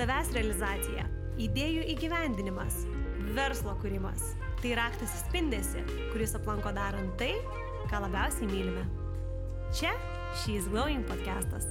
savęs 0.00 0.30
realizacija, 0.32 1.02
idėjų 1.44 1.82
įgyvendinimas, 1.92 2.86
verslo 3.36 3.74
kūrimas. 3.82 4.30
Tai 4.62 4.70
raktas 4.78 5.12
į 5.12 5.20
spindesi, 5.26 5.82
kuris 6.14 6.32
aplanko 6.38 6.72
darant 6.72 7.12
tai, 7.20 7.34
ką 7.90 8.00
labiausiai 8.06 8.48
mylime. 8.48 8.86
Čia 9.76 9.92
She's 10.40 10.70
Glowing 10.72 11.04
podcastas. 11.10 11.68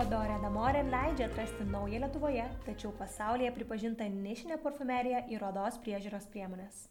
Odorė 0.00 0.38
Damorė 0.40 0.86
leidžia 0.88 1.28
atrasti 1.28 1.68
naują 1.68 2.00
Lietuvoje, 2.06 2.48
tačiau 2.64 2.94
pasaulyje 2.96 3.52
pripažintą 3.58 4.08
nišinę 4.08 4.56
parfumeriją 4.64 5.26
ir 5.28 5.44
odos 5.44 5.76
priežiūros 5.84 6.30
priemonės. 6.32 6.86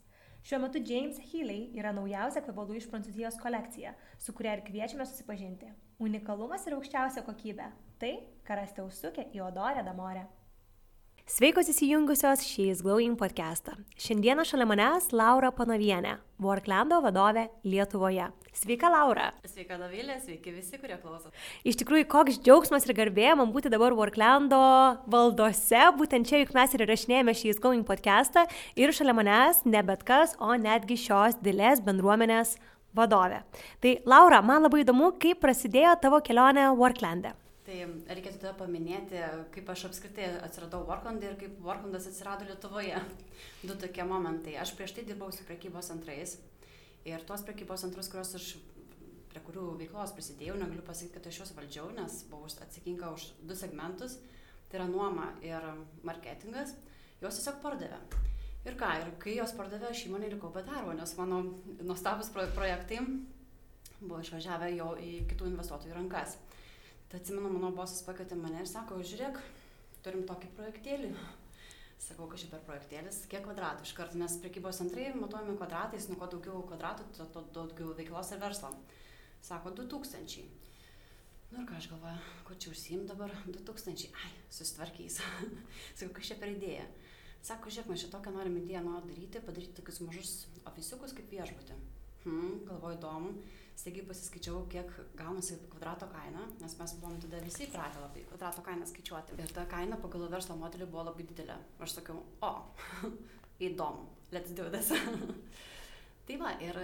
Šiuo 0.45 0.61
metu 0.67 0.83
James 0.85 1.17
Healy 1.31 1.71
yra 1.81 1.95
naujausia 1.97 2.45
kvepalų 2.45 2.77
iš 2.77 2.91
Prancūzijos 2.91 3.41
kolekcija, 3.41 3.97
su 4.21 4.37
kuria 4.37 4.59
ir 4.59 4.67
kviečiame 4.69 5.09
susipažinti. 5.09 5.73
Unikalumas 5.97 6.69
ir 6.69 6.77
aukščiausia 6.77 7.25
kokybė- 7.25 7.71
tai, 8.01 8.19
ką 8.45 8.61
rasite 8.61 8.85
užsukę 8.85 9.31
į 9.33 9.47
Odorę 9.49 9.81
Damorę. 9.87 10.27
Sveikos 11.29 11.67
įsijungusios 11.69 12.41
She's 12.41 12.79
Glowing 12.81 13.13
podcastą. 13.13 13.75
Šiandieną 14.01 14.41
šalia 14.49 14.65
manęs 14.65 15.11
Laura 15.13 15.51
Panavienė, 15.53 16.15
Worklando 16.41 16.97
vadovė 17.03 17.43
Lietuvoje. 17.61 18.31
Sveika, 18.49 18.89
Laura. 18.89 19.27
Sveika, 19.45 19.77
Davilė, 19.77 20.15
sveiki 20.23 20.49
visi, 20.55 20.79
kurie 20.81 20.95
klauso. 20.97 21.29
Iš 21.61 21.77
tikrųjų, 21.83 22.07
koks 22.09 22.39
džiaugsmas 22.41 22.87
ir 22.89 22.95
garbė 22.97 23.35
man 23.37 23.53
būti 23.53 23.69
dabar 23.69 23.93
Worklando 23.93 24.57
valdose, 25.05 25.83
būtent 25.99 26.25
čia 26.25 26.39
juk 26.41 26.55
mes 26.57 26.73
ir 26.73 26.83
įrašinėjame 26.87 27.35
She's 27.37 27.61
Glowing 27.61 27.85
podcastą 27.85 28.47
ir 28.73 28.89
šalia 28.89 29.13
manęs 29.19 29.61
ne 29.69 29.83
bet 29.85 30.01
kas, 30.07 30.33
o 30.41 30.57
netgi 30.57 30.97
šios 30.97 31.37
didelės 31.43 31.83
bendruomenės 31.85 32.55
vadovė. 32.97 33.43
Tai 33.85 33.93
Laura, 34.09 34.41
man 34.41 34.65
labai 34.65 34.81
įdomu, 34.81 35.11
kaip 35.21 35.45
prasidėjo 35.45 35.93
tavo 36.01 36.23
kelionė 36.25 36.71
Worklande. 36.73 37.35
Tai 37.69 37.83
reikėtų 38.09 38.39
tada 38.41 38.55
paminėti, 38.57 39.19
kaip 39.53 39.67
aš 39.69 39.83
apskritai 39.91 40.31
atsiradau 40.41 40.87
Worklandai 40.87 41.27
ir 41.29 41.35
kaip 41.37 41.59
Worklandas 41.61 42.07
atsirado 42.09 42.47
Lietuvoje. 42.49 42.97
Du 43.67 43.75
tokie 43.77 44.01
momentai. 44.09 44.55
Aš 44.57 44.71
prieš 44.73 44.95
tai 44.97 45.03
dirbau 45.05 45.29
su 45.29 45.45
prekybos 45.45 45.91
centrais 45.91 46.33
ir 47.05 47.21
tuos 47.29 47.43
prekybos 47.45 47.83
centrus, 47.85 48.09
kuriuos 48.09 48.33
aš 48.39 48.47
prie 49.29 49.43
kurių 49.45 49.67
veiklos 49.83 50.15
prisidėjau, 50.17 50.57
negaliu 50.57 50.81
pasakyti, 50.87 51.13
kad 51.13 51.29
aš 51.29 51.41
juos 51.43 51.53
valdžiau, 51.59 51.91
nes 51.93 52.17
buvau 52.31 52.49
atsakinga 52.49 53.13
už 53.13 53.27
du 53.45 53.57
segmentus, 53.59 54.17
tai 54.71 54.81
yra 54.81 54.89
nuoma 54.89 55.29
ir 55.45 55.69
marketingas, 56.07 56.73
juos 57.21 57.37
tiesiog 57.37 57.61
pardavė. 57.61 58.01
Ir 58.65 58.81
ką, 58.81 58.95
ir 59.03 59.13
kai 59.21 59.37
juos 59.37 59.53
pardavė, 59.59 59.93
aš 59.93 60.07
įmonė 60.09 60.33
likau 60.33 60.49
be 60.55 60.65
darbo, 60.65 60.97
nes 60.97 61.13
mano 61.21 61.43
nuostabus 61.83 62.33
projektai 62.33 63.03
buvo 63.99 64.23
išvažiavę 64.25 64.73
jau 64.73 64.95
į 64.97 65.19
kitų 65.29 65.53
investuotojų 65.53 65.99
rankas. 66.01 66.39
Tai 67.09 67.17
atsimenu, 67.17 67.49
mano 67.49 67.71
bosas 67.73 68.03
pakvietė 68.05 68.35
mane 68.37 68.59
ir 68.61 68.67
sako, 68.69 68.99
žiūrėk, 69.01 69.37
turim 70.05 70.27
tokį 70.29 70.49
projektėlį. 70.53 71.07
Sakau, 71.99 72.27
čia 72.37 72.47
per 72.51 72.61
projektėlis, 72.67 73.23
kiek 73.31 73.41
kvadratų 73.47 73.87
iš 73.87 73.93
karto, 73.97 74.19
nes 74.21 74.35
prekybos 74.43 74.77
centrai 74.79 75.07
matuojami 75.17 75.55
kvadratais, 75.57 76.05
nu 76.07 76.19
kuo 76.19 76.29
daugiau 76.29 76.61
kvadratų, 76.69 77.07
to, 77.17 77.25
to 77.33 77.43
daugiau 77.55 77.95
veiklos 77.97 78.29
ir 78.35 78.39
verslo. 78.43 78.69
Sako, 79.41 79.73
2000. 79.79 80.45
Nu 81.49 81.63
ir 81.63 81.65
ką 81.65 81.79
aš 81.79 81.89
galvoju, 81.95 82.21
ko 82.45 82.57
čia 82.61 82.75
užsim 82.75 83.07
dabar, 83.09 83.33
2000, 83.49 84.13
ai, 84.13 84.31
susitvarkys. 84.53 85.17
Sakau, 85.97 86.13
kas 86.19 86.29
čia 86.29 86.37
per 86.37 86.53
idėja. 86.53 86.85
Sako, 87.41 87.73
žiūrėk, 87.73 87.89
mes 87.89 88.05
čia 88.05 88.11
tokią 88.13 88.35
norim 88.37 88.61
idėją 88.61 88.85
noriu 88.85 89.09
daryti, 89.09 89.41
padaryti 89.49 89.79
tokius 89.81 89.99
mažus 90.05 90.35
ofisiukus 90.69 91.17
kaip 91.17 91.33
viešbutį. 91.33 91.79
Hmm, 92.27 92.61
galvoju 92.69 92.99
įdomu 92.99 93.33
staigiai 93.79 94.05
pasiskaičiavau, 94.09 94.65
kiek 94.71 94.91
gaunasi 95.19 95.57
kvadrato 95.71 96.09
kaina, 96.11 96.43
nes 96.59 96.75
mes 96.79 96.93
buvom 96.99 97.17
tada 97.23 97.39
visi 97.45 97.65
įpratę 97.67 98.01
labai 98.03 98.25
kvadrato 98.27 98.63
kainą 98.65 98.87
skaičiuoti. 98.89 99.37
Ir 99.39 99.53
ta 99.55 99.65
kaina 99.71 99.99
pagal 100.01 100.27
verslo 100.31 100.57
modelį 100.59 100.89
buvo 100.91 101.05
labai 101.09 101.25
didelė. 101.29 101.55
Aš 101.85 101.99
sakiau, 101.99 102.23
o, 102.43 102.51
įdomu, 103.69 104.09
let's 104.35 104.55
do 104.57 104.67
this. 104.73 104.91
tai 106.27 106.39
va, 106.41 106.51
ir 106.63 106.77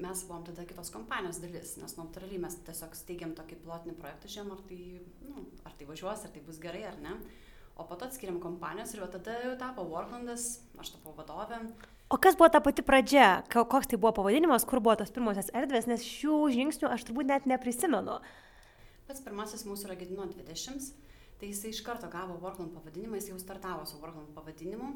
mes 0.00 0.24
buvom 0.28 0.46
tada 0.48 0.64
kitos 0.68 0.92
kompanijos 0.94 1.42
dalis, 1.44 1.76
nes 1.82 1.98
natūraliai 2.00 2.40
mes 2.46 2.56
tiesiog 2.70 2.96
steigiam 2.96 3.36
tokį 3.36 3.60
pilotinį 3.66 3.98
projektą, 4.00 4.32
žinom, 4.38 4.56
ar 4.56 4.64
tai, 4.70 4.80
nu, 5.28 5.44
ar 5.68 5.76
tai 5.76 5.90
važiuos, 5.90 6.24
ar 6.24 6.34
tai 6.34 6.42
bus 6.48 6.62
gerai 6.62 6.86
ar 6.88 6.98
ne. 7.04 7.18
O 7.78 7.84
po 7.86 7.94
to 7.94 8.08
atskiriam 8.08 8.40
kompanijos 8.42 8.96
ir 8.96 9.04
tada 9.12 9.36
jau 9.44 9.54
tapo 9.60 9.84
Worklandas, 9.86 10.56
aš 10.82 10.96
tapau 10.96 11.12
vadovė. 11.14 11.60
O 12.08 12.16
kas 12.16 12.36
buvo 12.36 12.48
ta 12.48 12.60
pati 12.64 12.80
pradžia? 12.80 13.42
Koks 13.52 13.90
tai 13.90 13.98
buvo 14.00 14.14
pavadinimas, 14.16 14.64
kur 14.64 14.80
buvo 14.80 14.94
tos 14.96 15.12
pirmosios 15.12 15.50
erdvės, 15.52 15.84
nes 15.90 16.06
šių 16.08 16.38
žingsnių 16.54 16.88
aš 16.88 17.04
turbūt 17.04 17.28
net 17.28 17.44
neprisimenu. 17.50 18.14
Pats 19.08 19.20
pirmasis 19.24 19.66
mūsų 19.68 19.90
yra 19.90 19.96
Gedino 20.00 20.24
20, 20.30 20.88
tai 21.40 21.50
jisai 21.50 21.74
iš 21.74 21.82
karto 21.84 22.08
gavo 22.08 22.38
Workland 22.40 22.72
pavadinimą, 22.72 23.20
jis 23.20 23.28
jau 23.28 23.36
startavo 23.42 23.84
su 23.84 24.00
Workland 24.00 24.32
pavadinimu, 24.32 24.88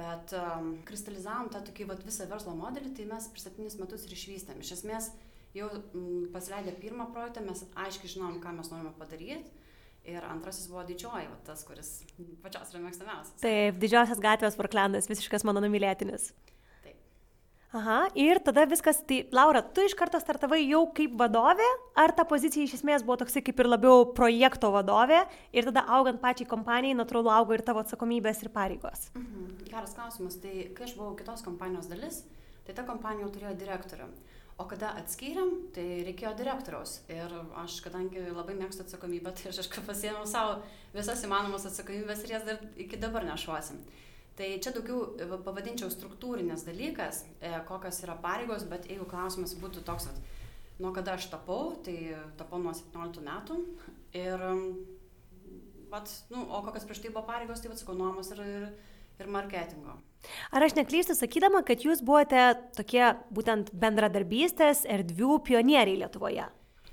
bet 0.00 0.32
um, 0.38 0.72
kristalizavom 0.88 1.52
tą 1.52 1.60
tokį 1.66 1.90
vat, 1.92 2.04
visą 2.08 2.24
verslo 2.32 2.56
modelį, 2.56 2.94
tai 2.96 3.08
mes 3.12 3.28
per 3.28 3.44
septynis 3.44 3.76
metus 3.76 4.08
ir 4.08 4.16
išvystėm. 4.16 4.64
Iš 4.64 4.78
esmės, 4.78 5.12
jau 5.52 5.68
mm, 5.76 6.30
pasileidę 6.32 6.72
pirmą 6.80 7.10
projektą, 7.12 7.44
mes 7.44 7.66
aiškiai 7.84 8.16
žinom, 8.16 8.40
ką 8.40 8.56
mes 8.56 8.72
norime 8.72 8.96
padaryti 8.96 9.60
Ir 10.08 10.22
antrasis 10.24 10.68
buvo 10.70 10.82
didžioji, 10.88 11.26
va, 11.28 11.36
tas, 11.44 11.60
kuris 11.68 11.88
pačios 12.40 12.70
yra 12.72 12.80
mėgstamiausias. 12.86 13.34
Taip, 13.42 13.76
didžiosios 13.82 14.22
gatvės 14.22 14.56
Vorklandas, 14.56 15.10
visiškas 15.10 15.44
mano 15.44 15.60
numylėtinis. 15.60 16.30
Taip. 16.80 16.96
Aha, 17.76 17.98
ir 18.16 18.40
tada 18.46 18.64
viskas, 18.70 19.02
tai 19.06 19.20
Laura, 19.36 19.60
tu 19.60 19.84
iš 19.84 19.92
karto 19.98 20.18
startavai 20.22 20.62
jau 20.62 20.86
kaip 20.96 21.18
vadovė, 21.20 21.68
ar 22.00 22.14
ta 22.16 22.24
pozicija 22.24 22.64
iš 22.64 22.78
esmės 22.80 23.04
buvo 23.04 23.18
toksai 23.20 23.44
kaip 23.44 23.60
ir 23.60 23.68
labiau 23.68 24.08
projekto 24.16 24.72
vadovė, 24.72 25.20
ir 25.52 25.68
tada 25.68 25.84
augant 25.98 26.22
pačiai 26.24 26.48
kompanijai, 26.48 26.96
natūralu 26.96 27.34
augo 27.36 27.54
ir 27.54 27.66
tavo 27.66 27.84
atsakomybės 27.84 28.40
ir 28.46 28.54
pareigos? 28.56 29.10
Mhm. 29.20 29.68
Geras 29.68 29.94
klausimas, 29.98 30.40
tai 30.40 30.70
kai 30.74 30.88
aš 30.88 30.96
buvau 30.96 31.12
kitos 31.20 31.44
kompanijos 31.44 31.92
dalis, 31.92 32.24
tai 32.64 32.72
ta 32.72 32.88
kompanija 32.88 33.28
turėjo 33.28 33.52
direktorių. 33.60 34.08
O 34.60 34.66
kada 34.68 34.90
atskyrėm, 35.00 35.54
tai 35.72 36.02
reikėjo 36.04 36.34
direktoriaus. 36.36 36.98
Ir 37.08 37.32
aš, 37.62 37.78
kadangi 37.84 38.26
labai 38.28 38.58
mėgstu 38.58 38.84
atsakomybę, 38.84 39.32
tai 39.38 39.48
aš 39.48 39.62
kažkaip 39.62 39.86
pasiėmiau 39.88 40.28
savo 40.28 40.58
visas 40.92 41.24
įmanomas 41.24 41.64
atsakomybės 41.70 42.26
ir 42.26 42.34
jas 42.34 42.44
dar 42.48 42.60
iki 42.84 43.00
dabar 43.00 43.24
nešuosim. 43.28 43.80
Tai 44.36 44.48
čia 44.62 44.72
daugiau 44.72 45.40
pavadinčiau 45.44 45.90
struktūrinės 45.92 46.64
dalykas, 46.68 47.24
e, 47.40 47.54
kokios 47.68 48.02
yra 48.04 48.14
pareigos, 48.20 48.64
bet 48.68 48.86
jeigu 48.88 49.08
klausimas 49.08 49.56
būtų 49.60 49.82
toks, 49.84 50.06
at, 50.12 50.20
nuo 50.80 50.92
kada 50.96 51.16
aš 51.16 51.28
tapau, 51.32 51.74
tai 51.84 51.96
tapau 52.40 52.60
nuo 52.62 52.72
17 52.76 53.24
metų. 53.26 53.58
Ir, 54.16 54.44
vat, 55.92 56.14
nu, 56.32 56.44
o 56.46 56.62
kokios 56.64 56.88
prieš 56.88 57.02
tai 57.04 57.12
buvo 57.12 57.26
pareigos, 57.28 57.60
tai 57.60 57.72
atsakau 57.72 57.96
nuomos 57.98 58.32
ir, 58.36 58.44
ir, 58.44 58.70
ir 59.20 59.32
marketingo. 59.32 59.98
Ar 60.52 60.64
aš 60.64 60.76
neklystu 60.76 61.16
sakydama, 61.16 61.62
kad 61.66 61.84
jūs 61.84 62.02
buvote 62.04 62.42
tokie 62.76 63.04
būtent 63.34 63.72
bendradarbystės 63.72 64.84
erdvių 64.88 65.40
pionieriai 65.46 66.00
Lietuvoje? 66.02 66.46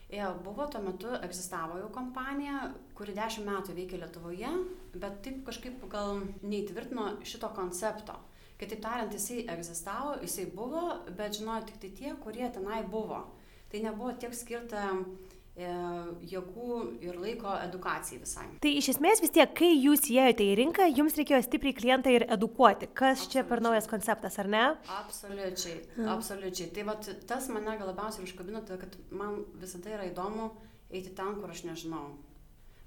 Ja, 0.08 0.32
buvo 0.44 0.66
tuo 0.72 0.80
metu, 0.86 1.10
egzistavo 1.20 1.82
jau 1.82 1.90
kompanija, 1.92 2.70
kuri 2.96 3.16
dešimt 3.18 3.50
metų 3.50 3.76
veikia 3.76 4.00
Lietuvoje, 4.06 4.52
bet 4.96 5.20
taip 5.26 5.42
kažkaip 5.50 5.82
gal 5.92 6.22
neįtvirtino 6.48 7.18
šito 7.28 7.52
koncepto. 7.56 8.16
Kitaip 8.58 8.80
tariant, 8.82 9.14
jisai 9.14 9.44
egzistavo, 9.54 10.16
jisai 10.24 10.48
buvo, 10.56 10.86
bet 11.18 11.36
žinojo 11.38 11.68
tik 11.68 11.82
tai 11.84 11.92
tie, 12.00 12.14
kurie 12.24 12.48
tenai 12.56 12.86
buvo. 12.88 13.26
Tai 13.68 13.82
nebuvo 13.84 14.14
tiek 14.16 14.34
skirta 14.34 14.88
E, 14.88 15.37
jėgų 15.58 16.78
ir 17.02 17.18
laiko 17.18 17.54
edukacijai 17.64 18.20
visai. 18.22 18.46
Tai 18.62 18.72
iš 18.78 18.92
esmės 18.94 19.22
vis 19.24 19.34
tiek, 19.34 19.50
kai 19.58 19.72
jūs 19.74 20.06
įėjote 20.12 20.46
į 20.46 20.56
rinką, 20.60 20.88
jums 20.94 21.18
reikėjo 21.18 21.42
stipriai 21.46 21.76
klientą 21.78 22.14
ir 22.14 22.28
edukuoti. 22.30 22.92
Kas 22.92 23.24
absoliučiai. 23.24 23.32
čia 23.34 23.46
per 23.50 23.64
naujas 23.66 23.90
konceptas, 23.90 24.38
ar 24.38 24.52
ne? 24.54 24.64
Absoliučiai, 25.00 25.80
hmm. 25.96 26.10
absoliučiai. 26.14 26.70
Tai 26.76 26.88
vat, 26.92 27.10
tas 27.30 27.50
mane 27.50 27.78
gal 27.80 27.90
labiausiai 27.90 28.28
užkabino, 28.28 28.62
tai 28.68 28.78
kad 28.84 28.98
man 29.10 29.42
visada 29.58 29.96
yra 29.98 30.06
įdomu 30.12 30.52
eiti 30.94 31.16
ten, 31.18 31.40
kur 31.42 31.50
aš 31.50 31.66
nežinau. 31.66 32.12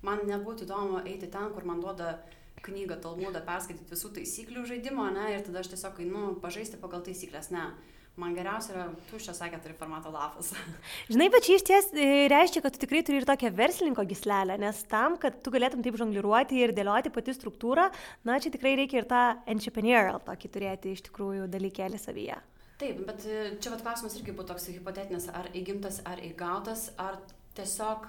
Man 0.06 0.22
nebūtų 0.28 0.68
įdomu 0.68 1.02
eiti 1.02 1.28
ten, 1.32 1.50
kur 1.56 1.66
man 1.66 1.82
duoda 1.82 2.20
knygą, 2.62 3.00
talmudą, 3.02 3.42
perskaityti 3.44 3.90
visų 3.90 4.14
taisyklių 4.20 4.66
žaidimo, 4.68 5.08
ne, 5.10 5.30
ir 5.34 5.42
tada 5.46 5.64
aš 5.64 5.72
tiesiog 5.72 6.02
einu 6.04 6.26
pažaisti 6.42 6.78
pagal 6.80 7.02
taisyklės, 7.02 7.50
ne 7.50 7.70
man 8.20 8.34
geriausia 8.36 8.74
yra 8.74 8.84
tuščias 9.10 9.40
A4 9.46 9.74
formato 9.78 10.12
lapas. 10.12 10.52
Žinai, 11.12 11.28
bet 11.32 11.46
čia 11.46 11.56
iš 11.58 11.64
ties 11.66 11.90
e, 11.94 12.06
reiškia, 12.30 12.62
kad 12.64 12.76
tu 12.76 12.82
tikrai 12.84 13.02
turi 13.06 13.20
ir 13.20 13.26
tokią 13.28 13.50
verslininko 13.56 14.04
gislelę, 14.10 14.58
nes 14.60 14.82
tam, 14.90 15.16
kad 15.20 15.40
tu 15.44 15.52
galėtum 15.54 15.82
taip 15.84 15.98
žongliruoti 16.00 16.60
ir 16.60 16.74
dėlioti 16.76 17.12
pati 17.14 17.34
struktūrą, 17.36 17.88
na, 18.28 18.38
čia 18.42 18.52
tikrai 18.54 18.76
reikia 18.80 19.02
ir 19.02 19.10
tą 19.10 19.24
entrepreneurial 19.50 20.20
tokį 20.26 20.52
turėti 20.54 20.94
iš 20.94 21.04
tikrųjų 21.08 21.50
dalykėlį 21.52 22.00
savyje. 22.00 22.38
Taip, 22.80 23.04
bet 23.08 23.26
e, 23.28 23.42
čia 23.60 23.74
vat 23.74 23.84
klausimas 23.84 24.16
irgi 24.20 24.34
buvo 24.34 24.48
toks 24.52 24.70
hipotetinis, 24.72 25.28
ar 25.36 25.50
įgimtas, 25.56 26.02
ar 26.08 26.22
įgautas, 26.24 26.90
ar 27.00 27.20
tiesiog, 27.58 28.06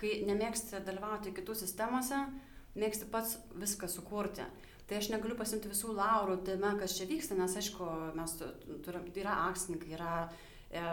kai 0.00 0.18
nemėgsti 0.26 0.80
dalyvauti 0.86 1.34
kitų 1.36 1.54
sistemose, 1.58 2.24
mėgsti 2.78 3.10
pats 3.12 3.36
viską 3.60 3.90
sukurti 3.92 4.46
tai 4.88 5.00
aš 5.00 5.10
negaliu 5.12 5.36
pasiimti 5.38 5.70
visų 5.70 5.94
laurų 5.96 6.40
tame, 6.46 6.74
kas 6.80 6.96
čia 6.98 7.08
vyksta, 7.10 7.38
nes 7.38 7.56
aišku, 7.60 7.88
mes 8.18 8.36
turim, 8.84 9.08
yra 9.20 9.38
akcininkai, 9.48 9.94
yra 9.96 10.12
e, 10.68 10.84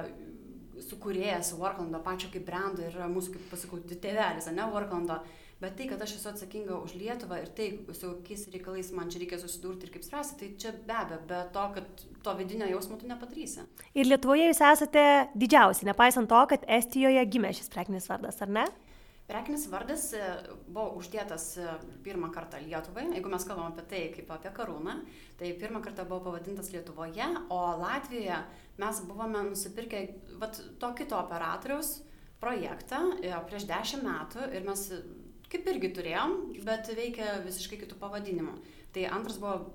sukūrėjas 0.87 1.53
Worklando 1.59 1.99
pačio 2.05 2.31
kaip 2.33 2.47
brando 2.47 2.85
ir 2.87 2.97
mūsų, 3.11 3.35
kaip 3.35 3.53
pasakau, 3.53 3.81
tėvelis, 3.91 4.49
ne 4.55 4.67
Worklando, 4.71 5.21
Bet 5.61 5.75
tai, 5.77 5.85
kad 5.91 6.01
aš 6.01 6.15
esu 6.15 6.29
atsakinga 6.31 6.73
už 6.81 6.95
Lietuvą 6.97 7.37
ir 7.37 7.49
tai, 7.53 7.67
su 7.93 8.07
kokiais 8.09 8.47
reikalais 8.49 8.87
man 8.97 9.11
čia 9.13 9.19
reikia 9.21 9.37
susidurti 9.37 9.85
ir 9.85 9.91
kaip 9.93 10.05
spręsti, 10.07 10.37
tai 10.39 10.47
čia 10.57 10.71
be 10.87 10.95
abejo, 10.97 11.19
be 11.29 11.41
to, 11.53 11.65
kad 11.75 12.01
to 12.25 12.33
vidinio 12.39 12.69
jausmo 12.71 12.97
tu 12.97 13.05
nepadarysi. 13.05 13.67
Ir 13.93 14.09
Lietuvoje 14.09 14.47
jūs 14.47 14.61
esate 14.71 15.03
didžiausi, 15.37 15.85
nepaisant 15.85 16.31
to, 16.33 16.39
kad 16.49 16.65
Estijoje 16.79 17.21
gimė 17.29 17.53
šis 17.53 17.69
prekinis 17.69 18.09
vardas, 18.09 18.41
ar 18.41 18.49
ne? 18.57 18.65
Prekinis 19.31 19.63
vardas 19.71 20.09
e, 20.11 20.21
buvo 20.67 20.97
uždėtas 20.99 21.45
e, 21.55 21.73
pirmą 22.03 22.33
kartą 22.35 22.59
Lietuvai, 22.59 23.05
jeigu 23.15 23.31
mes 23.31 23.45
kalbam 23.47 23.69
apie 23.71 23.85
tai 23.87 24.01
kaip 24.11 24.31
apie 24.35 24.51
karūną, 24.57 24.97
tai 25.39 25.53
pirmą 25.61 25.79
kartą 25.85 26.03
buvo 26.09 26.25
pavadintas 26.25 26.73
Lietuvoje, 26.73 27.29
o 27.47 27.61
Latvijoje 27.79 28.41
mes 28.81 29.01
buvome 29.07 29.45
nusipirkę 29.47 30.03
vat, 30.41 30.59
to 30.81 30.91
kito 30.99 31.15
operatoriaus 31.21 32.01
projektą 32.43 33.05
e, 33.21 33.31
prieš 33.47 33.69
dešimt 33.71 34.03
metų 34.09 34.51
ir 34.51 34.67
mes 34.67 34.87
kaip 35.51 35.67
irgi 35.67 35.93
turėjom, 35.95 36.35
bet 36.67 36.91
veikia 36.95 37.39
visiškai 37.45 37.79
kitų 37.85 37.97
pavadinimų. 38.03 38.53
Tai 38.91 39.05
antras 39.07 39.37
buvo 39.39 39.71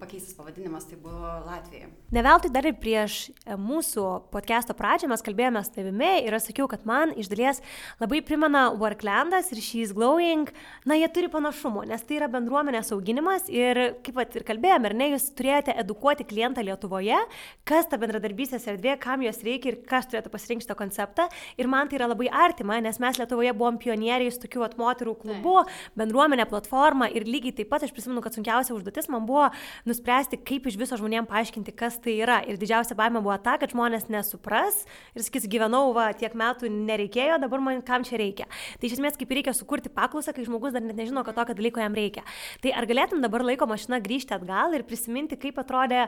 pakeistas 0.00 0.34
pavadinimas, 0.34 0.84
tai 0.84 0.98
buvo 0.98 1.28
Latvija. 1.46 1.86
Ne 2.10 2.22
veltui 2.22 2.50
dar 2.50 2.66
ir 2.66 2.74
prieš 2.78 3.28
e, 3.30 3.54
mūsų 3.54 4.02
podcast'o 4.32 4.74
pradžią 4.76 5.08
mes 5.10 5.22
kalbėjome 5.24 5.62
su 5.64 5.72
tavimi 5.76 6.08
ir 6.26 6.34
aš 6.36 6.48
sakiau, 6.50 6.66
kad 6.70 6.82
man 6.88 7.12
iš 7.14 7.30
dalies 7.32 7.62
labai 8.00 8.20
primena 8.26 8.66
Worklandas 8.74 9.52
ir 9.54 9.60
She's 9.62 9.92
Glowing, 9.96 10.50
na 10.82 10.98
jie 10.98 11.08
turi 11.14 11.30
panašumų, 11.32 11.84
nes 11.92 12.02
tai 12.08 12.18
yra 12.18 12.28
bendruomenės 12.32 12.90
auginimas 12.96 13.46
ir 13.52 13.80
kaip 14.02 14.18
pat 14.18 14.34
ir 14.36 14.46
kalbėjome, 14.50 14.90
ar 14.90 14.96
ne, 14.98 15.08
jūs 15.14 15.30
turėjote 15.38 15.78
edukuoti 15.84 16.26
klientą 16.26 16.66
Lietuvoje, 16.66 17.22
kas 17.70 17.86
ta 17.86 18.00
bendradarbystės 18.02 18.66
erdvė, 18.74 18.98
kam 19.02 19.22
jos 19.24 19.40
reikia 19.46 19.72
ir 19.72 19.78
kas 19.86 20.10
turėtų 20.10 20.34
pasirinkti 20.34 20.66
šitą 20.66 20.78
konceptą. 20.78 21.28
Ir 21.54 21.70
man 21.70 21.86
tai 21.86 22.00
yra 22.00 22.10
labai 22.10 22.28
artima, 22.34 22.80
nes 22.82 22.98
mes 23.02 23.22
Lietuvoje 23.22 23.54
buvom 23.56 23.78
pionieriai 23.78 24.34
su 24.34 24.42
tokiu 24.42 24.66
at 24.66 24.74
moterų 24.80 25.16
klubu, 25.22 25.56
bendruomenė, 25.98 26.50
platforma 26.50 27.06
ir 27.14 27.30
lygiai 27.30 27.54
taip 27.62 27.70
pat 27.70 27.86
aš 27.86 27.94
prisimenu, 27.94 28.22
kad 28.24 28.34
sunkiausia 28.34 28.55
didžiausia 28.56 28.74
užduotis 28.76 29.08
man 29.08 29.26
buvo 29.26 29.48
nuspręsti, 29.86 30.38
kaip 30.40 30.66
iš 30.66 30.76
viso 30.80 30.96
žmonėms 30.96 31.28
paaiškinti, 31.28 31.74
kas 31.76 31.98
tai 32.00 32.16
yra. 32.22 32.40
Ir 32.48 32.56
didžiausia 32.60 32.96
baime 32.96 33.20
buvo 33.20 33.36
ta, 33.42 33.56
kad 33.60 33.72
žmonės 33.72 34.08
nesupras 34.08 34.84
ir 35.14 35.24
sakys, 35.24 35.48
gyvenau, 35.50 35.92
va, 35.96 36.12
tiek 36.16 36.32
metų 36.34 36.70
nereikėjo, 36.72 37.40
dabar 37.42 37.60
man 37.60 37.82
kam 37.86 38.04
čia 38.06 38.16
reikia. 38.20 38.46
Tai 38.80 38.88
iš 38.88 38.96
esmės 38.98 39.18
kaip 39.18 39.34
reikia 39.36 39.52
sukurti 39.56 39.92
paklausą, 39.92 40.32
kai 40.32 40.46
žmogus 40.46 40.72
dar 40.72 40.84
net 40.84 40.96
nežino, 40.96 41.24
kad 41.26 41.36
tokio 41.36 41.56
dalyko 41.58 41.82
jam 41.82 41.96
reikia. 41.96 42.24
Tai 42.62 42.72
ar 42.72 42.88
galėtum 42.88 43.20
dabar 43.24 43.44
laiko 43.44 43.68
mašina 43.68 44.00
grįžti 44.00 44.36
atgal 44.36 44.76
ir 44.76 44.86
prisiminti, 44.88 45.38
kaip 45.40 45.60
atrodė 45.60 46.06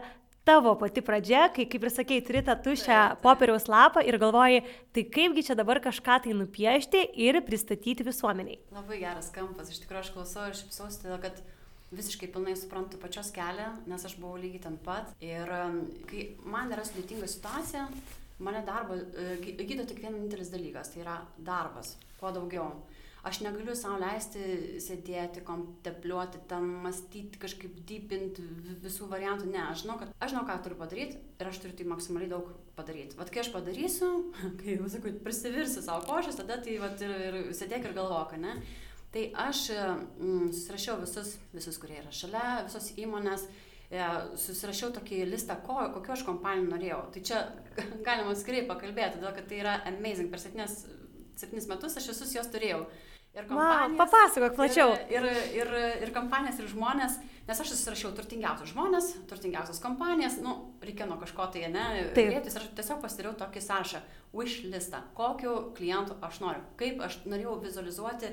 tavo 0.48 0.72
pati 0.80 1.02
pradžia, 1.04 1.48
kai, 1.52 1.66
kaip 1.68 1.82
ir 1.84 1.92
sakei, 1.92 2.22
turi 2.24 2.40
tą 2.46 2.54
tuščią 2.64 3.00
popieriaus 3.20 3.68
lapą 3.68 4.00
ir 4.06 4.16
galvoji, 4.20 4.62
tai 4.96 5.04
kaipgi 5.16 5.44
čia 5.50 5.56
dabar 5.58 5.80
kažką 5.84 6.22
tai 6.24 6.36
nupiešti 6.38 7.02
ir 7.26 7.42
pristatyti 7.44 8.06
visuomeniai. 8.06 8.56
Labai 8.72 9.02
geras 9.02 9.28
kampas, 9.34 9.68
iš 9.74 9.82
tikrųjų 9.82 10.06
aš 10.06 10.12
klausau 10.14 10.46
ir 10.48 10.56
šipsausi, 10.56 11.02
todėl 11.02 11.20
kad 11.26 11.42
visiškai 11.94 12.28
pilnai 12.32 12.54
suprantu 12.58 13.00
pačios 13.00 13.32
kelią, 13.34 13.70
nes 13.88 14.04
aš 14.04 14.18
buvau 14.20 14.38
lygiai 14.40 14.64
ten 14.66 14.78
pat. 14.84 15.14
Ir 15.24 15.50
kai 16.10 16.28
man 16.44 16.72
yra 16.74 16.84
sudėtinga 16.86 17.28
situacija, 17.30 17.88
mane 18.44 18.62
darbo 18.66 18.98
e, 18.98 19.38
gydo 19.64 19.86
tik 19.88 20.02
vienintelis 20.04 20.52
dalykas, 20.52 20.92
tai 20.92 21.02
yra 21.06 21.18
darbas, 21.38 21.96
kuo 22.20 22.32
daugiau. 22.34 22.72
Aš 23.26 23.40
negaliu 23.42 23.74
savo 23.76 23.96
leisti 23.98 24.40
sėdėti, 24.80 25.42
kontempliuoti, 25.44 26.38
ten 26.48 26.68
mąstyti, 26.84 27.40
kažkaip 27.42 27.80
dypinti 27.88 28.44
visų 28.84 29.08
variantų. 29.10 29.48
Ne, 29.50 29.64
aš 29.66 29.82
žinau, 29.82 29.96
kad 30.00 30.12
aš 30.22 30.32
žinau, 30.32 30.44
ką 30.46 30.58
turiu 30.62 30.78
padaryti 30.78 31.18
ir 31.18 31.50
aš 31.50 31.58
turiu 31.64 31.74
tai 31.76 31.88
maksimaliai 31.90 32.30
daug 32.30 32.52
padaryti. 32.78 33.18
Vat 33.18 33.32
kai 33.34 33.42
aš 33.42 33.50
padarysiu, 33.52 34.12
kai 34.60 34.78
sakau, 34.94 35.12
prisivirsiu 35.24 35.82
savo 35.82 36.06
košės, 36.06 36.38
tada 36.38 36.60
tai 36.62 36.78
vat, 36.80 37.02
ir, 37.02 37.16
ir 37.18 37.40
sėdėk 37.58 37.90
ir 37.90 37.96
galvok, 37.98 38.36
ne? 38.38 38.54
Tai 39.14 39.24
aš 39.40 39.62
mm, 39.72 40.50
susirašiau 40.52 40.98
visus, 41.00 41.36
visus, 41.54 41.78
kurie 41.80 41.96
yra 42.02 42.12
šalia, 42.12 42.64
visos 42.66 42.90
įmonės, 43.00 43.46
e, 43.88 44.02
susirašiau 44.36 44.90
tokį 44.98 45.22
listą, 45.30 45.56
ko, 45.64 45.78
kokio 45.94 46.12
aš 46.12 46.24
kompanijų 46.26 46.66
norėjau. 46.68 46.98
Tai 47.14 47.22
čia 47.30 47.42
galima 48.06 48.34
atskirai 48.34 48.66
pakalbėti, 48.68 49.16
todėl 49.16 49.32
kad 49.38 49.48
tai 49.48 49.62
yra 49.62 49.78
amazing. 49.88 50.28
Per 50.32 50.42
septynis, 50.42 50.82
septynis 51.40 51.68
metus 51.70 51.96
aš 51.96 52.10
visus 52.12 52.34
juos 52.36 52.50
turėjau. 52.52 52.82
Ir 53.36 53.46
kompanijas. 53.48 53.94
Wow, 53.94 53.96
papasakok 54.02 54.54
plačiau. 54.58 54.92
Ir, 55.08 55.24
ir, 55.24 55.32
ir, 55.56 55.72
ir 56.04 56.12
kompanijas, 56.12 56.60
ir 56.60 56.68
žmonės, 56.68 57.16
nes 57.48 57.64
aš 57.64 57.72
susirašiau 57.72 58.12
turtingiausius 58.16 58.72
žmonės, 58.74 59.10
turtingiausias 59.30 59.80
kompanijas, 59.84 60.38
nu, 60.44 60.54
reikia 60.84 61.06
nuo 61.08 61.16
kažko 61.20 61.48
tai, 61.54 61.64
ne, 61.72 61.84
rėtis, 62.16 62.56
aš 62.60 62.68
tiesiog 62.76 63.00
pasidariau 63.04 63.36
tokį 63.40 63.64
sąrašą, 63.64 64.00
wish 64.36 64.62
listą, 64.68 65.04
kokiu 65.16 65.54
klientu 65.76 66.16
aš 66.24 66.40
noriu, 66.44 66.64
kaip 66.80 67.04
aš 67.04 67.20
norėjau 67.28 67.58
vizualizuoti 67.62 68.32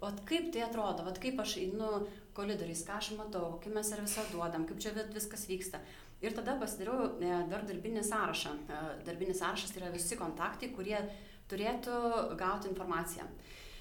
Vat 0.00 0.22
kaip 0.28 0.48
tai 0.54 0.62
atrodo, 0.64 1.04
vat 1.04 1.18
kaip 1.20 1.40
aš 1.42 1.58
einu 1.60 1.88
koridoriais, 2.36 2.84
ką 2.88 2.96
aš 2.96 3.10
matau, 3.18 3.50
kokį 3.56 3.74
mes 3.74 3.90
servisą 3.92 4.24
duodam, 4.30 4.64
kaip 4.68 4.80
čia 4.80 4.94
viskas 4.96 5.44
vyksta. 5.50 5.82
Ir 6.24 6.32
tada 6.36 6.54
pasidariau 6.60 7.18
e, 7.20 7.32
dar 7.48 7.66
darbinį 7.68 8.04
sąrašą. 8.08 8.54
E, 8.64 8.80
darbinis 9.04 9.40
sąrašas 9.40 9.72
tai 9.72 9.82
yra 9.82 9.92
visi 9.92 10.16
kontaktai, 10.20 10.70
kurie 10.76 10.98
turėtų 11.52 11.96
gauti 12.40 12.70
informaciją. 12.72 13.28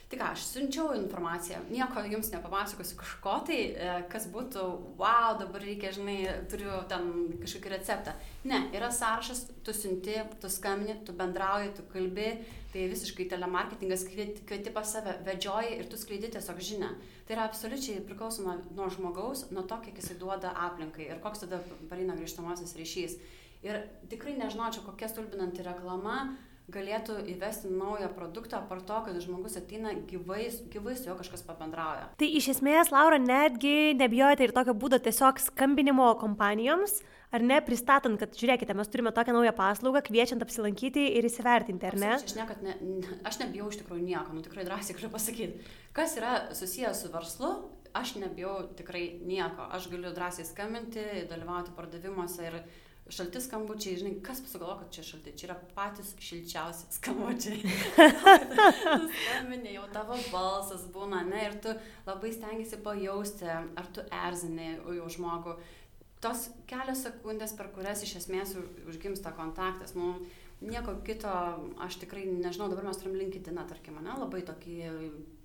Tai 0.09 0.17
ką, 0.17 0.27
aš 0.33 0.43
siunčiau 0.49 0.95
informaciją, 0.97 1.59
nieko 1.69 2.01
jums 2.09 2.31
nepapasakosiu 2.33 2.95
kažko 2.97 3.33
tai, 3.45 3.57
e, 3.77 3.89
kas 4.09 4.23
būtų, 4.33 4.63
wow, 4.97 5.35
dabar 5.37 5.61
reikia, 5.61 5.91
žinai, 5.93 6.15
turiu 6.49 6.79
ten 6.89 7.11
kažkokį 7.37 7.71
receptą. 7.75 8.15
Ne, 8.49 8.63
yra 8.73 8.89
sąrašas, 8.89 9.43
tu 9.61 9.75
siunti, 9.77 10.15
tu 10.41 10.49
skambini, 10.49 10.95
tu 11.05 11.13
bendrauji, 11.13 11.75
tu 11.77 11.85
kalbi, 11.93 12.31
tai 12.73 12.87
visiškai 12.89 13.29
telemarketingas 13.29 14.07
kvieti, 14.09 14.73
pas 14.73 14.95
save, 14.97 15.13
vedžioji 15.29 15.77
ir 15.77 15.93
tu 15.93 16.01
skleidi 16.01 16.33
tiesiog 16.33 16.57
žinę. 16.57 16.89
Tai 17.27 17.37
yra 17.37 17.45
absoliučiai 17.45 18.01
priklausoma 18.09 18.57
nuo 18.73 18.89
žmogaus, 18.89 19.45
nuo 19.53 19.67
to, 19.69 19.77
kiek 19.85 20.01
jisai 20.01 20.17
duoda 20.17 20.57
aplinkai 20.65 21.05
ir 21.05 21.21
koks 21.21 21.45
tada 21.45 21.61
pareina 21.85 22.17
grįžtamasis 22.17 22.73
ryšys. 22.81 23.19
Ir 23.61 23.83
tikrai 24.09 24.33
nežinočiau, 24.41 24.89
kokia 24.89 25.11
stulbinanti 25.11 25.61
reklama 25.61 26.31
galėtų 26.73 27.19
įvesti 27.33 27.71
naują 27.73 28.09
produktą, 28.15 28.63
apart 28.63 28.85
to, 28.87 28.97
kad 29.05 29.19
žmogus 29.23 29.57
ateina 29.59 29.93
gyvai, 30.09 30.47
gyvai 30.73 30.95
su 30.97 31.09
juo 31.09 31.15
kažkas 31.19 31.43
pabendrauja. 31.47 32.09
Tai 32.19 32.29
iš 32.39 32.51
esmės, 32.55 32.91
Laura, 32.93 33.19
netgi 33.21 33.95
nebijojate 33.99 34.47
ir 34.47 34.55
tokio 34.55 34.75
būdo 34.77 34.99
tiesiog 35.03 35.41
skambinimo 35.43 36.09
kompanijoms, 36.21 36.99
ar 37.35 37.45
ne, 37.45 37.59
pristatant, 37.65 38.19
kad 38.21 38.37
žiūrėkite, 38.37 38.75
mes 38.77 38.89
turime 38.89 39.13
tokią 39.15 39.35
naują 39.35 39.53
paslaugą, 39.57 40.01
kviečiant 40.05 40.45
apsilankyti 40.45 41.05
ir 41.17 41.27
įsivertinti, 41.29 41.89
ar 41.89 41.99
ne? 41.99 42.13
Aš, 42.17 42.37
niekad 42.37 42.63
ne, 42.65 42.77
aš 43.29 43.41
nebijau 43.43 43.69
iš 43.69 43.81
tikrųjų 43.83 44.05
nieko, 44.05 44.33
nu 44.33 44.45
tikrai 44.45 44.65
drąsiai 44.67 44.97
galiu 44.97 45.11
pasakyti. 45.13 45.75
Kas 45.97 46.17
yra 46.17 46.37
susijęs 46.57 47.03
su 47.05 47.13
verslu, 47.13 47.53
aš 47.93 48.15
nebijau 48.21 48.55
tikrai 48.77 49.19
nieko. 49.25 49.69
Aš 49.73 49.89
galiu 49.91 50.13
drąsiai 50.15 50.47
skambinti, 50.47 51.05
dalyvauti 51.29 51.73
pardavimuose 51.77 52.45
ir 52.49 52.61
šalti 53.13 53.41
skambučiai, 53.41 53.97
žinai, 53.99 54.13
kas 54.25 54.41
pasigalvo, 54.43 54.75
kad 54.81 54.91
čia 54.93 55.03
šalti, 55.07 55.33
čia 55.37 55.47
yra 55.49 55.55
patys 55.75 56.11
šilčiausi 56.23 56.89
skambučiai. 56.97 57.59
Skambinė 59.13 59.75
jau 59.75 59.87
tavo 59.93 60.17
balsas 60.33 60.85
būna, 60.93 61.23
ne, 61.27 61.41
ir 61.47 61.57
tu 61.63 61.73
labai 62.07 62.33
stengiasi 62.35 62.81
pajausti, 62.85 63.49
ar 63.49 63.89
tu 63.95 64.05
erzini 64.25 64.75
jau 64.99 65.09
žmogų. 65.15 65.57
Tos 66.23 66.49
kelios 66.67 67.05
sekundės, 67.05 67.55
per 67.55 67.71
kurias 67.75 68.03
iš 68.03 68.17
esmės 68.21 68.53
užgimsta 68.91 69.31
kontaktas, 69.37 69.95
nu, 69.95 70.17
nieko 70.61 70.97
kito, 71.07 71.31
aš 71.79 71.99
tikrai 72.01 72.25
nežinau, 72.27 72.67
dabar 72.71 72.89
mes 72.89 72.99
turim 72.99 73.17
linkidiną, 73.19 73.63
tarkim, 73.69 74.01
ne, 74.03 74.15
labai 74.19 74.43
tokį 74.47 74.77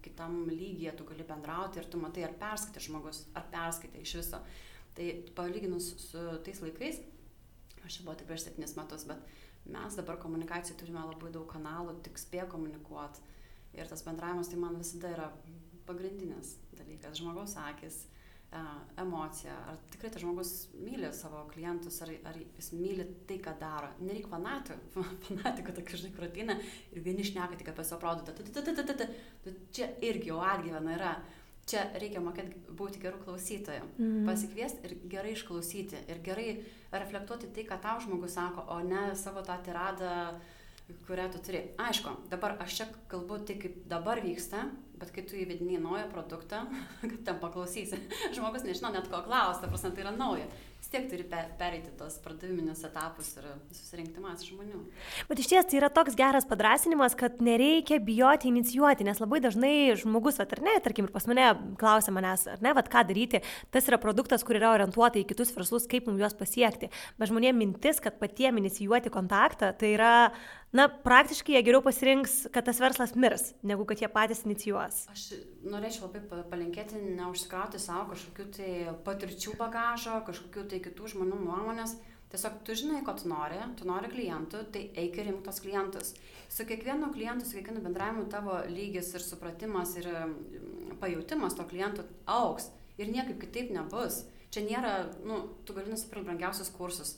kitam 0.05 0.45
lygyje 0.51 0.93
tu 0.99 1.07
gali 1.09 1.25
bendrauti 1.27 1.81
ir 1.81 1.89
tu 1.89 2.01
matai, 2.03 2.27
ar 2.27 2.35
perskaitė 2.41 2.83
žmogus, 2.89 3.25
ar 3.39 3.47
perskaitė 3.53 4.03
iš 4.05 4.19
viso. 4.21 4.43
Tai 4.95 5.07
palyginus 5.35 5.89
su 5.99 6.21
tais 6.47 6.61
laikais, 6.63 7.01
aš 7.85 7.99
čia 7.99 8.07
buvo 8.07 8.17
tik 8.19 8.31
prieš 8.31 8.47
septynis 8.49 8.77
metus, 8.79 9.07
bet 9.09 9.21
mes 9.65 9.99
dabar 9.99 10.19
komunikacijai 10.21 10.79
turime 10.81 11.05
labai 11.05 11.33
daug 11.35 11.47
kanalų, 11.51 11.99
tik 12.05 12.21
spėję 12.21 12.49
komunikuoti. 12.53 13.23
Ir 13.75 13.89
tas 13.91 14.05
bendravimas 14.07 14.51
tai 14.51 14.59
man 14.61 14.77
visada 14.79 15.11
yra 15.11 15.31
pagrindinis 15.89 16.55
dalykas. 16.79 17.19
Žmogaus 17.19 17.57
akis, 17.61 18.05
emocija. 19.01 19.55
Ar 19.69 19.79
tikrai 19.91 20.11
tas 20.15 20.23
žmogus 20.23 20.53
myli 20.79 21.09
savo 21.17 21.43
klientus, 21.51 22.01
ar, 22.05 22.13
ar 22.31 22.37
jis 22.39 22.71
myli 22.77 23.07
tai, 23.29 23.39
ką 23.43 23.57
daro. 23.61 23.91
Nereikia 24.01 24.31
fanatikų, 24.35 25.07
fanatikų 25.29 25.77
tokia 25.79 26.01
žinai 26.03 26.13
kratinė 26.19 26.59
ir 26.93 27.03
vieni 27.05 27.27
šneka 27.27 27.59
tik 27.59 27.73
apie 27.73 27.87
savo 27.87 28.05
produktą. 28.05 29.09
Čia 29.75 29.91
irgi 30.07 30.31
jau 30.31 30.39
atgyvena 30.45 30.95
yra 30.99 31.15
čia 31.69 31.85
reikia 32.01 32.23
mokėti 32.25 32.75
būti 32.77 33.01
gerų 33.03 33.23
klausytojų. 33.25 33.87
Mm. 33.99 34.25
Pasikviesti 34.29 34.85
ir 34.89 34.97
gerai 35.11 35.35
išklausyti. 35.37 36.03
Ir 36.13 36.21
gerai 36.25 36.49
reflektuoti 36.93 37.51
tai, 37.55 37.67
ką 37.69 37.81
tau 37.83 38.03
žmogus 38.05 38.37
sako, 38.37 38.67
o 38.75 38.81
ne 38.85 39.07
savo 39.19 39.45
tą 39.47 39.57
tiradą, 39.65 40.13
kurią 41.09 41.31
tu 41.33 41.41
turi. 41.47 41.63
Aišku, 41.81 42.13
dabar 42.33 42.59
aš 42.65 42.81
čia 42.81 42.89
kalbu 43.11 43.41
tai, 43.49 43.57
kaip 43.63 43.81
dabar 43.91 44.21
vyksta, 44.25 44.67
bet 45.01 45.11
kai 45.15 45.25
tu 45.29 45.39
įvedini 45.41 45.81
naują 45.83 46.07
produktą, 46.13 46.65
kad 47.11 47.19
ten 47.27 47.41
paklausysi, 47.43 48.01
žmogus 48.37 48.67
nežino 48.67 48.93
net 48.95 49.11
ko 49.13 49.23
klausti, 49.27 49.71
prasme, 49.71 49.95
tai 49.95 50.07
yra 50.07 50.15
nauja 50.17 50.49
vis 50.85 50.91
tiek 50.93 51.07
turi 51.09 51.25
pe 51.25 51.39
pereiti 51.59 51.93
tos 51.97 52.19
pardaviminius 52.21 52.83
etapus 52.85 53.31
ir 53.39 53.47
susirinkti 53.73 54.21
masę 54.21 54.45
žmonių. 54.51 54.83
Bet 55.31 55.41
iš 55.41 55.49
ties 55.49 55.69
tai 55.71 55.79
yra 55.79 55.89
toks 55.93 56.17
geras 56.19 56.45
padrasinimas, 56.49 57.17
kad 57.17 57.41
nereikia 57.45 57.97
bijoti 58.05 58.51
inicijuoti, 58.51 59.07
nes 59.09 59.21
labai 59.23 59.41
dažnai 59.45 59.95
žmogus, 60.01 60.43
ar 60.45 60.61
ne, 60.65 60.77
tarkim, 60.85 61.09
ir 61.09 61.15
pas 61.15 61.25
mane 61.31 61.47
klausia 61.81 62.13
manęs, 62.13 62.45
ar 62.53 62.61
ne, 62.65 62.75
vad 62.77 62.91
ką 62.93 63.07
daryti, 63.09 63.41
tas 63.73 63.89
yra 63.89 64.01
produktas, 64.03 64.45
kur 64.45 64.61
yra 64.61 64.75
orientuota 64.77 65.23
į 65.23 65.25
kitus 65.31 65.55
verslus, 65.57 65.89
kaip 65.89 66.11
mums 66.11 66.21
juos 66.21 66.37
pasiekti. 66.37 66.93
Bet 67.17 67.33
žmonėms 67.33 67.63
mintis, 67.63 68.03
kad 68.05 68.21
patiems 68.21 68.61
inicijuoti 68.61 69.13
kontaktą, 69.15 69.73
tai 69.81 69.95
yra 69.97 70.15
na, 70.75 70.89
praktiškai 70.91 71.55
jie 71.55 71.63
geriau 71.65 71.83
pasirinks, 71.85 72.49
kad 72.55 72.67
tas 72.67 72.81
verslas 72.83 73.15
mirs, 73.15 73.53
negu 73.63 73.87
kad 73.87 74.01
jie 74.03 74.09
patys 74.11 74.43
inicijuos. 74.47 75.05
Aš 75.13 75.27
norėčiau 75.63 76.09
labai 76.09 76.43
palinkėti 76.51 76.99
neužsikrauti 77.05 77.79
savo 77.83 78.11
kažkokių 78.11 78.49
tai 78.57 78.73
patirčių 79.07 79.55
bagažo, 79.61 80.19
kažkokių 80.27 80.67
tai 80.73 80.83
kitų 80.85 81.15
žmonių 81.15 81.39
nuomonės. 81.47 81.95
Tiesiog 82.35 82.57
tu 82.67 82.75
žinai, 82.75 83.05
ko 83.07 83.15
tu 83.15 83.29
nori, 83.31 83.61
tu 83.79 83.87
nori 83.87 84.11
klientų, 84.11 84.65
tai 84.75 84.89
eik 84.99 85.21
ir 85.23 85.31
imk 85.31 85.45
tos 85.47 85.61
klientus. 85.63 86.15
Su 86.51 86.67
kiekvienu 86.67 87.13
klientu, 87.15 87.47
su 87.47 87.55
kiekvienu 87.55 87.85
bendravimu 87.85 88.27
tavo 88.33 88.57
lygis 88.67 89.13
ir 89.15 89.23
supratimas 89.23 89.95
ir 90.01 90.09
mm, 90.11 90.97
pajūtimas 90.99 91.55
to 91.55 91.67
klientų 91.71 92.09
auks 92.27 92.73
ir 92.99 93.13
niekaip 93.15 93.39
kitaip 93.45 93.71
nebus. 93.77 94.25
Čia 94.51 94.65
nėra, 94.67 94.97
nu, 95.27 95.39
tu 95.67 95.79
gali 95.79 95.95
nusipirkti 95.95 96.27
brangiausius 96.27 96.75
kursus 96.75 97.15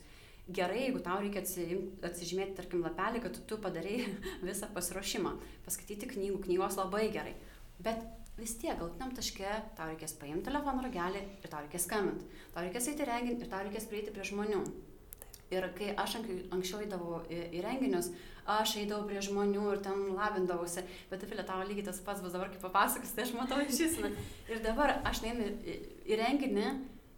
gerai, 0.48 0.84
jeigu 0.86 1.02
tau 1.02 1.18
reikia 1.22 1.42
atsižymėti, 1.42 2.54
tarkim, 2.58 2.84
lapelį, 2.86 3.22
kad 3.24 3.34
tu, 3.34 3.42
tu 3.50 3.58
padarai 3.62 3.98
visą 4.46 4.68
pasiruošimą, 4.74 5.34
paskaityti 5.66 6.10
knygų, 6.14 6.42
knygos 6.46 6.78
labai 6.78 7.08
gerai. 7.14 7.34
Bet 7.82 8.04
vis 8.38 8.54
tiek 8.60 8.76
galtiniam 8.78 9.14
taške 9.16 9.48
tau 9.76 9.88
reikės 9.90 10.16
paimti 10.20 10.48
telefono 10.48 10.84
ragelį 10.84 11.22
ir 11.40 11.50
tau 11.50 11.64
reikės 11.64 11.86
skambinti, 11.88 12.28
tau 12.54 12.64
reikės 12.64 12.90
eiti 12.92 13.08
renginį 13.08 13.42
ir 13.42 13.52
tau 13.52 13.64
reikės 13.64 13.88
prieiti 13.90 14.14
prie 14.14 14.28
žmonių. 14.28 14.62
Ir 15.54 15.62
kai 15.78 15.92
aš 15.94 16.16
anksčiau 16.18 16.80
eidavau 16.82 17.20
į, 17.30 17.38
į 17.54 17.60
renginius, 17.62 18.08
aš 18.50 18.80
eidavau 18.80 19.06
prie 19.06 19.20
žmonių 19.22 19.68
ir 19.76 19.82
ten 19.84 20.00
labindavausi, 20.16 20.82
bet 21.10 21.22
Filė 21.22 21.44
tavo 21.46 21.62
lygiai 21.68 21.86
tas 21.86 22.00
pats 22.02 22.22
bus 22.22 22.34
dabar, 22.34 22.50
kai 22.50 22.58
papasakos, 22.62 23.14
tai 23.14 23.22
aš 23.26 23.34
matau 23.38 23.60
iš 23.62 23.78
esmės. 23.86 24.18
Ir 24.50 24.62
dabar 24.64 24.96
aš 25.06 25.22
neinu 25.22 25.46
į, 25.62 25.76
į 26.10 26.18
renginį 26.18 26.66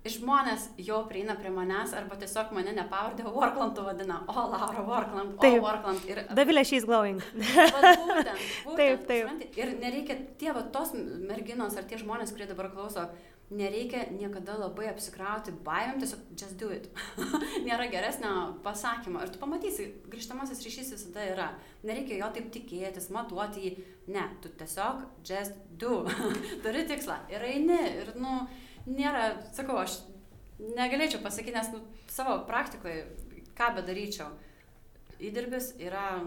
žmonės 0.06 0.68
jau 0.78 1.00
prieina 1.08 1.34
prie 1.38 1.50
manęs 1.52 1.94
arba 1.96 2.16
tiesiog 2.20 2.52
mane 2.54 2.72
ne 2.76 2.84
pavardė, 2.90 3.24
o 3.26 3.32
Worklandu 3.34 3.84
vadina. 3.86 4.20
O, 4.30 4.34
Laura 4.52 4.84
Workland, 4.86 5.34
o, 5.34 5.40
taip. 5.42 5.58
Workland. 5.64 6.04
Ir... 6.08 6.22
Davilė 6.38 6.64
šiais 6.68 6.86
glowing. 6.88 7.18
būtent, 7.34 8.04
būtent, 8.66 8.76
taip, 8.78 9.08
taip. 9.08 9.24
Šventi. 9.24 9.50
Ir 9.58 9.74
nereikia, 9.82 10.20
tie 10.40 10.54
va, 10.54 10.62
tos 10.74 10.94
merginos 10.94 11.76
ar 11.78 11.88
tie 11.90 11.98
žmonės, 12.00 12.32
kurie 12.34 12.46
dabar 12.48 12.70
klauso, 12.72 13.08
nereikia 13.50 14.04
niekada 14.12 14.58
labai 14.60 14.86
apsikrauti 14.90 15.54
baimėm, 15.64 15.98
tiesiog 16.02 16.22
just 16.36 16.58
do 16.60 16.70
it. 16.74 16.88
Nėra 17.66 17.88
geresnio 17.90 18.32
pasakymo. 18.64 19.24
Ir 19.24 19.34
tu 19.34 19.42
pamatysi, 19.42 19.88
grįžtamasis 20.12 20.62
ryšys 20.64 20.94
visada 20.94 21.26
yra. 21.32 21.50
Nereikia 21.88 22.20
jo 22.22 22.30
taip 22.36 22.52
tikėtis, 22.54 23.10
matuoti 23.14 23.66
jį. 23.66 23.74
Ne, 24.14 24.24
tu 24.44 24.52
tiesiog 24.60 25.02
just 25.26 25.58
do. 25.80 26.04
Turi 26.64 26.86
tikslą. 26.88 27.18
Ir 27.32 27.44
eini. 27.50 27.82
Ir, 28.04 28.14
nu, 28.20 28.40
nėra, 28.88 29.30
sakau, 29.56 29.78
aš 29.80 30.00
negalėčiau 30.58 31.22
pasakyti, 31.24 31.54
nes 31.54 31.72
nu, 31.74 31.82
savo 32.10 32.40
praktikoje, 32.48 33.04
ką 33.58 33.72
bedaryčiau, 33.78 34.30
įdirbis 35.22 35.74
yra 35.82 36.22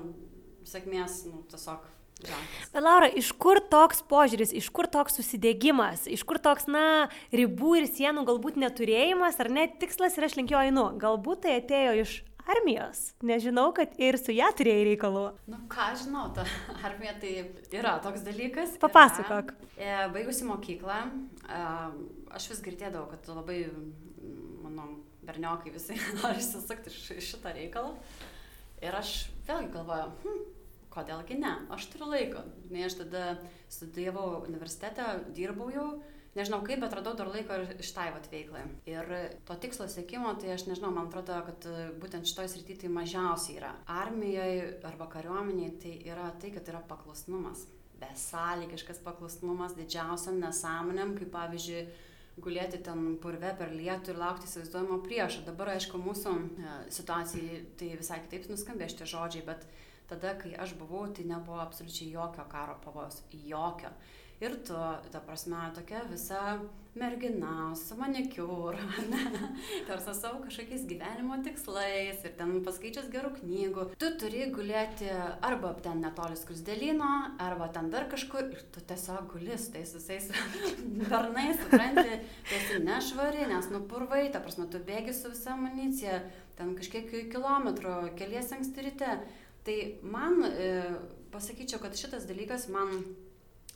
sėkmės, 0.67 1.23
nu, 1.29 1.43
tiesiog. 1.51 1.87
Bet 2.21 2.83
Laura, 2.83 3.07
iš 3.09 3.31
kur 3.41 3.57
toks 3.71 4.03
požiūris, 4.05 4.51
iš 4.53 4.67
kur 4.73 4.85
toks 4.91 5.15
susidėgymas, 5.17 6.05
iš 6.05 6.21
kur 6.27 6.37
toks, 6.43 6.67
na, 6.69 7.09
ribų 7.33 7.79
ir 7.79 7.87
sienų 7.89 8.27
galbūt 8.29 8.59
neturėjimas, 8.61 9.39
ar 9.41 9.49
net 9.49 9.79
tikslas 9.81 10.17
ir 10.17 10.27
aš 10.27 10.37
link 10.37 10.53
jo 10.53 10.61
einu? 10.61 10.91
Galbūt 11.01 11.47
tai 11.47 11.57
atėjo 11.61 11.95
iš 12.03 12.13
armijos. 12.49 13.11
Nežinau, 13.25 13.69
kad 13.75 13.93
ir 14.01 14.17
su 14.21 14.33
ją 14.35 14.49
turėjai 14.57 14.85
reikalų. 14.91 15.25
Nu, 15.51 15.59
ką 15.71 15.91
žinau, 16.01 16.27
ta 16.35 16.45
armija 16.87 17.15
tai 17.21 17.33
yra 17.75 17.97
toks 18.03 18.25
dalykas. 18.25 18.77
Papasakok. 18.81 19.53
Yra, 19.77 20.07
e, 20.07 20.09
baigusi 20.15 20.47
mokyklą, 20.47 20.99
e, 21.45 21.61
aš 22.37 22.51
vis 22.53 22.63
girdėdavau, 22.65 23.07
kad 23.11 23.31
labai, 23.33 23.63
mano 24.63 24.87
berniokai 25.27 25.73
visai 25.75 25.99
nori 26.21 26.43
susukti 26.45 26.93
šitą 27.21 27.53
reikalą. 27.57 27.93
Ir 28.81 28.97
aš 28.97 29.27
vėlgi 29.45 29.69
galvoju, 29.75 30.07
hm, 30.23 30.39
kodėlgi 30.91 31.37
ne, 31.39 31.53
aš 31.73 31.85
turiu 31.93 32.09
laiko. 32.11 32.41
Nes 32.71 32.89
aš 32.89 32.97
tada 33.03 33.35
studijavau 33.71 34.41
universitete, 34.47 35.05
dirbau 35.37 35.69
jau 35.73 35.87
nežinau 36.37 36.61
kaip, 36.65 36.79
bet 36.83 36.93
radau 36.95 37.13
dar 37.17 37.29
laiko 37.31 37.57
ir 37.59 37.83
šitai 37.83 38.09
vat 38.15 38.29
veiklai. 38.31 38.63
Ir 38.89 39.11
to 39.47 39.57
tikslo 39.63 39.87
siekimo, 39.91 40.33
tai 40.39 40.53
aš 40.55 40.67
nežinau, 40.69 40.93
man 40.95 41.09
atrodo, 41.09 41.39
kad 41.47 41.67
e, 41.67 41.89
būtent 42.01 42.29
šitoje 42.29 42.53
srityje 42.53 42.83
tai 42.83 42.93
mažiausiai 42.93 43.57
yra. 43.59 43.73
Armijoje 44.01 44.69
arba 44.87 45.09
kariuomeniai 45.11 45.75
tai 45.81 45.97
yra 46.07 46.29
tai, 46.41 46.53
kad 46.55 46.71
yra 46.71 46.83
paklusnumas. 46.87 47.65
Besąlygiškas 48.01 49.03
paklusnumas 49.05 49.75
didžiausiam 49.77 50.39
nesąmonėm, 50.41 51.13
kaip 51.19 51.29
pavyzdžiui, 51.35 51.83
gulėti 52.41 52.79
ten 52.81 53.17
purve 53.21 53.51
per 53.59 53.73
lietų 53.75 54.13
ir 54.13 54.19
laukti 54.21 54.47
įsivaizduojamo 54.47 55.01
priešo. 55.05 55.43
Dabar, 55.45 55.75
aišku, 55.75 55.99
mūsų 56.01 56.35
e, 56.39 56.75
situacijai 56.95 57.61
tai 57.79 57.93
visai 57.99 58.21
kitaip 58.23 58.47
nuskambė 58.49 58.87
šitie 58.89 59.09
žodžiai, 59.11 59.45
bet 59.51 59.67
tada, 60.09 60.33
kai 60.39 60.55
aš 60.59 60.73
buvau, 60.79 61.05
tai 61.11 61.27
nebuvo 61.27 61.59
absoliučiai 61.63 62.11
jokio 62.15 62.47
karo 62.51 62.79
pavojus. 62.83 63.21
Jokio 63.31 63.91
ir 64.41 64.57
tu, 64.65 64.77
ta 65.13 65.21
prasme, 65.23 65.59
tokia 65.75 66.03
visa 66.09 66.59
mergina 66.97 67.71
su 67.79 67.95
manikiūru, 67.95 68.79
tarsi 69.87 70.13
savo 70.17 70.41
kažkokiais 70.43 70.83
gyvenimo 70.89 71.37
tikslais 71.45 72.25
ir 72.27 72.33
ten 72.39 72.57
paskaičius 72.65 73.07
gerų 73.13 73.31
knygų. 73.37 73.85
Tu 74.01 74.09
turi 74.19 74.49
gulėti 74.51 75.07
arba 75.45 75.71
ten 75.85 76.03
netoli 76.03 76.35
skrusdėlino, 76.39 77.11
arba 77.39 77.69
ten 77.71 77.87
dar 77.93 78.09
kažkur 78.11 78.49
ir 78.49 78.65
tu 78.75 78.83
tiesiog 78.91 79.31
guli 79.31 79.55
su 79.55 79.71
tais 79.77 79.95
visais 79.95 80.27
bernais, 81.13 81.61
supranti, 81.63 82.19
tu 82.49 82.59
esi 82.59 82.83
nešvari, 82.83 83.47
nes 83.53 83.71
nupurvai, 83.71 84.25
ta 84.33 84.43
prasme, 84.43 84.67
tu 84.71 84.83
bėgi 84.83 85.15
su 85.15 85.31
visa 85.31 85.55
amunicija, 85.55 86.19
ten 86.59 86.75
kažkiek 86.75 87.07
kilometrų, 87.31 88.17
keliesi 88.19 88.57
anksti 88.57 88.89
ryte. 88.89 89.15
Tai 89.61 89.81
man, 90.01 90.41
e, 90.41 90.69
pasakyčiau, 91.31 91.79
kad 91.83 91.93
šitas 91.95 92.25
dalykas 92.25 92.65
man 92.73 93.03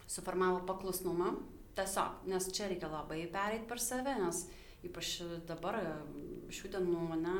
suformavo 0.08 0.64
paklusnumą 0.68 1.34
tiesiog, 1.76 2.26
nes 2.32 2.50
čia 2.56 2.70
reikia 2.72 2.90
labai 2.92 3.26
pereiti 3.32 3.68
per 3.70 3.82
save, 3.84 4.16
nes 4.22 4.46
ypač 4.86 5.18
dabar 5.50 5.80
šių 6.54 6.72
dienų, 6.76 7.08
ne, 7.22 7.38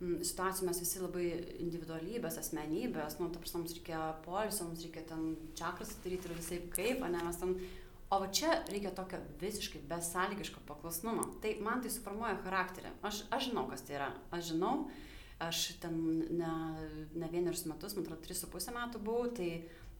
situacijų 0.00 0.68
mes 0.68 0.80
visi 0.82 1.00
labai 1.00 1.28
individualybės, 1.62 2.36
asmenybės, 2.40 3.18
nu, 3.20 3.30
ta 3.32 3.40
prasme, 3.40 3.62
mums 3.62 3.76
reikia 3.76 4.02
polisio, 4.26 4.66
mums 4.68 4.84
reikia 4.84 5.04
ten 5.08 5.32
čakras 5.56 5.94
daryti 6.04 6.28
ir 6.28 6.36
visai 6.36 6.60
kaip, 6.74 7.04
ne, 7.08 7.22
mes 7.24 7.40
ten, 7.40 7.54
o 8.12 8.20
va 8.20 8.28
čia 8.34 8.58
reikia 8.68 8.92
tokio 8.94 9.20
visiškai 9.40 9.80
besąlygiško 9.90 10.62
paklusnumo. 10.68 11.28
Tai 11.42 11.54
man 11.64 11.82
tai 11.82 11.92
suformuoja 11.94 12.36
charakterį. 12.44 12.92
Aš, 13.06 13.24
aš 13.34 13.48
žinau, 13.48 13.64
kas 13.70 13.86
tai 13.86 13.96
yra. 13.98 14.10
Aš 14.34 14.52
žinau, 14.52 14.74
aš 15.42 15.62
ten 15.82 15.96
ne, 16.36 16.52
ne 17.14 17.30
vienerius 17.32 17.64
metus, 17.70 17.96
man 17.96 18.06
atrodo, 18.06 18.22
3,5 18.28 18.76
metų 18.76 19.02
buvau, 19.06 19.30
tai 19.34 19.48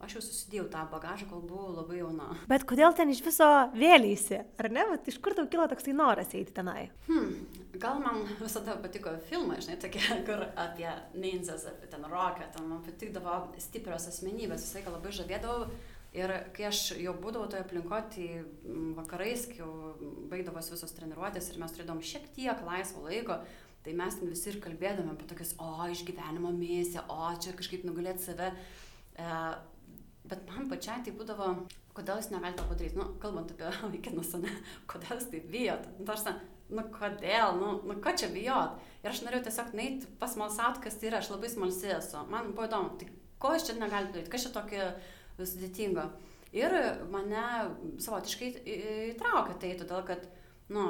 aš 0.04 0.18
jau 0.18 0.22
susidėjau 0.24 0.66
tą 0.72 0.84
bagažą, 0.92 1.28
kol 1.30 1.42
buvau 1.44 1.72
labai 1.74 2.00
jauna. 2.00 2.28
Bet 2.50 2.66
kodėl 2.68 2.94
ten 2.96 3.12
iš 3.12 3.22
viso 3.24 3.48
vėlysi, 3.74 4.42
ar 4.60 4.70
ne? 4.72 4.84
Vat 4.92 5.08
iš 5.10 5.18
kur 5.24 5.36
tau 5.36 5.48
kilo 5.50 5.66
toksai 5.70 5.96
noras 5.96 6.34
eiti 6.36 6.54
tenai? 6.56 6.90
Hmm, 7.08 7.32
gal 7.80 8.02
man 8.04 8.22
visada 8.40 8.76
patiko 8.82 9.16
filmai, 9.30 9.58
žinai, 9.64 9.80
tokie, 9.82 10.04
kur 10.28 10.46
apie 10.52 10.90
ninjas, 11.16 11.66
apie 11.72 11.90
ten 11.90 12.06
roką, 12.10 12.50
ten 12.54 12.70
man 12.70 12.84
patikdavo 12.86 13.40
stiprios 13.62 14.08
asmenybės, 14.12 14.64
visą 14.64 14.80
laiką 14.80 14.96
labai 14.98 15.16
žavėdavau. 15.18 15.68
Ir 16.14 16.30
kai 16.54 16.68
aš 16.68 16.92
jau 16.94 17.10
būdavau 17.18 17.48
toje 17.50 17.64
aplinkoje, 17.64 18.04
tai 18.14 18.26
vakarais, 18.94 19.48
kai 19.50 19.58
jau 19.64 19.70
baigdavos 20.30 20.70
visos 20.70 20.94
treniruotės 20.94 21.48
ir 21.50 21.58
mes 21.58 21.74
turėdavom 21.74 22.04
šiek 22.06 22.28
tiek 22.36 22.60
laisvo 22.62 23.02
laiko, 23.08 23.40
tai 23.82 23.96
mes 23.98 24.20
ten 24.20 24.30
visi 24.30 24.52
ir 24.52 24.60
kalbėdami 24.62 25.10
apie 25.10 25.26
tokias, 25.32 25.56
o, 25.58 25.88
išgyvenimo 25.90 26.52
misiją, 26.54 27.02
o, 27.10 27.32
čia 27.42 27.56
kažkaip 27.58 27.82
nugalėti 27.88 28.28
save. 28.28 28.52
E, 29.18 29.26
Bet 30.24 30.46
man 30.48 30.70
pačiai 30.70 31.02
tai 31.04 31.12
būdavo, 31.12 31.50
kodėl 31.96 32.16
jūs 32.16 32.30
negalite 32.32 32.62
to 32.62 32.68
padaryti, 32.70 32.96
nu, 32.96 33.06
kalbant 33.20 33.50
apie 33.52 33.70
vaikinus, 33.92 34.30
ne, 34.40 34.52
kodėl 34.88 35.18
jūs 35.18 35.26
taip 35.32 35.50
bijot, 35.52 35.88
nu, 35.98 36.06
tarsi, 36.08 36.32
nu, 36.72 36.84
kodėl, 36.94 37.58
nu, 37.60 37.72
nu, 37.84 37.96
ko 38.04 38.14
čia 38.16 38.30
bijot. 38.32 38.78
Ir 39.04 39.10
aš 39.12 39.20
norėjau 39.26 39.44
tiesiog 39.50 39.74
neiti 39.76 40.08
pasmalsauti, 40.22 40.80
kas 40.86 40.96
tai 41.00 41.10
yra, 41.10 41.20
aš 41.20 41.28
labai 41.34 41.50
smalsi 41.52 41.92
esu. 41.98 42.22
Man 42.32 42.54
buvo 42.54 42.70
įdomu, 42.70 42.94
tai 43.00 43.10
ko 43.42 43.52
aš 43.52 43.68
čia 43.68 43.76
negalite 43.76 44.16
daryti, 44.16 44.32
kas 44.32 44.46
čia 44.46 44.54
tokio 44.54 44.88
sudėtingo. 45.42 46.08
Ir 46.56 46.72
mane 47.12 47.44
savotiškai 48.00 48.50
įtraukė 49.10 49.58
tai, 49.60 49.74
todėl 49.76 50.08
kad, 50.08 50.24
nu, 50.72 50.88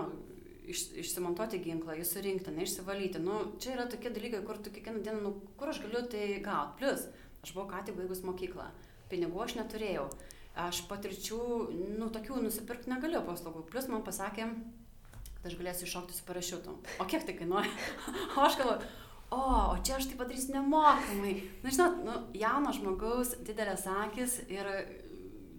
iš, 0.71 0.87
išsimontuoti 1.03 1.59
ginklą, 1.65 1.99
jį 1.99 2.07
surinkti, 2.07 2.55
neišsivalyti. 2.55 3.19
Nu, 3.25 3.43
čia 3.59 3.75
yra 3.75 3.91
tokie 3.91 4.15
dalykai, 4.15 4.45
kur 4.47 4.63
tu 4.63 4.71
kiekvieną 4.71 5.03
dieną, 5.03 5.27
nu, 5.27 5.37
kur 5.59 5.75
aš 5.75 5.83
galiu 5.89 6.07
tai 6.07 6.37
gauti. 6.45 6.85
Plus, 6.85 7.09
aš 7.43 7.57
buvau 7.57 7.73
ką 7.73 7.83
tik 7.89 7.99
baigus 7.99 8.23
mokyklą 8.23 8.71
pinigų 9.15 9.47
aš 9.47 9.59
neturėjau. 9.63 10.09
aš 10.55 10.85
patirčių, 10.87 11.39
nu, 11.99 12.11
tokių 12.15 12.43
nusipirkti 12.45 12.91
negaliu 12.93 13.25
paslaugų. 13.27 13.65
Plus 13.71 13.89
man 13.91 14.05
pasakė, 14.07 14.45
kad 15.41 15.49
aš 15.51 15.57
galėsiu 15.59 15.89
iššokti 15.89 16.15
su 16.15 16.27
parašiutu. 16.29 16.75
O 17.03 17.07
kiek 17.11 17.27
tai 17.27 17.35
kainuoja? 17.35 17.73
o 18.37 18.45
aš 18.45 18.61
galvoju, 18.61 18.93
o, 19.35 19.41
o 19.73 19.75
čia 19.83 19.97
aš 19.99 20.07
tai 20.13 20.21
padarysiu 20.21 20.55
nemokamai. 20.55 21.35
Na, 21.65 21.73
žinot, 21.75 21.99
nu, 22.07 22.15
jaunas 22.39 22.79
žmogaus, 22.79 23.35
didelės 23.49 23.89
akis 23.91 24.39
ir 24.47 24.71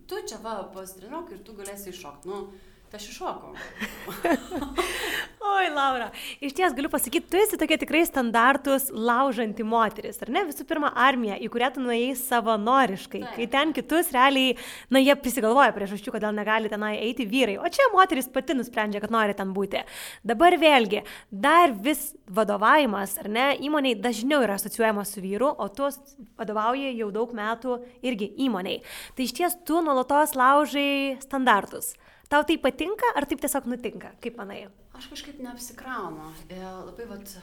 tu 0.07 0.21
čia 0.29 0.39
va 0.45 0.61
pasitreniruok 0.73 1.35
ir 1.35 1.43
tu 1.43 1.57
galėsi 1.59 1.91
iššokti. 1.91 2.31
Nu, 2.31 2.45
tai 2.91 2.99
aš 2.99 3.09
iššokau. 3.11 3.55
Oi, 5.45 5.67
Laura, 5.69 6.07
iš 6.41 6.55
ties 6.57 6.73
galiu 6.73 6.89
pasakyti, 6.89 7.27
tu 7.29 7.37
esi 7.37 7.57
tokia 7.59 7.77
tikrai 7.77 8.01
standartus 8.07 8.87
laužanti 8.89 9.63
moteris, 9.67 10.17
ar 10.25 10.31
ne? 10.33 10.41
Visų 10.47 10.65
pirma, 10.67 10.89
armija, 11.05 11.37
į 11.37 11.49
kurią 11.53 11.69
tu 11.75 11.83
nuėjai 11.83 12.15
savanoriškai, 12.17 13.21
Taip. 13.21 13.35
kai 13.37 13.47
ten 13.53 13.73
kitus 13.75 14.09
realiai, 14.15 14.55
na, 14.89 15.01
jie 15.03 15.13
prisigalvoja 15.21 15.75
priežasčių, 15.75 16.15
kodėl 16.15 16.33
negali 16.35 16.71
tenai 16.71 16.95
eiti 16.97 17.27
vyrai, 17.29 17.59
o 17.61 17.69
čia 17.69 17.85
moteris 17.93 18.29
pati 18.33 18.57
nusprendžia, 18.57 19.03
kad 19.03 19.13
nori 19.13 19.37
ten 19.37 19.53
būti. 19.55 19.83
Dabar 20.25 20.57
vėlgi, 20.61 21.03
dar 21.29 21.75
vis 21.85 22.07
vadovavimas, 22.25 23.13
ar 23.21 23.29
ne, 23.29 23.45
įmoniai 23.67 23.99
dažniau 24.01 24.41
yra 24.47 24.57
asocijuojamas 24.57 25.13
su 25.13 25.21
vyru, 25.23 25.51
o 25.51 25.69
tu 25.69 25.91
vadovauji 26.39 26.95
jau 26.97 27.11
daug 27.13 27.37
metų 27.37 27.77
irgi 28.01 28.31
įmoniai. 28.47 28.81
Tai 29.13 29.29
iš 29.29 29.37
ties 29.37 29.61
tu 29.67 29.85
nuolatos 29.85 30.33
laužai 30.39 31.21
standartus. 31.21 31.93
Tau 32.29 32.41
tai 32.43 32.57
patinka, 32.57 33.11
ar 33.13 33.27
taip 33.29 33.41
tiesiog 33.43 33.67
nutinka, 33.69 34.15
kaip 34.23 34.37
manai? 34.39 34.63
Aš 34.97 35.11
kažkaip 35.11 35.37
neapsikraunu. 35.45 36.31
E, 36.49 36.57
labai 36.57 37.05
vat, 37.11 37.35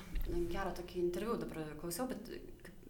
gerą 0.50 0.72
tokį 0.74 0.98
interviu 1.04 1.36
dabar 1.38 1.70
klausiau, 1.78 2.08
bet 2.10 2.32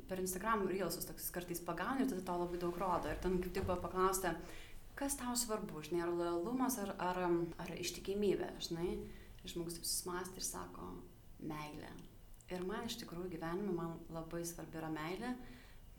per 0.09 0.23
Instagram 0.23 0.65
reelsus 0.71 1.05
toks 1.09 1.29
kartais 1.35 1.61
pagauni 1.65 2.05
ir 2.05 2.11
tada 2.11 2.25
tau 2.25 2.39
labai 2.41 2.61
daug 2.63 2.79
rodo. 2.81 3.13
Ir 3.13 3.21
ten 3.21 3.37
kaip 3.45 3.53
tik 3.53 3.69
buvo 3.69 3.77
paklausta, 3.85 4.33
kas 4.97 5.19
tau 5.21 5.37
svarbu, 5.37 5.85
žinai, 5.85 6.07
ar 6.07 6.15
lojalumas, 6.17 6.79
ar, 6.81 6.95
ar, 7.11 7.21
ar 7.61 7.75
ištikimybė, 7.77 8.55
žinai. 8.69 8.97
Žmogus 9.43 9.77
taip 9.77 9.89
susimasti 9.89 10.39
ir 10.39 10.47
sako, 10.47 10.93
meilė. 11.43 11.91
Ir 12.53 12.63
man 12.69 12.87
iš 12.87 13.01
tikrųjų 13.01 13.33
gyvenime 13.33 13.73
man 13.75 13.97
labai 14.13 14.45
svarbi 14.49 14.79
yra 14.81 14.89
meilė, 14.93 15.33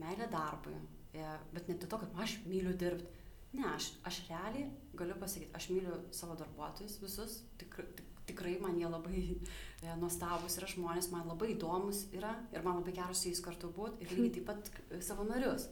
meilė 0.01 0.29
darbui. 0.31 0.77
E, 1.13 1.33
bet 1.53 1.67
ne 1.69 1.77
dėl 1.77 1.91
to, 1.91 1.99
kad 2.01 2.23
aš 2.23 2.39
myliu 2.47 2.73
dirbti 2.73 3.22
Ne, 3.53 3.67
aš, 3.75 3.91
aš 4.07 4.23
realiai 4.29 4.69
galiu 4.97 5.15
pasakyti, 5.21 5.53
aš 5.53 5.69
myliu 5.69 5.99
savo 6.15 6.33
darbuotojus 6.39 6.97
visus, 7.03 7.35
tik, 7.61 7.75
tik, 7.97 8.07
tikrai 8.29 8.55
man 8.61 8.79
jie 8.79 8.89
labai 8.89 9.21
e, 9.29 9.93
nuostabus 10.01 10.57
yra 10.57 10.69
žmonės, 10.71 11.11
man 11.13 11.27
labai 11.29 11.51
įdomus 11.53 12.07
yra 12.17 12.33
ir 12.53 12.65
man 12.65 12.79
labai 12.79 12.95
geras 12.97 13.21
su 13.21 13.29
jais 13.29 13.43
kartu 13.45 13.69
būti 13.75 14.05
ir 14.05 14.15
lygiai 14.15 14.33
taip 14.39 14.49
pat 14.49 14.71
e, 14.89 15.01
savo 15.05 15.27
narius. 15.29 15.67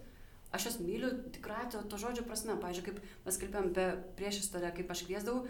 Aš 0.52 0.68
juos 0.68 0.80
myliu 0.84 1.10
tikrai 1.32 1.64
to, 1.72 1.80
to 1.88 1.98
žodžio 1.98 2.26
prasme. 2.28 2.58
Pavyzdžiui, 2.60 2.90
kaip 2.90 3.26
mes 3.26 3.38
kalbėjom 3.40 3.70
apie 3.72 3.86
prieš 4.20 4.42
istoriją, 4.44 4.74
kaip 4.76 4.90
aš 4.92 5.06
kviesdavau, 5.08 5.46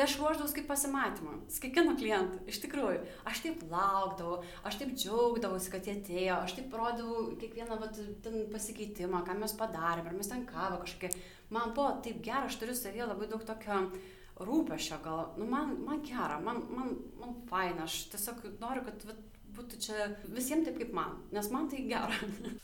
Tai 0.00 0.06
aš 0.08 0.14
ruoždavau 0.16 0.54
kaip 0.56 0.64
pasimatymą, 0.64 1.32
su 1.52 1.60
kiekvienu 1.60 1.92
klientu, 2.00 2.38
iš 2.48 2.62
tikrųjų. 2.62 3.02
Aš 3.28 3.42
taip 3.44 3.58
laukdavau, 3.68 4.38
aš 4.64 4.78
taip 4.80 4.94
džiaugdavausi, 4.94 5.68
kad 5.74 5.84
jie 5.84 5.98
atėjo, 5.98 6.38
aš 6.38 6.54
taip 6.56 6.72
rodavau 6.72 7.26
kiekvieną 7.42 7.76
vat, 7.82 7.98
pasikeitimą, 8.54 9.20
ką 9.26 9.34
mes 9.42 9.52
padarėme, 9.60 10.08
ar 10.08 10.16
mes 10.16 10.32
ten 10.32 10.46
kavą 10.48 10.78
kažkokią. 10.86 11.10
Man 11.52 11.74
buvo 11.76 11.90
taip 12.06 12.22
gera, 12.24 12.46
aš 12.48 12.56
turiu 12.62 12.78
savyje 12.78 13.10
labai 13.10 13.28
daug 13.28 13.44
tokio 13.44 13.82
rūpešio, 14.40 15.02
gal, 15.04 15.20
nu 15.36 15.50
man, 15.52 15.76
man 15.84 16.00
gera, 16.08 16.40
man, 16.48 16.64
man, 16.72 16.96
man 17.20 17.36
faina, 17.52 17.84
aš 17.84 18.06
tiesiog 18.14 18.40
noriu, 18.56 18.86
kad 18.88 19.04
vat, 19.10 19.20
būtų 19.60 19.78
čia 19.84 20.06
visiems 20.32 20.66
taip 20.66 20.78
kaip 20.80 20.92
man, 20.96 21.16
nes 21.34 21.48
man 21.52 21.68
tai 21.70 21.84
gera. 21.88 22.08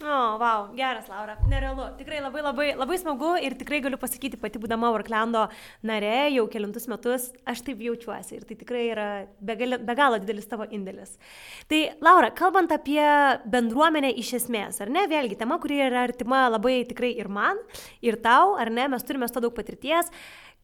O, 0.06 0.08
oh, 0.08 0.36
wow, 0.40 0.66
geras, 0.76 1.08
Laura, 1.10 1.34
nerealu. 1.50 1.88
Tikrai 1.98 2.20
labai 2.22 2.42
labai, 2.44 2.66
labai 2.78 2.98
smagu 3.00 3.32
ir 3.42 3.56
tikrai 3.58 3.80
galiu 3.84 3.98
pasakyti, 4.00 4.38
pati 4.40 4.60
būdama 4.62 4.90
Orklando 4.94 5.46
narė 5.86 6.28
jau 6.34 6.46
kelintus 6.52 6.86
metus, 6.90 7.28
aš 7.48 7.64
taip 7.66 7.82
jaučiuosi 7.82 8.38
ir 8.38 8.46
tai 8.46 8.58
tikrai 8.60 8.84
yra 8.92 9.08
be, 9.40 9.56
gali, 9.58 9.80
be 9.82 9.96
galo 9.98 10.20
didelis 10.22 10.48
tavo 10.50 10.68
indėlis. 10.68 11.16
Tai, 11.70 11.80
Laura, 12.04 12.30
kalbant 12.36 12.72
apie 12.76 13.02
bendruomenę 13.50 14.12
iš 14.22 14.36
esmės, 14.40 14.80
ar 14.84 14.92
ne, 14.92 15.06
vėlgi 15.10 15.38
tema, 15.40 15.58
kuri 15.62 15.80
yra 15.88 16.06
artima 16.06 16.46
labai 16.52 16.78
tikrai 16.88 17.14
ir 17.18 17.30
man, 17.32 17.60
ir 18.04 18.20
tau, 18.22 18.54
ar 18.60 18.70
ne, 18.72 18.88
mes 18.92 19.06
turime 19.06 19.28
to 19.32 19.42
daug 19.42 19.56
patirties. 19.56 20.12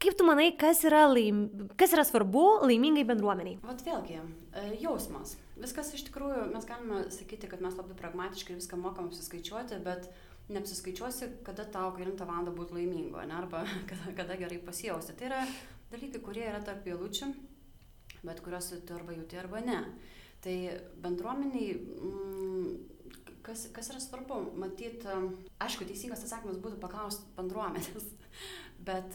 Kaip 0.02 0.16
tu 0.18 0.26
manai, 0.26 0.50
kas 0.58 0.80
yra, 0.88 1.04
laim... 1.10 1.44
kas 1.78 1.92
yra 1.94 2.02
svarbu 2.06 2.64
laimingai 2.66 3.04
bendruomeniai? 3.06 3.60
Vat 3.62 3.84
vėlgi, 3.86 4.18
e, 4.18 4.64
jausmas 4.82 5.36
viskas 5.60 5.92
iš 5.96 6.06
tikrųjų, 6.08 6.46
mes 6.52 6.66
galime 6.68 7.02
sakyti, 7.12 7.48
kad 7.50 7.62
mes 7.64 7.76
labai 7.78 7.96
pragmatiškai 7.98 8.56
viską 8.56 8.78
mokam 8.80 9.10
apsiskaičiuoti, 9.10 9.80
bet 9.84 10.08
neapsiskaičiuosi, 10.52 11.28
kada 11.46 11.66
tau 11.68 11.92
9 11.96 12.24
val. 12.28 12.50
būti 12.56 12.76
laimingo, 12.78 13.22
ne, 13.22 13.34
arba 13.34 13.64
kada, 13.90 14.14
kada 14.16 14.38
gerai 14.40 14.58
pasijausti. 14.58 15.16
Tai 15.18 15.28
yra 15.30 15.42
dalykai, 15.92 16.22
kurie 16.24 16.46
yra 16.48 16.62
tarp 16.64 16.86
eilučių, 16.88 17.28
bet 18.22 18.40
kuriuos 18.44 18.72
tu 18.86 18.96
arba 18.96 19.16
jauti, 19.16 19.38
arba 19.38 19.60
ne. 19.60 19.82
Tai 20.42 20.56
bendruomeniai, 21.04 21.76
mm, 21.78 22.72
kas, 23.46 23.68
kas 23.74 23.92
yra 23.92 24.00
svarbu, 24.02 24.40
matyti, 24.58 25.06
aišku, 25.62 25.86
teisingas 25.86 26.24
atsakymas 26.24 26.58
būtų 26.62 26.80
paklausti 26.82 27.28
bendruomenės, 27.36 28.08
bet 28.88 29.14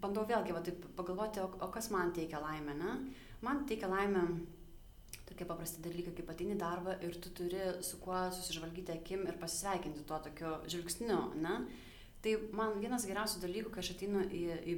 bandau 0.00 0.24
vėlgi 0.28 0.56
va, 0.56 0.62
taip 0.64 0.86
pagalvoti, 0.96 1.42
o, 1.44 1.50
o 1.60 1.68
kas 1.74 1.90
man 1.92 2.14
teikia 2.16 2.40
laimę, 2.40 2.76
ne? 2.78 2.94
Man 3.44 3.66
teikia 3.68 3.88
laimę 3.88 4.24
tokie 5.40 5.48
paprasti 5.48 5.80
dalykai, 5.80 6.12
kaip 6.12 6.30
ateini 6.30 6.56
darbą 6.58 6.94
ir 7.00 7.16
tu 7.16 7.30
turi 7.32 7.60
su 7.80 7.96
kuo 7.98 8.28
susižvalgyti 8.30 8.92
akim 8.92 9.24
ir 9.26 9.38
pasisveikinti 9.40 10.04
tuo 10.04 10.18
tokiu 10.20 10.58
žvilgsniu, 10.68 11.32
ne? 11.40 11.64
Tai 12.20 12.34
man 12.52 12.76
vienas 12.80 13.06
geriausių 13.08 13.40
dalykų, 13.40 13.72
kai 13.72 13.80
aš 13.80 13.94
ateinu 13.94 14.26
į, 14.28 14.42
į, 14.68 14.74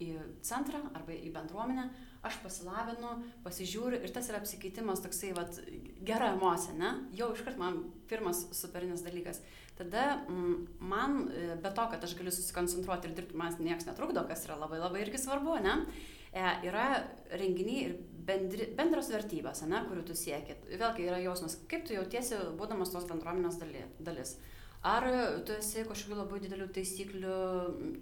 į 0.00 0.08
centrą 0.40 0.80
arba 0.96 1.12
į 1.12 1.32
bendruomenę, 1.34 1.90
aš 2.24 2.40
pasilavinu, 2.40 3.12
pasižiūriu 3.44 4.00
ir 4.00 4.14
tas 4.14 4.30
yra 4.30 4.40
apsikeitimas 4.40 5.04
toksai, 5.04 5.34
vat, 5.36 5.60
gera 6.00 6.32
emocija, 6.32 6.72
ne? 6.80 6.94
Jau 7.18 7.34
iškart 7.36 7.60
man 7.60 7.82
pirmas 8.08 8.46
superinis 8.56 9.04
dalykas. 9.04 9.42
Tada 9.76 10.22
mm, 10.24 10.80
man, 10.80 11.26
e, 11.28 11.60
be 11.60 11.76
to, 11.76 11.84
kad 11.92 12.08
aš 12.08 12.16
galiu 12.16 12.32
susikoncentruoti 12.32 13.10
ir 13.10 13.18
dirbti, 13.20 13.36
man 13.36 13.60
niekas 13.60 13.84
netrukdo, 13.90 14.24
kas 14.24 14.48
yra 14.48 14.56
labai 14.64 14.80
labai 14.80 15.04
irgi 15.04 15.20
svarbu, 15.20 15.60
ne? 15.60 15.82
E, 16.32 16.48
yra 16.64 16.88
renginiai 17.36 17.90
ir 17.90 17.98
bendri, 18.26 18.68
bendros 18.76 19.08
vertybės, 19.12 19.62
ne, 19.70 19.80
kurių 19.88 20.04
tu 20.08 20.16
sieki. 20.18 20.58
Vėlgi 20.74 21.08
yra 21.08 21.18
jausmas, 21.22 21.58
kaip 21.70 21.86
tu 21.86 21.96
jautiesi, 21.96 22.38
būdamas 22.58 22.92
tos 22.92 23.08
bendruomenės 23.08 23.58
dalis. 23.98 24.36
Ar 24.86 25.06
tu 25.48 25.54
esi 25.56 25.82
kažkokių 25.88 26.18
labai 26.20 26.38
didelių 26.44 26.68
taisyklių 26.76 27.36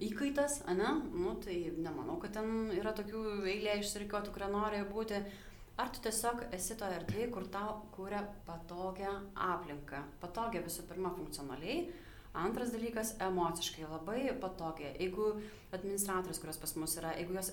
įkaitas, 0.05 0.59
ne? 0.77 0.91
Nu, 1.15 1.33
tai 1.41 1.57
nemanau, 1.77 2.19
kad 2.21 2.35
ten 2.37 2.69
yra 2.75 2.93
tokių 2.93 3.47
eilė 3.49 3.79
išsirikiotų, 3.81 4.33
kurie 4.35 4.51
nori 4.53 4.83
būti. 4.91 5.23
Ar 5.81 5.89
tu 5.91 6.03
tiesiog 6.03 6.45
esi 6.55 6.77
to 6.79 6.87
erdvėje, 6.87 7.31
kur 7.33 7.47
tau 7.51 7.79
kūrė 7.95 8.21
patogią 8.47 9.15
aplinką. 9.47 10.03
Patogią 10.21 10.61
visų 10.67 10.85
pirma 10.87 11.11
funkcionaliai, 11.17 11.87
Antras 12.35 12.71
dalykas- 12.73 13.13
emociškai 13.29 13.85
labai 13.87 14.33
patogiai. 14.41 14.95
Jeigu 14.99 15.41
administratorius, 15.71 16.39
kurios 16.39 16.57
pas 16.57 16.75
mus 16.75 16.97
yra, 16.99 17.13
jeigu 17.15 17.33
jos 17.33 17.51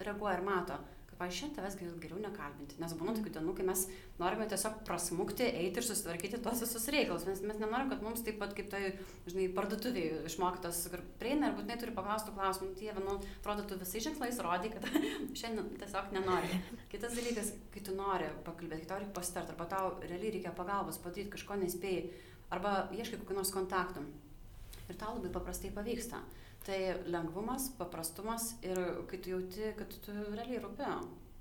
reaguoja 0.00 0.38
ir 0.38 0.42
mato, 0.42 0.78
kad, 1.14 1.20
pavyzdžiui, 1.20 1.40
šiandien 1.40 1.56
tavęs 1.56 1.76
geriau, 1.78 1.98
geriau 2.02 2.20
nekalbinti, 2.22 2.78
nes 2.82 2.94
būna 2.98 3.14
tokių 3.16 3.32
dienų, 3.34 3.54
kai 3.56 3.66
mes 3.68 3.84
norime 4.18 4.46
tiesiog 4.50 4.80
prasmukti, 4.86 5.46
eiti 5.46 5.80
ir 5.80 5.86
susitvarkyti 5.86 6.40
tuos 6.42 6.62
visus 6.64 6.86
reikalus, 6.92 7.26
nes 7.28 7.42
mes 7.44 7.60
nenorim, 7.60 7.90
kad 7.92 8.02
mums 8.02 8.24
taip 8.26 8.38
pat 8.42 8.54
kaip 8.56 8.70
tai, 8.72 8.82
žinai, 9.28 9.48
parduotuviai 9.54 10.24
išmokytas, 10.28 10.84
kur 10.92 11.02
prieina 11.20 11.50
ir 11.50 11.56
būtinai 11.58 11.78
turi 11.80 11.94
paklausti 11.94 12.34
klausimų, 12.34 12.74
tie, 12.78 12.90
nu, 12.98 13.18
atrodo, 13.40 13.66
tu 13.68 13.78
visais 13.80 14.04
ženklais 14.04 14.40
rodai, 14.44 14.72
kad 14.74 14.88
šiandien 15.40 15.72
tiesiog 15.80 16.12
nenori. 16.16 16.60
Kitas 16.92 17.16
dalykas, 17.18 17.54
kai 17.74 17.84
tu 17.86 17.96
nori 17.96 18.30
pakalbėti, 18.46 18.84
kai 18.84 18.92
tau 18.92 19.02
reikia 19.02 19.18
pasitarti, 19.18 19.54
arba 19.54 19.70
tau 19.70 19.94
realiai 20.02 20.36
reikia 20.38 20.54
pagalbos, 20.56 21.00
padaryti 21.02 21.34
kažko 21.36 21.58
nespėjai, 21.62 22.06
arba 22.54 22.76
ieškai 22.94 23.22
kokių 23.22 23.38
nors 23.38 23.54
kontaktų 23.54 24.04
ir 24.84 24.98
tau 25.00 25.14
labai 25.16 25.32
paprastai 25.32 25.72
pavyksta. 25.74 26.20
Tai 26.64 26.78
lengvumas, 27.12 27.68
paprastumas 27.76 28.54
ir 28.64 28.78
kai 29.10 29.18
tu 29.20 29.34
jauti, 29.34 29.66
kad 29.76 29.92
tu 30.04 30.14
realiai 30.14 30.62
rūpi. 30.62 30.88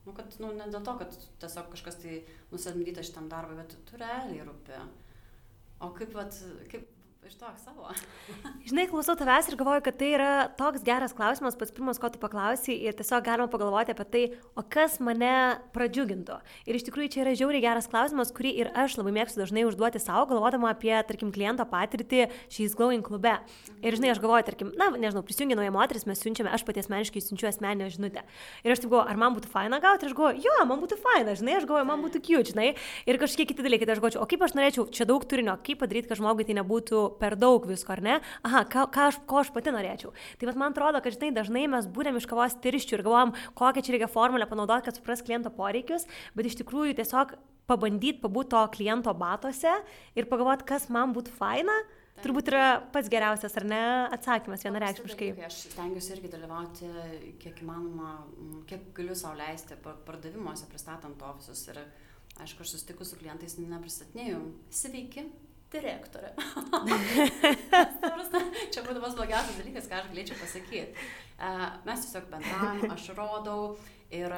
Nu, 0.03 0.11
kad, 0.11 0.33
nu, 0.43 0.49
ne 0.57 0.67
dėl 0.67 0.83
to, 0.83 0.97
kad 0.99 1.15
tiesiog 1.39 1.69
kažkas 1.71 2.01
tai 2.01 2.17
nusamdyta 2.51 3.05
šitam 3.07 3.29
darbui, 3.31 3.55
bet 3.61 3.77
tu 3.87 3.99
realiai 4.01 4.43
rūpi. 4.43 4.81
O 5.83 5.93
kaip, 5.95 6.11
vat, 6.17 6.35
kaip, 6.71 6.89
Ištok 7.23 7.55
savo. 7.55 7.87
Žinai, 8.67 8.83
klausau 8.91 9.13
tavęs 9.15 9.47
ir 9.47 9.55
galvoju, 9.55 9.81
kad 9.85 9.95
tai 9.95 10.09
yra 10.11 10.31
toks 10.59 10.83
geras 10.83 11.13
klausimas, 11.15 11.55
pats 11.55 11.71
pirmas, 11.71 11.99
ko 12.01 12.09
tu 12.11 12.19
paklausai 12.19 12.75
ir 12.83 12.95
tiesiog 12.99 13.23
galima 13.23 13.47
pagalvoti 13.51 13.93
apie 13.93 14.05
tai, 14.11 14.23
o 14.59 14.63
kas 14.67 14.97
mane 14.99 15.31
pradžiugintų. 15.75 16.35
Ir 16.67 16.75
iš 16.75 16.83
tikrųjų 16.89 17.13
čia 17.13 17.21
yra 17.23 17.35
žiauriai 17.39 17.63
geras 17.63 17.87
klausimas, 17.87 18.33
kurį 18.35 18.51
ir 18.59 18.71
aš 18.75 18.97
labai 18.99 19.13
mėgstu 19.15 19.39
dažnai 19.39 19.63
užduoti 19.69 20.01
savo, 20.03 20.25
galvodama 20.33 20.73
apie, 20.73 20.91
tarkim, 21.07 21.31
kliento 21.31 21.63
patirtį 21.69 22.25
šiais 22.51 22.75
Glowing 22.75 23.07
klube. 23.07 23.37
Ir 23.79 23.95
žinai, 23.95 24.11
aš 24.11 24.19
galvoju, 24.23 24.47
tarkim, 24.49 24.73
na, 24.79 24.89
nežinau, 24.91 25.23
prisijungia 25.23 25.59
nauja 25.59 25.71
moteris, 25.75 26.03
mes 26.09 26.19
siunčiame, 26.19 26.51
aš 26.51 26.67
pati 26.67 26.83
asmeniškai 26.83 27.23
siunčiu 27.23 27.47
asmeninę 27.51 27.87
žinutę. 27.93 28.25
Ir 28.67 28.75
aš 28.75 28.83
taip 28.83 28.91
galvoju, 28.91 29.07
ar 29.15 29.23
man 29.23 29.39
būtų 29.39 29.51
faina 29.51 29.79
gauti, 29.83 30.03
ir 30.03 30.11
aš 30.11 30.19
galvoju, 30.19 30.43
jo, 30.43 30.59
man 30.67 30.83
būtų 30.83 30.99
faina, 30.99 31.39
žinai, 31.39 31.55
aš 31.61 31.69
galvoju, 31.71 31.87
man 31.87 32.03
būtų 32.03 32.23
cute, 32.23 32.51
žinai. 32.51 32.69
Ir 33.07 33.19
kažkiek 33.21 33.47
kiti 33.51 33.63
dalykai, 33.63 33.87
tai 33.87 33.97
aš 33.97 34.03
galvoju, 34.03 34.23
o 34.23 34.29
kaip 34.29 34.47
aš 34.47 34.55
norėčiau, 34.57 34.87
čia 34.91 35.07
daug 35.07 35.23
turinio, 35.27 35.55
kaip 35.65 35.83
padaryti, 35.83 36.09
kad 36.11 36.19
žmogui 36.19 36.47
tai 36.47 36.57
nebūtų 36.59 37.03
per 37.19 37.37
daug 37.39 37.65
visko, 37.69 37.93
ar 37.95 38.03
ne? 38.03 38.19
Aha, 38.47 38.63
ką, 38.69 38.85
ką 38.93 39.07
aš, 39.11 39.21
ko 39.29 39.41
aš 39.41 39.53
pati 39.55 39.73
norėčiau. 39.75 40.13
Tai 40.39 40.49
bet 40.49 40.59
man 40.59 40.75
atrodo, 40.75 41.01
kad 41.03 41.15
žinai, 41.15 41.31
dažnai 41.35 41.65
mes 41.71 41.89
būrėm 41.89 42.19
iš 42.19 42.29
kavos 42.29 42.57
tirščių 42.63 42.99
ir 42.99 43.05
galvojam, 43.07 43.33
kokią 43.59 43.85
čia 43.85 43.95
reikia 43.95 44.11
formulę 44.11 44.47
panaudoti, 44.49 44.87
kad 44.89 44.99
supras 44.99 45.25
kliento 45.25 45.53
poreikius, 45.53 46.07
bet 46.37 46.49
iš 46.49 46.59
tikrųjų 46.61 46.97
tiesiog 46.99 47.35
pabandyti 47.69 48.21
pabūti 48.23 48.51
to 48.53 48.63
kliento 48.75 49.13
batose 49.15 49.73
ir 50.17 50.29
pagalvoti, 50.31 50.67
kas 50.67 50.89
man 50.93 51.15
būtų 51.15 51.35
faina. 51.37 51.75
Turbūt 52.21 52.51
yra 52.51 52.65
pats 52.93 53.09
geriausias, 53.09 53.55
ar 53.57 53.65
ne, 53.65 53.81
atsakymas 54.13 54.61
vienareikšmiškai. 54.67 55.31
Aš 55.47 55.63
stengiuosi 55.71 56.11
irgi 56.13 56.29
dalyvauti, 56.29 56.89
kiek 57.41 57.63
įmanoma, 57.65 58.11
kiek 58.69 58.91
galiu 58.95 59.17
sau 59.17 59.33
leisti 59.35 59.75
pardavimuose, 59.81 60.67
pristatant 60.69 61.25
ofisus. 61.25 61.65
Ir 61.73 61.81
aišku, 62.43 62.61
aš 62.61 62.75
susitikus 62.75 63.11
su 63.11 63.17
klientais 63.19 63.57
nepristatinėjau. 63.57 64.43
Sveiki, 64.73 65.25
direktorė. 65.73 66.31
čia 68.73 68.83
būtų 68.85 69.01
pats 69.01 69.17
blogiausias 69.17 69.59
dalykas, 69.59 69.89
ką 69.89 69.99
aš 69.99 70.09
galėčiau 70.11 70.39
pasakyti. 70.39 71.09
Mes 71.87 72.05
tiesiog 72.05 72.29
bendravom, 72.31 72.85
aš 72.93 73.09
rodau 73.17 73.61
ir, 74.13 74.35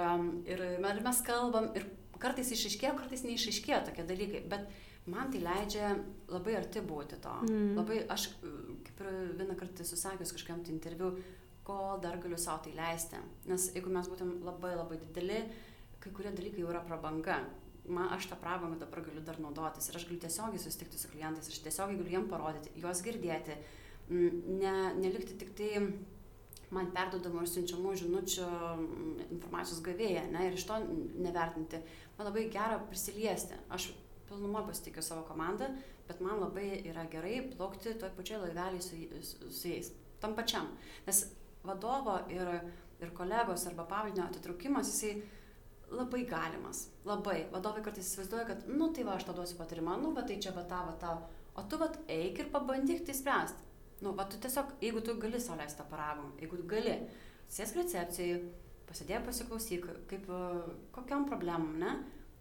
ir 0.48 0.66
mes 1.06 1.22
kalbam 1.28 1.70
ir 1.78 1.88
kartais 2.22 2.52
išaiškėjo, 2.56 2.96
kartais 3.00 3.26
neišaiškėjo 3.28 3.82
tokie 3.90 4.06
dalykai. 4.08 4.44
Bet 4.52 4.68
man 5.12 5.32
tai 5.34 5.42
leidžia 5.44 5.92
labai 6.32 6.58
arti 6.60 6.84
būti 6.86 7.20
to. 7.24 7.34
Mm. 7.48 7.74
Labai, 7.80 8.02
aš 8.12 8.30
kaip 8.88 9.04
ir 9.04 9.12
vieną 9.42 9.58
kartą 9.60 9.88
susakius 9.88 10.34
kažkam 10.36 10.64
tai 10.66 10.74
interviu, 10.76 11.16
kol 11.66 12.00
dar 12.02 12.18
galiu 12.22 12.40
savo 12.42 12.64
tai 12.66 12.74
leisti. 12.78 13.20
Nes 13.50 13.70
jeigu 13.76 13.94
mes 13.94 14.10
būtum 14.10 14.40
labai 14.46 14.76
labai 14.78 15.02
dideli, 15.02 15.44
kai 16.02 16.14
kurie 16.14 16.34
dalykai 16.34 16.64
jau 16.64 16.74
yra 16.74 16.84
prabanga 16.86 17.42
man, 17.88 18.10
aš 18.16 18.30
tą 18.32 18.38
prabangą 18.42 18.80
dabar 18.82 19.04
galiu 19.06 19.24
dar 19.26 19.40
naudotis 19.42 19.90
ir 19.90 20.00
aš 20.00 20.08
galiu 20.10 20.20
tiesiogiai 20.24 20.62
susitikti 20.62 21.00
su 21.00 21.12
klientais, 21.12 21.50
aš 21.52 21.62
tiesiogiai 21.66 22.00
galiu 22.00 22.18
jiem 22.18 22.28
parodyti, 22.32 22.74
juos 22.82 23.02
girdėti, 23.06 23.58
ne, 24.10 24.76
nelikti 25.00 25.38
tik 25.42 25.56
tai 25.58 25.72
man 26.74 26.90
perdodamų 26.96 27.44
ir 27.44 27.52
siunčiamų 27.52 27.94
žinučių 28.02 28.48
informacijos 29.30 29.84
gavėja 29.86 30.26
ne, 30.32 30.48
ir 30.48 30.58
iš 30.58 30.66
to 30.70 30.80
nevertinti. 31.22 31.82
Man 32.18 32.30
labai 32.30 32.48
gera 32.54 32.80
prisiliesti. 32.90 33.58
Aš 33.74 33.92
pilnumą 34.30 34.66
pasitikiu 34.68 35.04
savo 35.06 35.24
komandą, 35.28 35.70
bet 36.08 36.22
man 36.26 36.42
labai 36.42 36.82
yra 36.90 37.06
gerai 37.12 37.38
plaukti 37.54 37.94
toj 38.02 38.12
pačioj 38.18 38.42
laivelį 38.48 38.82
su, 38.84 39.00
su, 39.22 39.52
su 39.54 39.70
jais, 39.70 39.92
tam 40.24 40.36
pačiam. 40.38 40.72
Nes 41.06 41.26
vadovo 41.66 42.18
ir, 42.34 42.52
ir 43.02 43.14
kolegos 43.18 43.68
arba 43.70 43.86
pavaldinio 43.90 44.26
atitraukimas, 44.28 44.92
jisai 44.94 45.22
labai 45.96 46.26
galimas. 46.30 46.88
Labai. 47.08 47.46
Vadovai 47.54 47.84
kartais 47.86 48.08
įsivaizduoja, 48.10 48.46
kad, 48.50 48.68
nu 48.70 48.92
tai 48.96 49.06
va, 49.08 49.16
aš 49.18 49.28
tau 49.28 49.36
duosiu 49.38 49.58
patarimą, 49.60 49.98
nu 50.02 50.12
va 50.16 50.26
tai 50.28 50.40
čia 50.44 50.54
va 50.56 50.66
tavo, 50.70 50.96
tau. 51.02 51.24
O 51.56 51.64
tu 51.70 51.80
va 51.80 51.88
eik 52.12 52.42
ir 52.44 52.52
pabandyk 52.54 53.06
tai 53.08 53.16
spręsti. 53.16 53.64
Nu, 54.04 54.12
va 54.18 54.26
tu 54.28 54.38
tiesiog, 54.42 54.76
jeigu 54.84 55.02
tu 55.02 55.16
gali 55.22 55.40
sau 55.40 55.56
leisti 55.56 55.80
tą 55.80 55.86
paramą, 55.90 56.28
jeigu 56.42 56.60
tu 56.60 56.68
gali, 56.68 56.98
sėsk 57.56 57.80
recepcijai, 57.80 58.42
pasidėk 58.90 59.24
pasiklausyk, 59.26 59.88
kaip, 60.12 60.28
kokiam 60.96 61.26
problemam, 61.30 61.72
ne? 61.80 61.96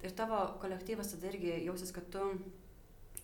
Ir 0.05 0.13
tavo 0.19 0.41
kolektyvas 0.61 1.15
tada 1.15 1.31
irgi 1.31 1.55
jausis, 1.65 1.95
kad 1.95 2.11
tu, 2.13 2.25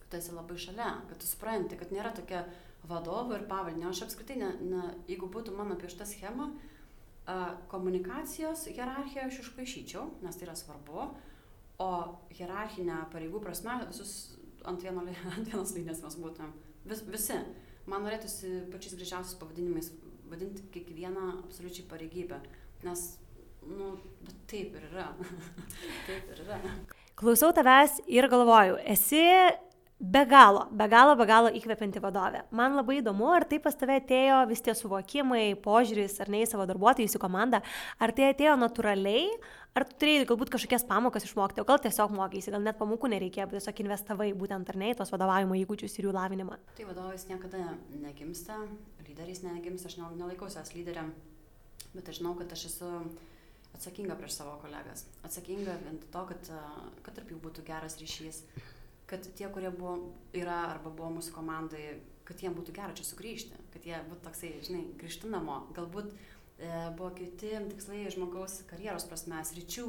tu 0.06 0.16
esi 0.16 0.32
labai 0.32 0.56
šalia, 0.62 0.92
kad 1.10 1.20
tu 1.20 1.28
supranti, 1.28 1.76
kad 1.76 1.92
nėra 1.92 2.14
tokia 2.16 2.46
vadovo 2.88 3.34
ir 3.36 3.44
pavaldinio. 3.50 3.90
Aš 3.90 4.06
apskritai, 4.06 4.38
ne, 4.40 4.52
ne, 4.62 4.84
jeigu 5.10 5.28
būtų 5.32 5.52
mano 5.58 5.76
piešta 5.80 6.06
schema, 6.08 6.48
Komunikacijos 7.70 8.66
hierarchiją 8.70 9.26
aš 9.28 9.40
išpaišyčiau, 9.44 10.06
nes 10.24 10.38
tai 10.38 10.46
yra 10.48 10.56
svarbu, 10.58 11.08
o 11.80 11.90
hierarchinę 12.34 13.06
pareigų 13.12 13.40
prasme 13.44 13.78
visus 13.88 14.14
ant, 14.68 14.82
vieno, 14.82 15.04
ant 15.34 15.48
vienos 15.48 15.74
linijos 15.76 16.02
mes 16.04 16.18
būtumėm. 16.20 16.54
Vis, 16.90 17.02
visi. 17.08 17.38
Man 17.88 18.04
norėtųsi 18.04 18.66
pačiais 18.70 18.94
gražiausiais 18.98 19.38
pavadinimais 19.40 19.88
vadinti 20.30 20.62
kiekvieną 20.74 21.40
absoliučiai 21.44 21.88
pareigybę, 21.90 22.38
nes, 22.86 23.06
nu, 23.66 23.94
bet 24.26 24.36
taip 24.50 24.76
ir 24.78 24.86
yra. 24.92 25.08
taip 26.06 26.30
ir 26.34 26.44
yra. 26.44 26.60
Klausau 27.20 27.50
tavęs 27.56 27.98
ir 28.08 28.28
galvoju, 28.32 28.78
esi 28.94 29.24
be 30.00 30.24
galo, 30.24 30.66
be 30.72 30.88
galo, 30.88 31.14
be 31.16 31.26
galo 31.28 31.50
įkvepianti 31.52 32.00
vadovė. 32.00 32.40
Man 32.56 32.78
labai 32.78 33.00
įdomu, 33.02 33.28
ar 33.36 33.44
tai 33.48 33.58
pas 33.60 33.76
tave 33.76 33.98
atėjo 34.00 34.38
vis 34.48 34.62
tie 34.64 34.72
suvokimai, 34.76 35.52
požiūris, 35.60 36.16
ar 36.24 36.30
ne 36.32 36.40
į 36.40 36.48
savo 36.48 36.64
darbuotojus, 36.70 37.18
į 37.18 37.20
komandą, 37.20 37.60
ar 38.00 38.14
tai 38.16 38.30
atėjo 38.32 38.56
natūraliai, 38.62 39.28
ar 39.76 39.84
tu 39.84 39.98
turėjai 40.00 40.24
galbūt 40.30 40.52
kažkokias 40.54 40.86
pamokas 40.88 41.28
išmokti, 41.28 41.60
o 41.60 41.68
gal 41.68 41.82
tiesiog 41.84 42.16
mokysi, 42.16 42.52
gal 42.54 42.64
net 42.64 42.80
pamokų 42.80 43.12
nereikėjo, 43.12 43.50
bet 43.50 43.60
tiesiog 43.60 43.84
investavai 43.84 44.30
būtent 44.40 44.72
ar 44.72 44.80
ne 44.80 44.90
į 44.94 44.96
tos 45.02 45.12
vadovavimo 45.12 45.60
įgūdžius 45.60 46.00
ir 46.00 46.08
jų 46.08 46.16
lavinimą. 46.16 46.56
Tai 46.80 46.88
vadovas 46.88 47.28
niekada 47.28 47.76
negimsta, 48.00 48.56
lyderis 49.04 49.44
negimsta, 49.44 49.92
aš 49.92 50.00
nelaikau 50.00 50.48
savęs 50.48 50.72
lyderiam, 50.78 51.12
bet 51.92 52.08
aš 52.08 52.22
žinau, 52.22 52.32
kad 52.40 52.56
aš 52.56 52.70
esu 52.72 52.90
atsakinga 53.76 54.16
prieš 54.18 54.40
savo 54.40 54.56
kolegas. 54.64 55.04
Atsakinga 55.28 55.76
vien 55.84 56.00
to, 56.08 56.26
kad, 56.32 56.52
kad 57.04 57.14
tarp 57.14 57.30
jų 57.30 57.38
būtų 57.44 57.68
geras 57.68 58.00
ryšys 58.00 58.46
kad 59.10 59.26
tie, 59.34 59.48
kurie 59.50 59.70
buvo, 59.74 59.96
yra 60.36 60.60
arba 60.70 60.92
buvo 60.92 61.10
mūsų 61.16 61.34
komandai, 61.34 61.84
kad 62.28 62.42
jiems 62.42 62.56
būtų 62.58 62.74
gera 62.76 62.94
čia 62.94 63.06
sugrįžti, 63.08 63.58
kad 63.74 63.86
jie 63.86 63.98
būtų 64.06 64.22
toksai, 64.28 64.52
žinai, 64.66 64.84
grįžti 65.00 65.30
namo. 65.32 65.64
Galbūt 65.74 66.12
e, 66.12 66.70
buvo 66.98 67.10
kiti 67.18 67.56
tikslai 67.72 68.04
žmogaus 68.14 68.60
karjeros 68.70 69.08
prasme, 69.10 69.42
ryčių 69.56 69.88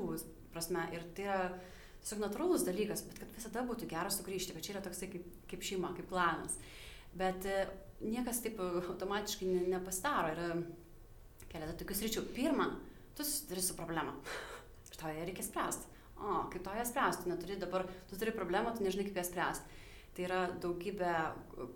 prasme 0.52 0.88
ir 0.96 1.06
tai 1.16 1.28
yra 1.28 1.44
tiesiog 2.02 2.24
natūralus 2.24 2.66
dalykas, 2.66 3.06
bet 3.06 3.22
kad 3.22 3.38
visada 3.38 3.64
būtų 3.68 3.90
gera 3.92 4.10
sugrįžti, 4.14 4.58
kad 4.58 4.66
čia 4.66 4.74
yra 4.76 4.84
toksai 4.88 5.12
kaip, 5.14 5.30
kaip 5.52 5.68
šeima, 5.70 5.94
kaip 5.98 6.10
planas. 6.10 6.58
Bet 7.14 7.46
e, 7.46 7.62
niekas 8.02 8.42
taip 8.42 8.58
automatiškai 8.64 9.52
ne, 9.52 9.64
nepastaro. 9.76 10.34
Yra 10.34 10.50
keletą 11.52 11.78
tokių 11.84 11.98
sričių. 12.00 12.26
Pirma, 12.34 12.72
tu 13.14 13.28
susiduri 13.28 13.62
su 13.62 13.78
problema. 13.78 14.16
Ir 14.90 14.98
tau 14.98 15.14
ją 15.14 15.26
reikia 15.28 15.46
spręsti 15.46 16.01
o, 16.22 16.42
kaip 16.54 16.66
to 16.66 16.74
ją 16.78 16.86
spręsti, 16.88 17.26
tu 17.26 17.34
neturi 17.34 17.60
dabar, 17.62 17.86
tu 18.10 18.20
turi 18.20 18.34
problemą, 18.36 18.76
tu 18.78 18.86
nežinai, 18.86 19.08
kaip 19.10 19.22
ją 19.22 19.28
spręsti. 19.30 19.80
Tai 20.12 20.24
yra 20.28 20.40
daugybė 20.60 21.12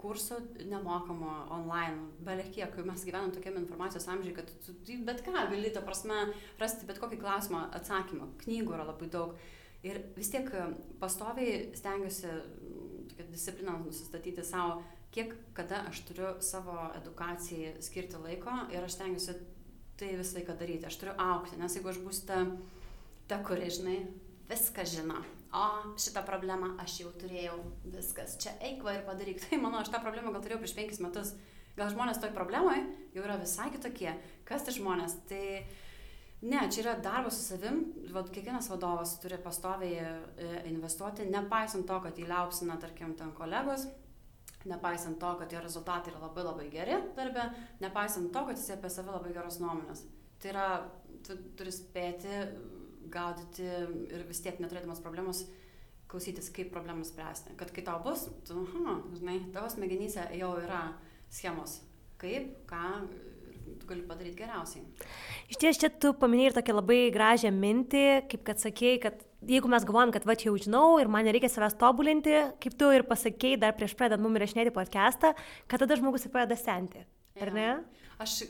kursų 0.02 0.42
nemokamų 0.68 1.36
online, 1.56 2.10
beveik 2.28 2.50
kiek, 2.58 2.74
mes 2.84 3.06
gyvenam 3.08 3.32
tokiam 3.32 3.56
informacijos 3.62 4.10
amžiai, 4.12 4.34
kad 4.36 4.50
tu 4.66 4.76
bet 5.08 5.24
ką 5.24 5.36
gali, 5.54 5.72
ta 5.72 5.84
prasme, 5.86 6.18
rasti 6.60 6.88
bet 6.90 7.00
kokį 7.00 7.22
klausimą 7.22 7.70
atsakymą. 7.80 8.28
Knygų 8.44 8.76
yra 8.76 8.90
labai 8.90 9.08
daug. 9.14 9.38
Ir 9.88 10.02
vis 10.18 10.34
tiek 10.34 10.52
pastoviai 11.00 11.70
stengiuosi 11.80 12.34
tokią 13.16 13.32
discipliną 13.32 13.80
nusistatyti 13.86 14.44
savo, 14.44 14.84
kiek 15.12 15.36
kada 15.54 15.86
aš 15.90 16.02
turiu 16.08 16.36
savo 16.42 16.76
edukacijai 17.00 17.82
skirti 17.82 18.20
laiko 18.20 18.52
ir 18.74 18.84
aš 18.84 18.98
stengiuosi 18.98 19.36
tai 19.96 20.16
visą 20.20 20.40
laiką 20.40 20.58
daryti. 20.60 20.86
Aš 20.90 20.98
turiu 21.00 21.16
aukti, 21.18 21.56
nes 21.60 21.76
jeigu 21.76 21.90
aš 21.90 22.02
būsiu 22.04 22.28
ta, 22.28 22.42
ta 23.30 23.40
kuri, 23.48 23.70
žinai, 23.72 24.00
viską 24.50 24.86
žino. 24.86 25.22
O 25.56 25.96
šitą 26.00 26.26
problemą 26.28 26.74
aš 26.84 27.00
jau 27.04 27.12
turėjau, 27.16 27.56
viskas, 27.88 28.36
čia 28.42 28.56
eik 28.66 28.84
va 28.84 28.98
ir 28.98 29.06
padaryk. 29.08 29.40
Tai 29.46 29.60
mano, 29.62 29.80
aš 29.80 29.92
tą 29.94 30.02
problemą 30.04 30.34
gal 30.36 30.44
turėjau 30.44 30.62
prieš 30.64 30.76
penkis 30.78 31.02
metus. 31.04 31.34
Gal 31.76 31.92
žmonės 31.92 32.22
toj 32.24 32.32
problemai 32.36 32.78
jau 33.16 33.24
yra 33.24 33.36
visai 33.40 33.68
kitokie. 33.74 34.14
Kas 34.48 34.64
tai 34.64 34.72
žmonės? 34.78 35.18
Tai 35.28 35.42
ne, 36.48 36.62
čia 36.72 36.86
yra 36.86 36.94
darbas 37.04 37.36
su 37.40 37.50
savim. 37.50 37.82
Vat, 38.16 38.30
kiekvienas 38.32 38.70
vadovas 38.72 39.18
turi 39.20 39.40
pastoviai 39.44 39.98
e, 40.00 40.50
investuoti, 40.72 41.28
nepaisant 41.32 41.88
to, 41.88 42.00
kad 42.06 42.16
jį 42.20 42.30
liaupsina, 42.32 42.78
tarkim, 42.80 43.12
ten 43.20 43.34
kolegos, 43.36 43.90
nepaisant 44.72 45.20
to, 45.20 45.34
kad 45.42 45.52
jo 45.52 45.64
rezultatai 45.66 46.14
yra 46.14 46.24
labai 46.24 46.46
labai 46.48 46.70
geri 46.72 46.96
darbė, 47.18 47.50
nepaisant 47.84 48.32
to, 48.32 48.46
kad 48.48 48.60
jis 48.60 48.72
apie 48.78 48.92
save 48.94 49.12
labai 49.12 49.36
geros 49.36 49.60
nuomonės. 49.60 50.06
Tai 50.40 50.52
yra, 50.54 50.70
tu 51.28 51.36
turi 51.60 51.76
spėti 51.76 52.40
gaudyti 53.12 53.66
ir 53.66 54.26
vis 54.30 54.42
tiek 54.44 54.60
neturėdamas 54.62 55.02
problemos 55.04 55.46
klausytis, 56.12 56.52
kaip 56.54 56.72
problemą 56.74 57.06
spręsti. 57.08 57.56
Kad 57.60 57.74
kai 57.76 57.84
tau 57.86 58.02
bus, 58.06 58.28
tu, 58.48 58.66
aha, 58.66 59.00
žinai, 59.18 59.40
tavo 59.56 59.70
smegenyse 59.74 60.28
jau 60.40 60.54
yra 60.62 60.88
schemos, 61.34 61.80
kaip, 62.22 62.52
ką 62.70 62.86
tu 63.80 63.88
gali 63.90 64.04
padaryti 64.06 64.38
geriausiai. 64.38 64.84
Iš 65.50 65.60
ties 65.62 65.80
čia 65.82 65.90
tu 65.90 66.14
paminėjai 66.18 66.52
ir 66.52 66.58
tokią 66.58 66.76
labai 66.78 67.00
gražią 67.14 67.52
mintį, 67.54 68.06
kaip 68.32 68.44
kad 68.48 68.62
sakėjai, 68.62 69.00
kad 69.08 69.24
jeigu 69.50 69.70
mes 69.72 69.86
galvojam, 69.88 70.14
kad 70.14 70.28
va 70.28 70.36
čia 70.38 70.50
jau 70.50 70.58
žinau 70.68 70.86
ir 71.02 71.10
man 71.12 71.26
nereikia 71.28 71.50
savęs 71.52 71.78
tobulinti, 71.82 72.36
kaip 72.62 72.78
tu 72.80 72.92
ir 72.94 73.06
pasakėjai 73.10 73.62
dar 73.66 73.76
prieš 73.78 73.96
pradedant 73.98 74.26
mum 74.26 74.38
įrašinėti 74.38 74.74
podcastą, 74.76 75.34
kad 75.72 75.84
tada 75.84 75.98
žmogus 76.00 76.28
ir 76.28 76.34
pradeda 76.34 76.58
senti. 76.60 77.06
Ar 77.42 77.52
ja. 77.52 77.56
ne? 77.58 77.70
Aš 78.22 78.44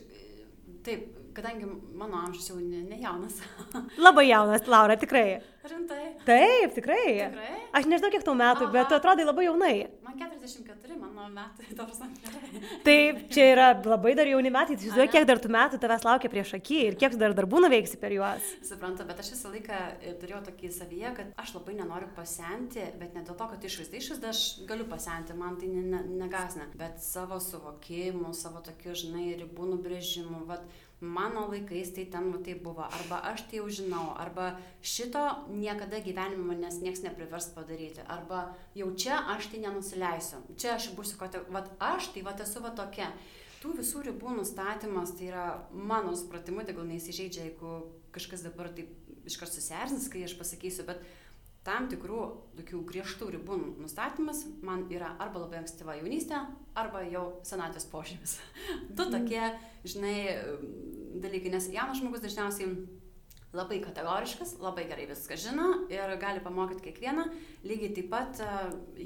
taip, 0.86 1.08
kadangi 1.36 1.68
mano 1.98 2.22
amžius 2.24 2.50
jau 2.52 2.60
ne, 2.60 2.84
ne 2.90 3.02
jaunas. 3.02 3.42
Labai 4.06 4.30
jaunas, 4.30 4.68
Laura, 4.72 4.98
tikrai. 5.00 5.42
Rimtai. 5.66 6.04
Taip, 6.26 6.76
tikrai. 6.76 7.06
Tikrai? 7.18 7.54
Aš 7.74 7.88
nežinau, 7.90 8.12
kiek 8.14 8.24
tau 8.26 8.36
metų, 8.38 8.68
bet 8.74 8.86
tu 8.86 8.94
Aha. 8.94 9.02
atrodai 9.02 9.26
labai 9.26 9.48
jaunai. 9.48 9.74
Man 10.06 10.20
44, 10.20 10.98
mano 11.00 11.26
metai, 11.34 11.66
gerai. 11.74 12.62
Taip, 12.86 13.24
čia 13.34 13.48
yra 13.56 13.72
labai 13.82 14.14
dar 14.18 14.30
jauni 14.30 14.52
metai. 14.54 14.78
Tai 14.78 14.92
Žinau, 14.92 15.08
kiek 15.16 15.26
dar 15.26 15.42
tų 15.42 15.50
metų 15.56 15.80
tavęs 15.82 16.06
laukia 16.06 16.30
prieš 16.30 16.54
akį 16.60 16.80
ir 16.92 17.00
kiek 17.02 17.16
tu 17.16 17.22
dar 17.22 17.34
darbų 17.38 17.64
nuveiksi 17.66 17.98
per 18.02 18.14
juos. 18.14 18.54
Suprantu, 18.68 19.08
bet 19.10 19.24
aš 19.24 19.34
visą 19.34 19.52
laiką 19.56 19.82
e, 20.06 20.14
turėjau 20.22 20.44
tokį 20.52 20.72
savyje, 20.78 21.14
kad 21.18 21.34
aš 21.42 21.56
labai 21.58 21.80
nenoriu 21.82 22.12
pasenti, 22.16 22.86
bet 23.02 23.18
ne 23.18 23.26
dėl 23.26 23.34
to, 23.40 23.50
kad 23.56 23.66
išvaizda 23.66 24.02
išvaizda 24.04 24.32
aš 24.36 24.46
galiu 24.70 24.86
pasenti, 24.92 25.34
man 25.40 25.58
tai 25.58 25.72
ne, 25.74 25.82
ne, 25.96 26.06
negasina, 26.22 26.70
bet 26.78 27.02
savo 27.02 27.42
suvokimu, 27.42 28.36
savo 28.38 28.62
tokiu, 28.66 28.94
žinai, 28.94 29.32
ribų 29.42 29.74
nubrėžimu, 29.74 30.46
vat, 30.46 30.64
mano 31.02 31.48
laikais 31.52 31.92
tai 31.96 32.06
ten 32.06 32.32
va, 32.32 32.40
tai 32.40 32.56
buvo, 32.56 32.84
arba 32.84 33.20
aš 33.32 33.46
tai 33.50 33.60
jau 33.60 33.68
žinau, 33.70 34.14
arba 34.18 34.56
šito 34.82 35.24
niekada 35.52 36.00
gyvenime 36.00 36.46
manęs 36.48 36.80
niekas 36.82 37.04
neprivers 37.04 37.50
padaryti, 37.56 38.04
arba 38.08 38.56
jau 38.76 38.92
čia 38.96 39.20
aš 39.36 39.52
tai 39.52 39.64
nenusileisiu, 39.66 40.40
čia 40.56 40.76
aš 40.76 40.94
būsiu, 40.96 41.20
kad, 41.20 41.36
vat 41.52 41.72
aš 41.80 42.14
tai 42.16 42.24
va 42.24 42.36
esu 42.40 42.64
va 42.64 42.72
tokia. 42.76 43.12
Tų 43.60 43.80
visų 43.80 44.04
ribų 44.06 44.36
nustatymas 44.38 45.16
tai 45.18 45.32
yra 45.32 45.46
mano 45.74 46.14
supratimu, 46.16 46.64
tegul 46.68 46.86
neįsižeidžia, 46.86 47.50
jeigu 47.50 47.80
kažkas 48.14 48.46
dabar 48.46 48.70
taip 48.70 48.92
iškart 49.26 49.52
susierzins, 49.52 50.08
kai 50.12 50.22
aš 50.26 50.36
pasakysiu, 50.38 50.86
bet 50.88 51.02
tam 51.66 51.88
tikrų 51.90 52.20
tokių 52.60 52.82
griežtų 52.92 53.32
ribų 53.36 53.58
nustatymas 53.82 54.44
man 54.66 54.86
yra 54.94 55.16
arba 55.22 55.42
labai 55.46 55.64
ankstyva 55.64 55.98
jaunystė, 55.98 56.44
arba 56.78 57.02
jau 57.10 57.26
senatvės 57.48 57.88
požymis. 57.90 58.38
du 58.98 59.08
tokie, 59.10 59.42
žinai, 59.88 60.18
dalykai, 61.24 61.56
nes 61.56 61.72
jaunas 61.74 62.02
žmogus 62.02 62.24
dažniausiai 62.26 62.70
labai 63.56 63.80
kategoriškas, 63.84 64.58
labai 64.60 64.86
gerai 64.90 65.06
viską 65.10 65.38
žino 65.40 65.68
ir 65.92 66.12
gali 66.22 66.42
pamokyti 66.44 66.84
kiekvieną. 66.90 67.26
Lygiai 67.68 67.94
taip 67.96 68.10
pat 68.12 68.42
e, 68.44 68.50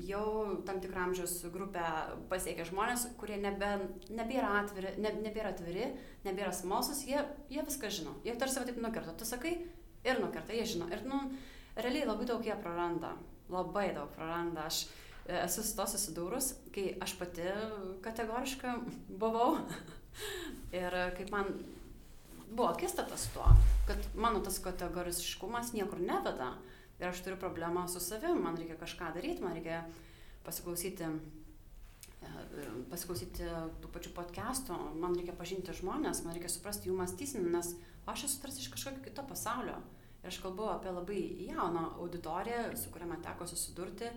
jau 0.09 0.23
tam 0.67 0.81
tikrą 0.81 1.05
amžiaus 1.09 1.35
grupę 1.53 1.83
pasiekia 2.31 2.65
žmonės, 2.67 3.05
kurie 3.21 3.37
nebe, 3.41 3.69
nebėra, 4.09 4.55
atviri, 4.63 4.95
ne, 5.03 5.13
nebėra 5.21 5.53
atviri, 5.53 5.91
nebėra 6.25 6.51
smalsus, 6.55 7.03
jie, 7.07 7.21
jie 7.53 7.65
viską 7.65 7.93
žino. 7.93 8.17
Jie 8.25 8.35
tarsi 8.41 8.61
va 8.61 8.67
taip 8.67 8.81
nukerta. 8.81 9.15
Tu 9.19 9.29
sakai 9.29 9.53
ir 10.07 10.21
nukerta, 10.23 10.55
jie 10.57 10.65
žino. 10.73 10.89
Ir, 10.89 11.05
nu, 11.07 11.21
realiai 11.83 12.07
labai 12.07 12.27
daug 12.29 12.45
jie 12.45 12.55
praranda. 12.61 13.13
Labai 13.49 13.89
daug 13.95 14.11
praranda. 14.15 14.67
Aš 14.69 14.85
e, 15.25 15.39
esu 15.43 15.63
su 15.65 15.75
to 15.77 15.87
susidūrus, 15.89 16.53
kai 16.75 16.91
aš 17.01 17.15
pati 17.19 17.47
kategoriška 18.05 18.75
buvau. 19.09 19.57
ir 20.81 20.95
kaip 21.17 21.31
man 21.33 21.53
buvo 22.49 22.69
akistatas 22.69 23.27
tuo, 23.33 23.45
kad 23.87 23.97
mano 24.15 24.41
tas 24.45 24.59
kategoriškumas 24.63 25.73
niekur 25.73 26.01
neveda. 26.01 26.53
Ir 26.99 27.07
aš 27.07 27.21
turiu 27.23 27.39
problemą 27.39 27.87
su 27.87 28.01
savim, 28.03 28.41
man 28.43 28.57
reikia 28.59 28.75
kažką 28.79 29.13
daryti, 29.15 29.43
man 29.43 29.53
reikia 29.55 29.83
pasiklausyti, 30.43 31.07
e, 32.19 32.65
pasiklausyti 32.91 33.47
tų 33.79 33.91
pačių 33.93 34.11
podcastų, 34.17 34.79
man 34.99 35.15
reikia 35.15 35.37
pažinti 35.37 35.75
žmonės, 35.77 36.25
man 36.25 36.35
reikia 36.35 36.51
suprasti 36.51 36.89
jų 36.89 36.97
mąstysinį, 36.99 37.53
nes 37.53 37.71
aš 38.09 38.25
esu 38.27 38.41
tarsi 38.43 38.65
iš 38.65 38.73
kažkokio 38.73 39.05
kito 39.05 39.23
pasaulio. 39.29 39.77
Ir 40.29 40.35
aš 40.35 40.43
kalbu 40.43 40.67
apie 40.69 40.91
labai 40.93 41.21
jauną 41.41 41.87
auditoriją, 41.97 42.75
su 42.77 42.91
kuria 42.93 43.07
man 43.09 43.21
teko 43.25 43.47
susidurti. 43.49 44.11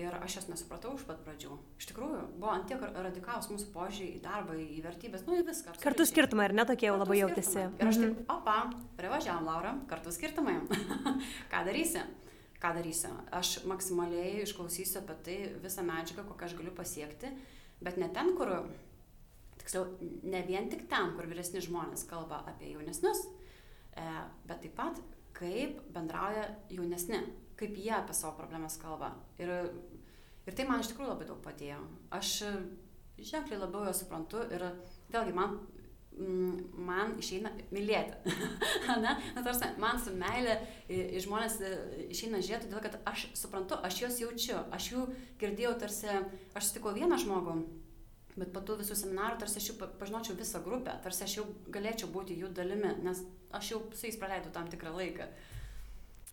Ir 0.00 0.14
aš 0.16 0.38
jos 0.38 0.46
nesupratau 0.48 0.94
iš 0.96 1.02
pat 1.04 1.18
pradžių. 1.26 1.58
Iš 1.76 1.90
tikrųjų, 1.90 2.22
buvo 2.40 2.54
ant 2.54 2.64
tiek 2.70 2.80
radikalus 2.80 3.50
mūsų 3.52 3.68
požiūrį 3.74 4.06
į 4.14 4.22
darbą, 4.24 4.56
į 4.56 4.78
vertybės, 4.86 5.26
nu 5.26 5.36
į 5.36 5.44
viską. 5.50 5.74
Kartu 5.74 5.90
absoliučiai. 5.90 6.08
skirtumai, 6.14 6.48
ar 6.48 6.56
ne 6.56 6.66
tokie 6.70 6.88
jau 6.88 6.94
labai 6.96 7.18
jautėsi? 7.18 7.66
Ir 7.68 7.90
aš 7.90 8.00
taip, 8.00 8.24
opa, 8.32 8.56
privažiavam, 8.96 9.44
Laura, 9.50 9.74
kartu 9.92 10.16
skirtumai. 10.16 10.56
Ką 11.52 11.62
darysi? 11.68 12.06
Ką 12.64 12.72
darysi? 12.80 13.12
Aš 13.36 13.52
maksimaliai 13.68 14.46
išklausysiu 14.46 15.02
apie 15.04 15.20
tai 15.28 15.38
visą 15.60 15.84
medžiagą, 15.84 16.24
kokią 16.32 16.48
aš 16.48 16.58
galiu 16.62 16.72
pasiekti, 16.80 17.36
bet 17.84 18.00
ne 18.00 18.08
ten, 18.16 18.32
kur, 18.40 18.56
tiksliau, 19.60 19.90
ne 20.24 20.46
vien 20.48 20.72
tik 20.72 20.88
ten, 20.88 21.12
kur 21.18 21.28
vyresni 21.28 21.60
žmonės 21.60 22.08
kalba 22.08 22.40
apie 22.48 22.72
jaunesnius, 22.72 23.26
e, 23.92 24.12
bet 24.48 24.64
taip 24.64 24.80
pat, 24.80 25.04
kaip 25.36 25.80
bendrauja 25.94 26.46
jaunesni, 26.72 27.22
kaip 27.58 27.76
jie 27.78 27.92
apie 27.96 28.14
savo 28.16 28.36
problemas 28.38 28.78
kalba. 28.80 29.12
Ir, 29.40 29.52
ir 30.46 30.56
tai 30.56 30.66
man 30.68 30.82
iš 30.82 30.92
tikrųjų 30.92 31.12
labai 31.12 31.28
daug 31.28 31.42
padėjo. 31.44 31.78
Aš 32.14 32.40
ženkliai 33.22 33.60
labiau 33.60 33.86
jo 33.86 33.94
suprantu 33.96 34.42
ir 34.52 34.64
vėlgi 35.12 35.34
man 35.36 35.58
mm, 36.16 36.56
man 36.88 37.14
išeina 37.20 37.52
mylėti. 37.74 38.34
Na, 39.04 39.16
tarsi, 39.38 39.70
man 39.82 40.00
su 40.02 40.14
meilė 40.16 40.58
žmonės 41.22 41.60
e, 41.62 41.72
išeina 42.14 42.42
žiūrėti, 42.42 42.70
todėl 42.70 42.84
kad 42.86 42.98
aš 43.08 43.28
suprantu, 43.38 43.78
aš 43.86 44.02
juos 44.02 44.18
jaučiu, 44.24 44.58
aš 44.74 44.90
jų 44.94 45.06
girdėjau 45.42 45.76
tarsi, 45.84 46.10
aš 46.56 46.70
sutikau 46.70 46.94
vieną 46.96 47.20
žmogų, 47.22 47.60
bet 48.36 48.52
po 48.54 48.62
tų 48.64 48.78
visų 48.80 48.96
seminarų 48.96 49.40
tarsi 49.42 49.60
aš 49.60 49.70
jau 49.70 49.78
pa- 49.80 49.90
pažinočiau 50.00 50.36
visą 50.38 50.62
grupę, 50.64 50.94
tarsi 51.04 51.24
aš 51.26 51.38
jau 51.40 51.46
galėčiau 51.74 52.08
būti 52.12 52.36
jų 52.40 52.52
dalimi, 52.56 52.94
nes 53.04 53.22
aš 53.52 53.72
jau 53.74 53.80
su 53.92 54.06
jais 54.08 54.16
praleidau 54.20 54.52
tam 54.54 54.70
tikrą 54.72 54.94
laiką. 54.96 55.28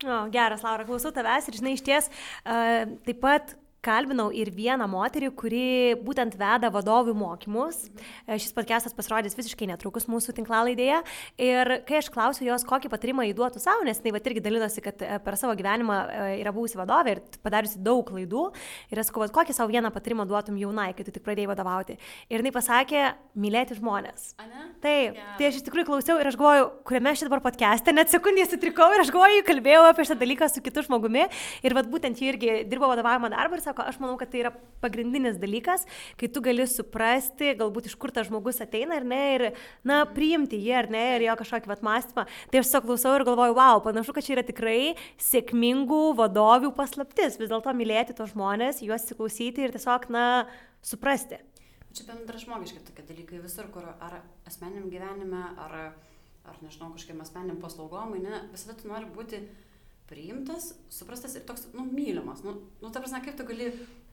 O, 0.00 0.20
geras, 0.32 0.62
Laura, 0.64 0.86
klausau 0.88 1.12
tavęs 1.12 1.50
ir 1.50 1.58
žinai, 1.60 1.74
iš 1.76 1.82
ties 1.84 2.06
uh, 2.08 2.86
taip 3.04 3.18
pat 3.20 3.52
kalbinau 3.84 4.28
ir 4.36 4.50
vieną 4.52 4.86
moterį, 4.90 5.30
kuri 5.38 5.62
būtent 6.04 6.36
veda 6.40 6.68
vadovų 6.72 7.14
mokymus. 7.16 7.86
E, 8.26 8.36
Šis 8.40 8.52
podcastas 8.56 8.94
pasirodys 8.96 9.36
visiškai 9.38 9.68
netrukus 9.70 10.06
mūsų 10.10 10.34
tinklalaidėje. 10.36 11.00
Ir 11.40 11.72
kai 11.88 12.00
aš 12.00 12.10
klausiu 12.12 12.46
jos, 12.48 12.66
kokį 12.68 12.90
patarimą 12.92 13.24
įduotų 13.30 13.62
savo, 13.62 13.84
nes 13.88 14.00
tai 14.00 14.12
va 14.12 14.20
irgi 14.20 14.44
dalinosi, 14.44 14.84
kad 14.84 15.00
e, 15.04 15.16
per 15.24 15.38
savo 15.40 15.56
gyvenimą 15.58 15.96
e, 15.96 16.28
yra 16.42 16.52
buvusi 16.56 16.78
vadovė 16.80 17.16
ir 17.16 17.22
padariusi 17.44 17.80
daug 17.84 18.04
klaidų. 18.08 18.46
Ir 18.92 19.00
aš 19.00 19.10
sakau, 19.10 19.24
"Vat 19.24 19.34
kokį 19.38 19.56
savo 19.56 19.72
vieną 19.72 19.92
patarimą 19.94 20.28
duotum 20.28 20.60
jaunai, 20.60 20.92
kai 20.96 21.06
tu 21.06 21.14
tik 21.16 21.24
pradėjai 21.24 21.50
vadovauti. 21.54 21.96
Ir 22.28 22.44
jinai 22.44 22.52
pasakė, 22.52 23.06
mylėti 23.36 23.78
žmonės. 23.80 24.34
Ane? 24.40 24.68
Taip, 24.80 25.16
Geras. 25.16 25.36
tai 25.38 25.48
aš 25.48 25.58
iš 25.60 25.64
tikrųjų 25.66 25.86
klausiau 25.88 26.20
ir 26.20 26.28
aš 26.30 26.36
galvoju, 26.40 26.68
kuriame 26.88 27.12
aš 27.12 27.24
dabar 27.26 27.42
podcast'e, 27.44 27.92
net 27.94 28.12
sekundį 28.12 28.46
sutrikau 28.48 28.88
ir 28.94 29.04
aš 29.04 29.12
galvoju, 29.12 29.44
kalbėjau 29.48 29.82
apie 29.88 30.06
šitą 30.08 30.18
dalyką 30.20 30.48
su 30.48 30.62
kitu 30.64 30.84
žmogumi 30.86 31.26
ir 31.62 31.76
vat 31.76 31.88
būtent 31.90 32.20
ji 32.20 32.30
irgi 32.32 32.54
dirbo 32.70 32.88
vadovavimo 32.90 33.28
darbą 33.32 33.58
ir 33.58 33.64
sako, 33.70 33.86
aš 33.86 34.00
manau, 34.02 34.16
kad 34.20 34.32
tai 34.32 34.42
yra 34.42 34.52
pagrindinis 34.82 35.38
dalykas, 35.40 35.86
kai 36.20 36.28
tu 36.32 36.42
gali 36.44 36.66
suprasti, 36.68 37.52
galbūt 37.58 37.90
iš 37.90 37.96
kur 38.00 38.12
tas 38.14 38.28
žmogus 38.28 38.60
ateina 38.62 38.98
ar 38.98 39.06
ne, 39.06 39.20
ir, 39.36 39.44
na, 39.86 40.02
priimti 40.08 40.58
jį 40.60 40.74
ar 40.82 40.90
ne, 40.92 41.04
ir 41.16 41.26
jo 41.28 41.36
kažkokį 41.40 41.70
vat 41.70 41.84
mąstymą. 41.86 42.26
Tai 42.26 42.62
aš 42.62 42.70
tiesiog 42.70 42.88
klausau 42.88 43.14
ir 43.16 43.26
galvoju, 43.28 43.56
wow, 43.58 43.82
panašu, 43.84 44.16
kad 44.16 44.26
čia 44.26 44.36
yra 44.38 44.46
tikrai 44.46 44.80
sėkmingų 45.30 46.02
vadovių 46.18 46.72
paslaptis, 46.76 47.38
vis 47.40 47.52
dėlto 47.52 47.74
mylėti 47.76 48.16
tos 48.18 48.34
žmonės, 48.34 48.82
juos 48.84 49.06
įsiklausyti 49.06 49.66
ir 49.66 49.76
tiesiog, 49.76 50.10
na, 50.12 50.26
suprasti. 50.82 51.40
Čia 51.90 52.06
bendražmogiški 52.06 52.84
tokie 52.86 53.02
dalykai 53.08 53.40
visur, 53.42 53.66
kur 53.74 53.88
ar 53.90 54.20
asmeniniam 54.46 54.86
gyvenime, 54.92 55.42
ar, 55.58 55.74
ar 56.46 56.60
nežinau, 56.62 56.92
kažkokiam 56.94 57.24
asmeniniam 57.24 57.58
paslaugom, 57.62 58.14
ne, 58.22 58.44
visada 58.52 58.76
tu 58.78 58.90
nori 58.90 59.10
būti 59.10 59.42
priimtas, 60.10 60.74
suprastas 60.92 61.38
ir 61.38 61.46
toks, 61.48 61.68
nu, 61.76 61.86
mylimas. 61.86 62.44
Nu, 62.46 62.58
nu 62.82 62.90
ta 62.90 63.02
prasme, 63.02 63.22
kaip 63.24 63.38
tu 63.38 63.46
gali 63.48 63.70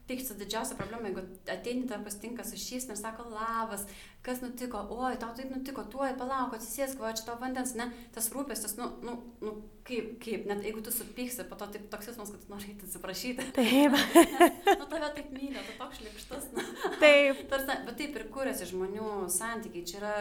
pykti 0.08 0.36
didžiausia 0.40 0.76
problema, 0.78 1.10
jeigu 1.10 1.22
ateini 1.52 1.88
tam 1.88 2.04
pasitinka 2.06 2.44
su 2.46 2.56
šys 2.56 2.86
ir 2.88 2.96
sako, 2.96 3.26
labas, 3.28 3.84
kas 4.24 4.40
nutiko, 4.40 4.80
oi, 4.94 5.18
tau 5.20 5.34
taip 5.36 5.50
nutiko, 5.52 5.84
tuoj 5.92 6.14
palauk, 6.20 6.54
atsisėsk, 6.56 7.00
va, 7.02 7.12
čia 7.16 7.26
tau 7.26 7.36
vandens, 7.42 7.74
ne, 7.76 7.90
tas 8.14 8.30
rūpestis, 8.32 8.78
nu, 8.80 8.88
nu, 9.04 9.18
nu, 9.44 9.54
kaip, 9.88 10.14
kaip, 10.24 10.48
net 10.48 10.64
jeigu 10.64 10.80
tu 10.84 10.94
supyksi, 10.94 11.44
po 11.50 11.60
to 11.60 11.68
taip 11.74 11.90
toks 11.92 12.08
jausmas, 12.08 12.32
kad 12.32 12.44
tu 12.44 12.54
nori 12.54 12.72
atsiprašyti. 12.78 13.50
Taip, 13.58 13.98
nu, 14.80 14.88
tave 14.88 15.12
taip 15.18 15.32
myli, 15.34 15.60
tu 15.60 15.76
toks 15.82 16.00
šlikštas. 16.00 16.50
Nu. 16.56 16.66
taip. 17.02 17.44
Tarsi, 17.52 17.80
bet 17.90 17.96
taip 18.00 18.16
ir 18.16 18.28
kūrėsi 18.32 18.70
žmonių 18.72 19.12
santykiai. 19.32 19.84
Čia 19.88 20.00
yra, 20.00 20.14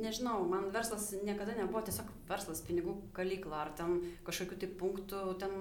nežinau, 0.00 0.44
man 0.48 0.70
verslas 0.74 1.10
niekada 1.24 1.54
nebuvo 1.56 1.82
tiesiog 1.86 2.08
verslas, 2.28 2.62
pinigų 2.66 2.94
kalykla 3.16 3.64
ar 3.64 3.72
ten 3.78 4.00
kažkokių 4.26 4.58
tai 4.62 4.70
punktų, 4.80 5.22
ten 5.42 5.56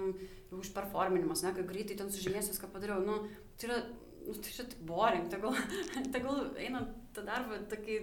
užperforminimas, 0.56 1.44
ne, 1.46 1.54
kai 1.56 1.68
greitai 1.68 2.00
ten 2.00 2.12
sužymėsiu, 2.14 2.56
ką 2.62 2.72
padariau. 2.74 3.04
Nu, 3.06 3.20
tai 3.60 3.70
yra, 3.70 3.80
nu, 4.26 4.36
tai 4.38 4.56
čia 4.56 4.68
tik 4.72 4.82
boring, 4.88 5.30
tegul, 5.32 5.56
tegul 6.16 6.44
einant 6.60 6.96
tą 7.16 7.26
darbą 7.28 7.62
tokį, 7.72 8.02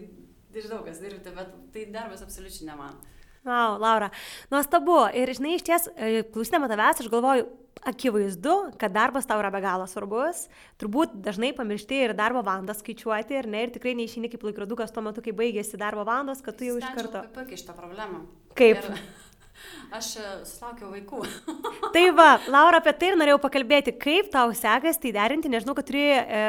nežinau, 0.56 0.82
kas 0.86 1.02
dirbti, 1.02 1.34
bet 1.36 1.54
tai 1.74 1.86
darbas 1.94 2.24
absoliučiai 2.26 2.70
ne 2.70 2.80
man. 2.80 3.00
Wow, 3.46 3.76
Laura, 3.78 4.10
nuostabu. 4.50 5.04
Ir 5.14 5.30
žinai, 5.38 5.54
iš 5.54 5.62
ties, 5.66 5.84
e, 5.94 6.24
klausydama 6.34 6.66
tavęs, 6.70 7.04
aš 7.04 7.10
galvoju, 7.12 7.44
akivaizdu, 7.86 8.54
kad 8.80 8.90
darbas 8.90 9.28
tau 9.28 9.38
yra 9.38 9.52
be 9.54 9.60
galo 9.62 9.86
svarbus. 9.86 10.46
Turbūt 10.80 11.14
dažnai 11.22 11.52
pamiršti 11.54 12.00
ir 12.08 12.14
darbo 12.18 12.42
valandas 12.42 12.80
skaičiuoti, 12.82 13.36
ir 13.38 13.46
ne, 13.52 13.62
ir 13.66 13.74
tikrai 13.74 13.94
neišeini 14.00 14.32
kaip 14.32 14.42
laikrodukas 14.48 14.90
tuo 14.94 15.04
metu, 15.06 15.22
kai 15.22 15.36
baigėsi 15.36 15.78
darbo 15.78 16.02
valandos, 16.08 16.42
kad 16.42 16.58
tu 16.58 16.66
jau 16.66 16.80
iš 16.80 16.88
karto. 16.96 17.22
Puikiai 17.36 17.60
šitą 17.62 17.76
problemą. 17.78 18.24
Kaip? 18.58 18.82
Ir 18.82 18.98
aš 20.00 20.10
e, 20.18 20.34
susilaukiau 20.48 20.90
vaikų. 20.96 21.22
Tai 21.94 22.04
va, 22.18 22.28
Laura, 22.56 22.82
apie 22.82 22.96
tai 22.98 23.12
ir 23.12 23.20
norėjau 23.22 23.38
pakalbėti, 23.46 23.94
kaip 24.02 24.34
tau 24.34 24.50
sekasi 24.56 25.06
tai 25.06 25.14
derinti, 25.20 25.52
nežinau, 25.52 25.78
kad 25.78 25.86
turi 25.86 26.08
e, 26.16 26.42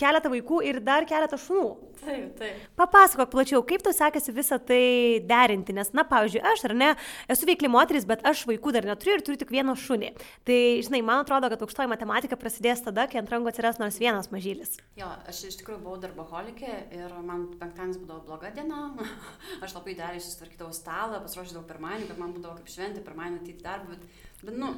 keletą 0.00 0.30
vaikų 0.32 0.60
ir 0.66 0.80
dar 0.84 1.06
keletą 1.08 1.38
šunų. 1.40 1.66
Taip, 2.04 2.34
taip. 2.36 2.64
Papasakok 2.76 3.30
plačiau, 3.32 3.62
kaip 3.64 3.82
tau 3.84 3.94
sekasi 3.96 4.32
visą 4.34 4.58
tai 4.60 5.20
derinti, 5.24 5.72
nes, 5.76 5.88
na, 5.96 6.04
pavyzdžiui, 6.08 6.42
aš 6.50 6.64
ar 6.68 6.74
ne, 6.76 6.90
esu 7.32 7.48
veikli 7.48 7.70
moteris, 7.72 8.04
bet 8.08 8.24
aš 8.28 8.42
vaikų 8.50 8.74
dar 8.76 8.88
neturiu 8.88 9.16
ir 9.16 9.24
turiu 9.24 9.40
tik 9.40 9.52
vieną 9.54 9.76
šunį. 9.80 10.10
Tai, 10.44 10.58
žinai, 10.84 11.00
man 11.06 11.22
atrodo, 11.22 11.48
kad 11.52 11.64
aukštoji 11.64 11.90
matematika 11.90 12.38
prasidės 12.40 12.84
tada, 12.84 13.06
kai 13.08 13.22
ant 13.22 13.32
rankų 13.32 13.52
atsiras 13.52 13.80
nors 13.80 14.00
vienas 14.02 14.28
mažylis. 14.34 14.76
Jo, 15.00 15.08
aš 15.30 15.44
iš 15.48 15.58
tikrųjų 15.62 15.80
buvau 15.86 15.96
darboholikė 16.02 16.74
ir 16.98 17.16
man 17.24 17.48
penktadienis 17.60 18.02
būdavo 18.02 18.26
bloga 18.28 18.52
diena. 18.54 18.90
aš 19.64 19.78
labai 19.78 19.96
dariai 19.96 20.20
susitvarkydavau 20.20 20.76
stalą, 20.76 21.22
pasiruošdavau 21.24 21.64
pirmąjį, 21.70 22.10
kad 22.10 22.20
man 22.20 22.36
būdavo 22.36 22.58
kaip 22.60 22.74
šventė, 22.74 23.04
pirmąjį 23.06 23.40
atyti 23.40 23.64
darbą, 23.64 23.96
bet, 23.96 24.30
bet, 24.44 24.54
nu, 24.60 24.74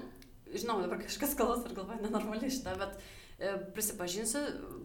žinau, 0.54 0.78
dabar 0.84 1.02
kažkas 1.02 1.34
kalos 1.38 1.64
ir 1.66 1.74
galvoja 1.74 2.04
nenormaliai 2.04 2.52
šitą, 2.52 2.76
bet 2.78 3.00
prisipažinsiu, 3.76 4.40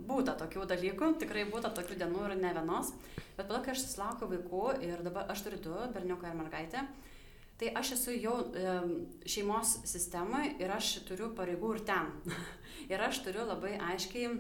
būta 0.08 0.36
tokių 0.40 0.66
dalykų, 0.68 1.14
tikrai 1.22 1.46
būta 1.52 1.72
tokių 1.76 1.98
dienų 2.02 2.26
ir 2.28 2.36
ne 2.42 2.52
vienos, 2.58 2.92
bet 3.38 3.46
tada, 3.48 3.62
kai 3.64 3.72
aš 3.76 3.86
susilaukiu 3.86 4.28
vaikų 4.34 4.66
ir 4.88 5.04
dabar 5.06 5.32
aš 5.32 5.46
turiu 5.46 5.62
du, 5.64 5.78
berniuką 5.96 6.28
ir 6.28 6.40
mergaitę, 6.40 6.84
tai 7.62 7.72
aš 7.78 7.94
esu 7.96 8.16
jau 8.18 8.36
e, 8.52 8.76
šeimos 9.30 9.78
sistemoje 9.88 10.56
ir 10.60 10.74
aš 10.74 10.98
turiu 11.08 11.32
pareigų 11.38 11.76
ir 11.78 11.86
ten. 11.88 12.12
ir 12.92 13.06
aš 13.08 13.22
turiu 13.24 13.46
labai 13.48 13.78
aiškiai 13.92 14.34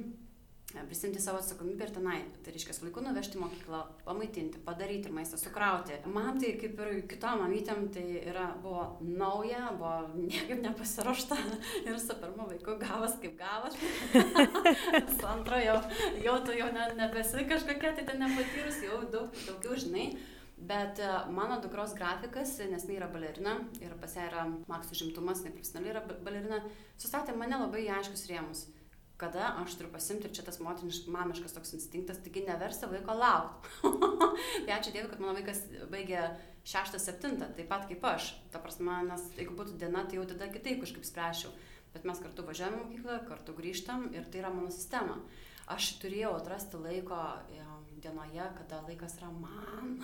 prisimti 0.88 1.20
savo 1.20 1.38
atsakomybę 1.38 1.86
ir 1.86 1.92
tenai. 1.96 2.20
Tai 2.44 2.54
reiškia, 2.54 2.76
laiku 2.86 3.04
nuvežti 3.04 3.40
mokyklą, 3.42 3.82
pamaitinti, 4.06 4.62
padaryti 4.66 5.12
maistą, 5.12 5.38
sukrauti. 5.38 5.98
Man 6.06 6.40
tai 6.40 6.54
kaip 6.62 6.80
ir 6.80 7.02
kitom 7.12 7.44
mamytėm 7.44 7.88
tai 7.94 8.06
yra, 8.22 8.48
buvo 8.64 8.86
nauja, 9.02 9.72
buvo 9.78 9.94
niekaip 10.32 10.64
nepasiruošta 10.64 11.38
ir 11.88 12.00
su 12.00 12.18
pirmu 12.24 12.48
vaiku 12.54 12.78
gavas 12.82 13.18
kaip 13.22 13.38
gavas. 13.40 13.78
su 15.16 15.28
antro 15.28 15.60
jau, 15.62 15.80
jau 16.24 16.36
tu 16.46 16.58
jau 16.58 16.70
ne, 16.76 16.92
nebesi 17.00 17.48
kažkokia, 17.50 17.96
tai 17.98 18.08
ten 18.08 18.22
nepatyrus, 18.24 18.84
jau 18.88 19.02
daug, 19.12 19.42
daugiau 19.48 19.80
žinai. 19.86 20.12
Bet 20.62 21.00
e, 21.02 21.08
mano 21.34 21.56
dukros 21.58 21.96
grafikas, 21.98 22.60
nes 22.70 22.84
jinai 22.86 23.00
yra 23.00 23.08
balerina 23.10 23.56
ir 23.82 23.96
pas 23.98 24.14
ją 24.14 24.28
yra 24.28 24.44
maks 24.70 24.92
užimtumas, 24.94 25.42
neprofesionaliai 25.42 25.96
yra 25.96 26.04
balerina, 26.22 26.60
sustatė 27.02 27.34
mane 27.34 27.58
labai 27.64 27.88
aiškus 27.96 28.28
rėmus 28.30 28.68
kada 29.22 29.52
aš 29.62 29.76
turiu 29.78 29.92
pasimti 29.94 30.28
ir 30.28 30.34
čia 30.34 30.46
tas 30.48 30.58
motiniš, 30.64 31.04
mamiškas 31.14 31.54
toks 31.54 31.76
instinktas, 31.78 32.22
taigi 32.26 32.42
neversia 32.48 32.90
vaiko 32.90 33.14
laukti. 33.18 33.70
tai 34.66 34.78
ačiū 34.80 34.94
Dievui, 34.96 35.12
kad 35.12 35.22
mano 35.22 35.36
vaikas 35.38 35.62
baigė 35.94 36.24
6-7, 36.66 37.38
taip 37.58 37.70
pat 37.70 37.86
kaip 37.90 38.06
aš. 38.06 38.32
Ta 38.54 38.62
prasme, 38.64 38.98
nes 39.08 39.28
jeigu 39.38 39.54
būtų 39.58 39.78
diena, 39.82 40.06
tai 40.06 40.20
jau 40.20 40.26
tada 40.30 40.50
kitaip 40.54 40.82
kažkaip 40.84 41.06
spręšiau. 41.06 41.54
Bet 41.94 42.06
mes 42.08 42.22
kartu 42.24 42.46
važiuojame 42.48 42.82
mokyklą, 42.82 43.18
kartu 43.28 43.56
grįžtam 43.58 44.10
ir 44.16 44.26
tai 44.32 44.42
yra 44.44 44.52
mano 44.54 44.72
sistema. 44.74 45.18
Aš 45.72 45.96
turėjau 46.02 46.34
atrasti 46.38 46.80
laiko 46.82 47.20
dienoje, 48.04 48.44
kada 48.58 48.82
laikas 48.88 49.16
yra 49.20 49.30
man, 49.34 49.96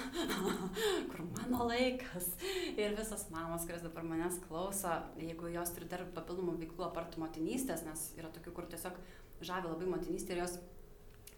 kur 1.12 1.26
mano 1.34 1.68
laikas. 1.72 2.30
Ir 2.76 2.96
visas 2.98 3.28
mamos, 3.34 3.66
kurios 3.68 3.86
dabar 3.86 4.06
manęs 4.08 4.40
klauso, 4.48 4.94
jeigu 5.20 5.52
jos 5.54 5.74
turi 5.76 5.90
dar 5.92 6.06
papildomų 6.16 6.58
veiklų 6.64 6.88
apart 6.88 7.18
motinystės, 7.22 7.86
nes 7.88 8.10
yra 8.20 8.32
tokių, 8.36 8.56
kur 8.56 8.70
tiesiog 8.72 8.98
žavi 9.46 9.72
labai 9.72 9.90
motinystė 9.94 10.36
ir 10.36 10.44
jos 10.46 10.58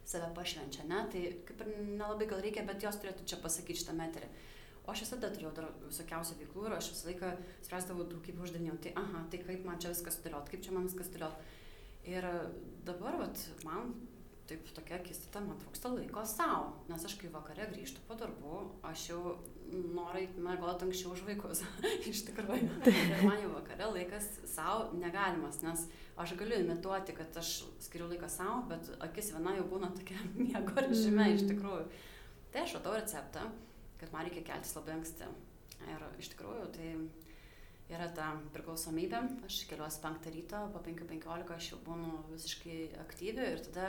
save 0.09 0.31
pašvenčia, 0.35 0.87
ne? 0.89 1.03
Tai 1.11 1.23
kaip 1.47 1.63
ir 1.65 1.73
nelabai 1.93 2.27
gal 2.29 2.41
reikia, 2.43 2.65
bet 2.67 2.83
jos 2.83 2.97
turėtų 3.01 3.27
čia 3.29 3.37
pasakyti 3.43 3.83
šitą 3.83 3.93
meterį. 3.97 4.29
O 4.87 4.93
aš 4.93 5.03
visada 5.03 5.29
turėjau 5.29 5.51
dar 5.53 5.67
visokiausių 5.85 6.37
veiklų 6.39 6.65
ir 6.65 6.75
aš 6.79 6.87
visą 6.95 7.11
laiką 7.11 7.27
spręsdavau 7.67 8.07
daugybę 8.09 8.41
uždavinių. 8.41 8.77
Tai, 8.81 8.95
aha, 8.97 9.21
tai 9.29 9.41
kaip 9.43 9.67
man 9.67 9.77
čia 9.81 9.91
viskas 9.93 10.17
sudėliot, 10.17 10.49
kaip 10.49 10.63
čia 10.65 10.73
man 10.73 10.87
viskas 10.89 11.11
sudėliot. 11.11 11.43
Ir 12.09 12.25
dabar, 12.87 13.19
vat, 13.21 13.43
man 13.67 13.91
taip 14.49 14.69
tokia 14.73 14.97
akistata, 14.97 15.41
man 15.45 15.57
trūksta 15.61 15.91
laiko 15.93 16.23
savo, 16.27 16.71
nes 16.89 17.05
aš 17.05 17.15
kai 17.21 17.29
vakare 17.33 17.67
grįžtu 17.69 18.01
po 18.07 18.17
darbų, 18.17 18.59
aš 18.89 19.05
jau 19.11 19.21
noriu 19.69 20.25
mėgoti 20.41 20.87
anksčiau 20.87 21.13
už 21.13 21.23
vaikus, 21.27 21.61
iš 22.11 22.23
tikrųjų. 22.29 22.69
Ir 22.89 23.23
man 23.27 23.37
jau 23.43 23.51
vakare 23.53 23.91
laikas 23.93 24.27
savo 24.49 24.89
negalimas, 24.97 25.61
nes 25.65 25.85
aš 26.19 26.35
galiu 26.39 26.59
imituoti, 26.63 27.15
kad 27.17 27.37
aš 27.41 27.53
skiriu 27.85 28.09
laiką 28.09 28.29
savo, 28.31 28.63
bet 28.71 28.89
akis 29.05 29.31
viena 29.35 29.55
jau 29.59 29.67
būna 29.69 29.91
tokia 29.97 30.17
miego 30.39 30.75
režime, 30.81 31.29
iš 31.35 31.45
mm. 31.45 31.53
tikrųjų. 31.53 31.85
Tai 32.49 32.65
aš 32.65 32.79
atau 32.81 32.97
receptą, 32.97 33.45
kad 34.01 34.13
man 34.15 34.25
reikia 34.25 34.47
keltis 34.49 34.73
labai 34.77 34.97
anksti. 34.97 35.29
Ir 35.87 36.01
iš 36.19 36.33
tikrųjų, 36.33 36.65
tai 36.75 36.89
yra 37.89 38.07
ta 38.13 38.29
priklausomybė. 38.53 39.21
Aš 39.47 39.63
keliuosi 39.69 40.01
penktą 40.03 40.33
ryto, 40.33 40.61
po 40.73 40.81
5.15 40.85 41.53
aš 41.55 41.71
jau 41.71 41.79
būnu 41.87 42.11
visiškai 42.29 42.77
aktyvi 43.01 43.47
ir 43.55 43.63
tada 43.69 43.87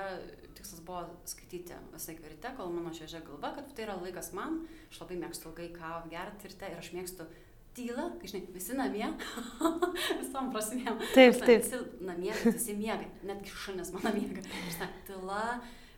tikslas 0.56 0.82
buvo 0.86 1.04
skaityti 1.28 1.76
visai 1.92 2.16
ryte, 2.22 2.54
kol 2.56 2.72
mano 2.72 2.94
šviežia 2.96 3.22
galva, 3.26 3.52
kad 3.58 3.70
tai 3.76 3.86
yra 3.86 3.98
laikas 4.00 4.32
man. 4.36 4.62
Aš 4.88 5.02
labai 5.04 5.20
mėgstu 5.20 5.50
ilgai 5.50 5.70
kavą 5.76 6.08
gerti 6.12 6.52
ryte 6.52 6.72
ir 6.72 6.80
aš 6.80 6.92
mėgstu 6.96 7.28
tylą, 7.76 8.08
kai 8.18 8.30
žinai, 8.30 8.42
visi 8.54 8.74
namie, 8.74 9.06
visom 10.20 10.50
prasmėm. 10.54 10.96
Taip, 11.14 11.36
taip. 11.44 11.62
Visi 11.62 11.82
namie, 12.02 12.32
visi 12.46 12.74
miega, 12.78 13.06
netgi 13.26 13.52
šunis 13.66 13.92
mano 13.94 14.14
miega. 14.16 14.42
Žinai, 14.42 14.90
tyla, 15.06 15.44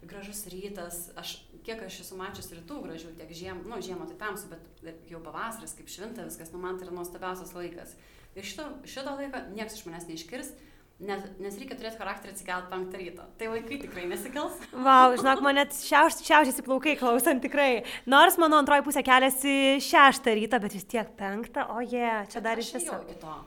gražus 0.08 0.46
rytas, 0.50 1.04
aš 1.18 1.36
kiek 1.66 1.84
aš 1.86 2.00
esu 2.04 2.18
mačius 2.18 2.50
rytų 2.52 2.80
gražių, 2.86 3.12
tiek 3.18 3.30
žiemą, 3.36 3.62
nu, 3.70 3.78
žiemą 3.84 4.08
tai 4.10 4.18
tamsu, 4.24 4.50
bet 4.50 5.06
jau 5.10 5.22
pavasaris, 5.22 5.76
kaip 5.78 5.90
švinta 5.90 6.26
viskas, 6.26 6.50
nu, 6.54 6.60
man 6.62 6.78
tai 6.78 6.88
yra 6.88 6.96
nuostabiausias 6.96 7.54
laikas. 7.56 7.94
Ir 8.34 8.46
šito, 8.48 8.66
šito 8.88 9.14
laiko 9.18 9.44
niekas 9.52 9.76
iš 9.76 9.86
manęs 9.86 10.08
neiškirs, 10.08 10.54
nes, 11.02 11.22
nes 11.42 11.58
reikia 11.60 11.76
turėti 11.78 12.00
charakterį 12.00 12.34
atsikelt 12.34 12.68
penktą 12.72 12.98
ryto. 13.00 13.26
Tai 13.38 13.50
vaikai 13.52 13.78
tikrai 13.84 14.06
nesikels. 14.10 14.56
Vau, 14.72 15.12
wow, 15.12 15.16
žinok, 15.20 15.44
man 15.44 15.58
net 15.60 15.76
šiauš, 15.76 16.18
šiaušiasi 16.26 16.64
plaukai 16.66 16.96
klausant 17.00 17.44
tikrai. 17.44 17.84
Nors 18.10 18.38
mano 18.42 18.58
antroji 18.62 18.86
pusė 18.86 19.04
keliasi 19.06 19.54
šeštą 19.84 20.34
rytą, 20.40 20.62
bet 20.64 20.76
vis 20.78 20.88
tiek 20.88 21.14
penktą, 21.18 21.68
o 21.76 21.84
jie, 21.84 22.00
yeah, 22.00 22.26
čia 22.32 22.42
dar 22.44 22.60
iš 22.60 22.72
viso. 22.78 22.98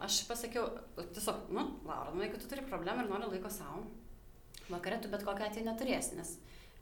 Aš 0.06 0.24
pasakiau, 0.30 0.70
tiesiog, 1.02 1.50
nu, 1.56 1.68
Laura, 1.88 2.14
nu, 2.16 2.24
jeigu 2.26 2.40
tu 2.42 2.52
turi 2.52 2.66
problemą 2.70 3.04
ir 3.04 3.12
nori 3.12 3.34
laiko 3.36 3.52
savo, 3.52 3.84
vakare 4.70 5.00
tu 5.02 5.12
bet 5.12 5.26
kokią 5.28 5.50
atveju 5.50 5.68
neturėsi, 5.70 6.20
nes 6.20 6.36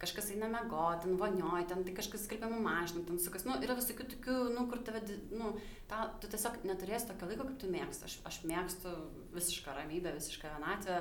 kažkas 0.03 0.31
eina 0.33 0.49
miegot, 0.51 1.03
ten 1.03 1.17
vonioja, 1.19 1.63
ten 1.69 1.83
tai 1.85 1.93
kažkas 1.95 2.25
skalbimo 2.27 2.59
mašina, 2.63 3.05
ten 3.07 3.19
sukas, 3.21 3.45
nu, 3.47 3.55
yra 3.63 3.77
visokių 3.77 4.07
tokių, 4.15 4.37
nu, 4.55 4.65
kur 4.71 4.81
tave, 4.85 5.03
nu, 5.31 5.53
ta, 5.91 6.07
tu 6.19 6.29
tiesiog 6.31 6.59
neturėsi 6.67 7.07
tokio 7.11 7.29
laiko, 7.29 7.47
kaip 7.47 7.61
tu 7.61 7.69
mėgsti. 7.71 8.09
Aš, 8.09 8.17
aš 8.27 8.41
mėgstu 8.49 8.91
visišką 9.35 9.77
ramybę, 9.77 10.15
visišką 10.17 10.57
vienatvę. 10.57 10.99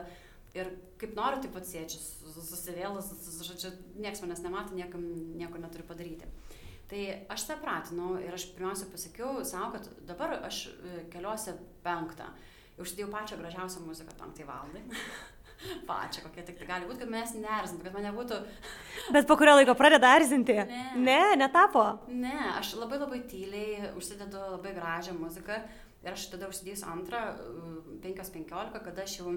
Ir 0.52 0.68
kaip 1.00 1.14
noriu, 1.16 1.40
taip 1.42 1.54
pat 1.56 1.66
sėdžiu, 1.66 1.98
susivėlus, 2.36 3.08
žodžiu, 3.48 3.72
niekas 3.96 4.20
manęs 4.22 4.44
nemato, 4.44 4.76
niekam 4.76 5.06
nieko 5.40 5.60
neturiu 5.60 5.86
padaryti. 5.88 6.28
Tai 6.92 7.02
aš 7.32 7.46
tą 7.48 7.56
pratinau 7.62 8.18
ir 8.20 8.34
aš 8.36 8.50
pirmiausia 8.52 8.90
pasakiau 8.92 9.40
savo, 9.48 9.70
kad 9.72 9.88
dabar 10.04 10.36
aš 10.44 10.66
e, 10.68 11.06
keliuosi 11.14 11.56
penktą. 11.84 12.28
Užsidėjau 12.82 13.08
pačią 13.14 13.38
gražiausią 13.40 13.86
muziką 13.86 14.12
penktai 14.18 14.44
valandai. 14.48 14.84
pačią, 15.88 16.24
kokia 16.26 16.44
tik 16.46 16.58
tai 16.60 16.68
gali 16.68 16.88
būti, 16.88 17.02
kad 17.02 17.12
manęs 17.12 17.34
nerzintų, 17.38 17.86
kad 17.86 17.96
mane 17.96 18.12
būtų... 18.16 18.40
Bet 19.14 19.28
po 19.30 19.36
kurio 19.40 19.56
laiko 19.58 19.76
pradeda 19.78 20.14
erzinti? 20.18 20.58
Ne. 20.68 20.82
Ne, 21.06 21.22
netapo. 21.40 21.84
Ne, 22.10 22.36
aš 22.56 22.74
labai 22.80 23.00
labai 23.02 23.22
tyliai 23.30 23.92
užsidedu 23.98 24.42
labai 24.56 24.74
gražią 24.76 25.16
muziką 25.18 25.58
ir 26.02 26.12
aš 26.12 26.28
tada 26.34 26.50
užsidėsiu 26.50 26.88
antrą 26.90 27.24
5.15, 28.04 28.78
kada 28.84 29.06
aš 29.06 29.18
jau, 29.20 29.34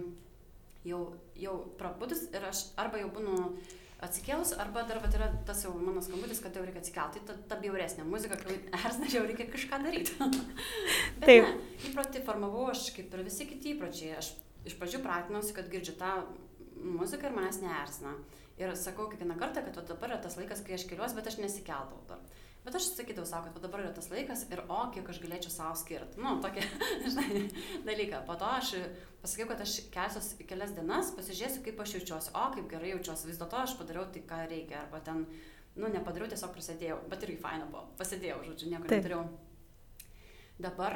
jau, 0.88 1.02
jau 1.40 1.58
prabudus 1.80 2.28
ir 2.34 2.46
aš 2.50 2.68
arba 2.82 3.02
jau 3.04 3.12
būnu 3.14 3.50
atsikėlus, 4.06 4.52
arba 4.60 4.84
dar 4.88 5.00
vat, 5.04 5.14
yra 5.16 5.30
tas 5.48 5.62
jau 5.64 5.72
mano 5.78 6.02
skambutis, 6.04 6.42
kad 6.44 6.56
jau 6.58 6.66
reikia 6.66 6.82
atsikelti, 6.84 7.22
ta, 7.28 7.36
ta 7.50 7.58
bjauresnė 7.62 8.06
muzika, 8.08 8.38
kai 8.42 8.58
erzina, 8.76 9.08
jau 9.12 9.24
reikia 9.26 9.48
kažką 9.52 9.80
daryti. 9.86 10.18
Taip. 11.26 11.48
Ne, 11.48 11.54
įprotį 11.90 12.24
formavau 12.28 12.68
aš 12.74 12.90
kaip 12.96 13.14
ir 13.16 13.24
visi 13.26 13.48
kiti 13.50 13.76
įpročiai. 13.76 14.18
Aš 14.20 14.34
iš 14.66 14.78
pradžių 14.80 15.04
pratinausi, 15.06 15.54
kad 15.58 15.70
girdžiu 15.72 15.96
tą 16.00 16.16
muziką 16.76 17.30
ir 17.30 17.38
manęs 17.38 17.62
neerzina. 17.64 18.16
Ir 18.60 18.72
sakau 18.80 19.10
kiekvieną 19.12 19.36
kartą, 19.40 19.64
kad 19.66 19.82
dabar 19.88 20.14
yra 20.14 20.24
tas 20.24 20.38
laikas, 20.40 20.62
kai 20.64 20.78
aš 20.78 20.86
keliuosi, 20.88 21.16
bet 21.18 21.28
aš 21.28 21.40
nesikeldavau 21.42 22.04
dar. 22.08 22.22
Bet 22.66 22.78
aš 22.80 22.88
sakydavau 22.96 23.28
savo, 23.30 23.52
kad 23.54 23.62
dabar 23.62 23.84
yra 23.84 23.92
tas 23.94 24.08
laikas 24.10 24.46
ir 24.50 24.64
o, 24.64 24.78
kiek 24.94 25.10
aš 25.12 25.20
galėčiau 25.22 25.52
savo 25.54 25.76
skirti. 25.78 26.18
Nu, 26.24 26.38
tokia, 26.42 26.64
žinai, 27.06 27.44
dalyką. 27.86 28.24
Po 28.26 28.38
to 28.42 28.48
aš 28.50 28.72
pasakiau, 29.22 29.52
kad 29.52 29.62
aš 29.62 29.76
kelsiuosi 29.94 30.48
kelias 30.50 30.74
dienas, 30.74 31.12
pasižiūrėsiu, 31.18 31.62
kaip 31.68 31.84
aš 31.84 31.98
jaučiuosi. 32.00 32.32
O, 32.34 32.46
kaip 32.56 32.72
gerai 32.72 32.96
jaučiuosi. 32.96 33.30
Vis 33.30 33.42
dėlto 33.42 33.60
aš 33.62 33.76
padariau 33.78 34.08
tai, 34.10 34.24
ką 34.32 34.40
reikia. 34.50 34.80
Arba 34.82 35.04
ten, 35.06 35.28
nu, 35.76 35.92
nepadariau, 35.94 36.32
tiesiog 36.32 36.56
prasidėjau. 36.56 36.98
Bet 37.12 37.28
irgi 37.28 37.38
faina 37.44 37.70
buvo. 37.70 37.86
Pasidėjau, 38.02 38.42
žodžiu, 38.48 38.72
nieko 38.72 38.88
Taip. 38.88 38.98
nedariau. 39.04 39.28
Dabar, 40.56 40.94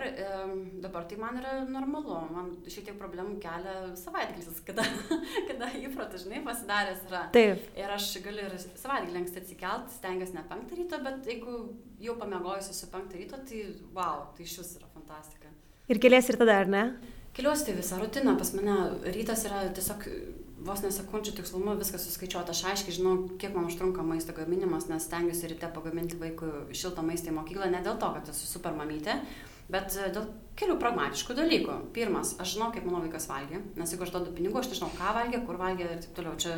dabar 0.79 1.03
tai 1.03 1.17
man 1.19 1.35
yra 1.35 1.57
normalu, 1.67 2.15
man 2.31 2.45
šiek 2.63 2.85
tiek 2.87 2.95
problemų 2.95 3.41
kelia 3.43 3.89
savaitgalis, 3.99 4.61
kada, 4.63 4.85
kada 5.49 5.67
įprotis, 5.81 6.23
žinai, 6.23 6.39
pasidaręs 6.45 7.03
yra. 7.09 7.25
Taip. 7.35 7.65
Ir 7.75 7.91
aš 7.91 8.07
galiu 8.23 8.45
ir 8.47 8.55
savaitgalį 8.55 9.19
anksti 9.19 9.43
atsikelt, 9.43 9.91
stengiuosi 9.97 10.37
ne 10.37 10.45
penktą 10.47 10.79
ryto, 10.79 11.01
bet 11.03 11.27
jeigu 11.27 11.57
jau 11.99 12.15
pamiegojusi 12.21 12.77
su 12.77 12.87
penktą 12.93 13.19
ryto, 13.19 13.43
tai 13.51 13.65
wow, 13.91 14.29
tai 14.37 14.47
iš 14.47 14.61
vis 14.61 14.75
yra 14.79 14.87
fantastika. 14.95 15.51
Ir 15.91 15.99
kelias 15.99 16.31
ir 16.31 16.39
tada, 16.39 16.61
ar 16.63 16.71
ne? 16.71 16.85
Keliuosi 17.35 17.67
tai 17.67 17.75
visą 17.77 17.99
rutiną, 17.99 18.37
pas 18.39 18.55
mane 18.55 18.77
rytas 19.11 19.43
yra 19.47 19.65
tiesiog 19.75 20.07
vos 20.65 20.81
nesekundžių 20.83 21.35
tikslumu 21.37 21.75
viskas 21.79 22.03
suskaičiuota. 22.07 22.55
Aš 22.55 22.63
aiškiai 22.71 22.95
žinau, 22.97 23.13
kiek 23.39 23.53
man 23.55 23.69
užtrunka 23.69 24.03
maisto 24.03 24.35
gaminimas, 24.35 24.89
nes 24.91 25.05
stengiuosi 25.07 25.51
ryte 25.53 25.69
pagaminti 25.75 26.19
vaikui 26.19 26.75
šiltą 26.75 27.05
maistą 27.05 27.31
į 27.31 27.37
mokyklą, 27.37 27.69
ne 27.71 27.83
dėl 27.85 27.99
to, 28.01 28.09
kad 28.15 28.31
esu 28.33 28.49
super 28.49 28.75
mamytė, 28.75 29.19
bet 29.71 29.95
e, 29.97 30.09
dėl 30.13 30.29
kelių 30.59 30.77
pragmatiškų 30.81 31.35
dalykų. 31.37 31.75
Pirmas, 31.95 32.33
aš 32.41 32.55
žinau, 32.55 32.69
kaip 32.73 32.87
mano 32.87 33.03
vaikas 33.05 33.29
valgė, 33.29 33.61
nes 33.79 33.93
jeigu 33.93 34.05
aš 34.05 34.13
duodu 34.15 34.33
pinigų, 34.35 34.59
aš 34.59 34.71
nežinau, 34.73 34.89
ką 34.97 35.13
valgė, 35.15 35.43
kur 35.47 35.59
valgė 35.61 35.85
ir 35.85 36.01
taip 36.03 36.17
toliau. 36.17 36.35
Čia 36.41 36.57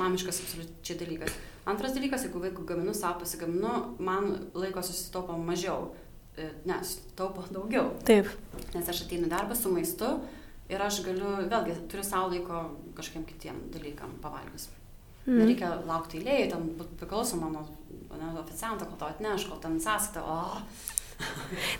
mamiškas 0.00 0.40
absoliučiai 0.44 1.00
dalykas. 1.02 1.34
Antras 1.68 1.96
dalykas, 1.96 2.24
jeigu 2.26 2.40
vaikų 2.44 2.64
gaminu, 2.68 2.94
savo 2.96 3.20
pasigaminu, 3.24 3.74
man 4.04 4.30
laiko 4.56 4.84
susitaupo 4.84 5.36
mažiau, 5.40 5.90
e, 6.36 6.48
nes 6.68 6.96
taupo 7.18 7.44
daugiau. 7.56 7.92
Taip. 8.08 8.30
Nes 8.76 8.88
aš 8.88 9.04
ateinu 9.06 9.28
darbą 9.32 9.58
su 9.58 9.72
maistu 9.74 10.14
ir 10.72 10.80
aš 10.80 11.02
galiu, 11.04 11.36
vėlgi, 11.50 11.76
turiu 11.92 12.06
savo 12.06 12.32
laiko 12.32 12.64
kažkiem 12.96 13.26
kitiem 13.28 13.60
dalykam 13.74 14.16
pavalgius. 14.24 14.70
Mm. 15.24 15.40
Nereikia 15.40 15.70
laukti 15.88 16.20
eilėje, 16.20 16.50
ten 16.52 16.66
priklausoma 17.00 17.48
nuo 17.52 17.64
oficianto, 18.40 18.84
kol 18.88 18.98
to 19.00 19.08
atneš, 19.08 19.46
kol 19.48 19.60
ten 19.60 19.78
sąskaita. 19.80 20.24
Oh. 20.24 20.60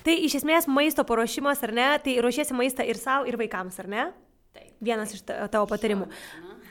Tai 0.07 0.17
iš 0.27 0.39
esmės 0.41 0.69
maisto 0.71 1.05
paruošimas, 1.07 1.63
ar 1.67 1.75
ne? 1.77 1.89
Tai 2.05 2.17
ruošiesi 2.25 2.57
maistą 2.57 2.87
ir 2.87 3.01
savo, 3.01 3.29
ir 3.31 3.39
vaikams, 3.41 3.79
ar 3.83 3.91
ne? 3.91 4.09
Taip. 4.55 4.73
Vienas 4.85 5.15
iš 5.17 5.25
tavo 5.27 5.67
patarimų. 5.71 6.11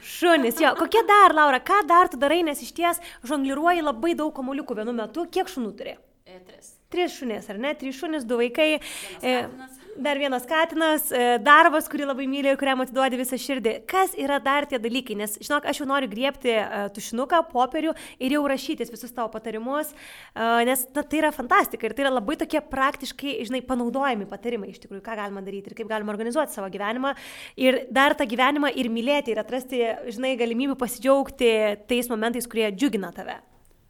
Šunis, 0.04 0.60
jo, 0.60 0.74
kokie 0.76 1.00
dar, 1.08 1.32
Laura, 1.36 1.62
ką 1.64 1.80
dar 1.88 2.10
tu 2.12 2.20
darai, 2.20 2.42
nes 2.44 2.60
iš 2.64 2.74
ties 2.76 3.00
žongliruoji 3.28 3.86
labai 3.86 4.18
daug 4.20 4.34
kamuoliukų 4.36 4.76
vienu 4.82 4.96
metu. 4.98 5.24
Kiek 5.32 5.48
šunų 5.52 5.72
turi? 5.80 5.96
E, 6.28 6.42
tris. 6.44 6.74
Tris 6.92 7.16
šunės, 7.16 7.48
ar 7.50 7.62
ne? 7.64 7.72
Trys 7.80 7.98
šunės, 8.02 8.28
du 8.28 8.38
vaikai. 8.40 8.68
Vienas 9.24 9.73
e, 9.73 9.73
dar 9.98 10.18
vienas 10.18 10.46
katinas, 10.46 11.10
e, 11.12 11.38
darbas, 11.44 11.88
kurį 11.92 12.08
labai 12.10 12.26
myli 12.30 12.50
ir 12.52 12.58
kuriam 12.60 12.82
atiduodi 12.84 13.20
visą 13.20 13.38
širdį. 13.40 13.74
Kas 13.90 14.16
yra 14.20 14.40
dar 14.44 14.66
tie 14.70 14.80
dalykai? 14.82 15.16
Nes, 15.20 15.36
žinok, 15.44 15.68
aš 15.70 15.82
jau 15.82 15.88
noriu 15.90 16.10
griebti 16.12 16.52
e, 16.56 16.66
tušinuką, 16.96 17.44
popierių 17.52 17.94
ir 18.24 18.36
jau 18.36 18.42
rašytis 18.50 18.92
visus 18.94 19.14
tavo 19.14 19.30
patarimus, 19.34 19.94
e, 19.94 20.50
nes 20.70 20.86
na, 20.96 21.06
tai 21.06 21.22
yra 21.22 21.32
fantastika 21.36 21.88
ir 21.88 21.96
tai 21.96 22.08
yra 22.08 22.14
labai 22.16 22.38
tokie 22.42 22.62
praktiškai, 22.74 23.38
žinai, 23.50 23.64
panaudojami 23.68 24.28
patarimai 24.30 24.74
iš 24.74 24.82
tikrųjų, 24.84 25.04
ką 25.06 25.18
galima 25.22 25.46
daryti 25.46 25.72
ir 25.72 25.78
kaip 25.78 25.92
galima 25.92 26.14
organizuoti 26.16 26.58
savo 26.58 26.72
gyvenimą. 26.74 27.14
Ir 27.62 27.84
dar 27.94 28.18
tą 28.18 28.28
gyvenimą 28.30 28.74
ir 28.74 28.92
mylėti 28.94 29.34
ir 29.34 29.42
atrasti, 29.44 29.86
žinai, 30.10 30.36
galimybių 30.40 30.78
pasidžiaugti 30.80 31.56
tais 31.90 32.12
momentais, 32.12 32.50
kurie 32.50 32.70
džiugina 32.74 33.14
tave. 33.16 33.40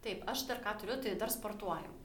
Taip, 0.03 0.23
aš 0.27 0.47
dar 0.49 0.59
ką 0.63 0.79
turiu, 0.81 0.99
tai 0.99 1.15
dar 1.19 1.31
sportuoju 1.31 2.02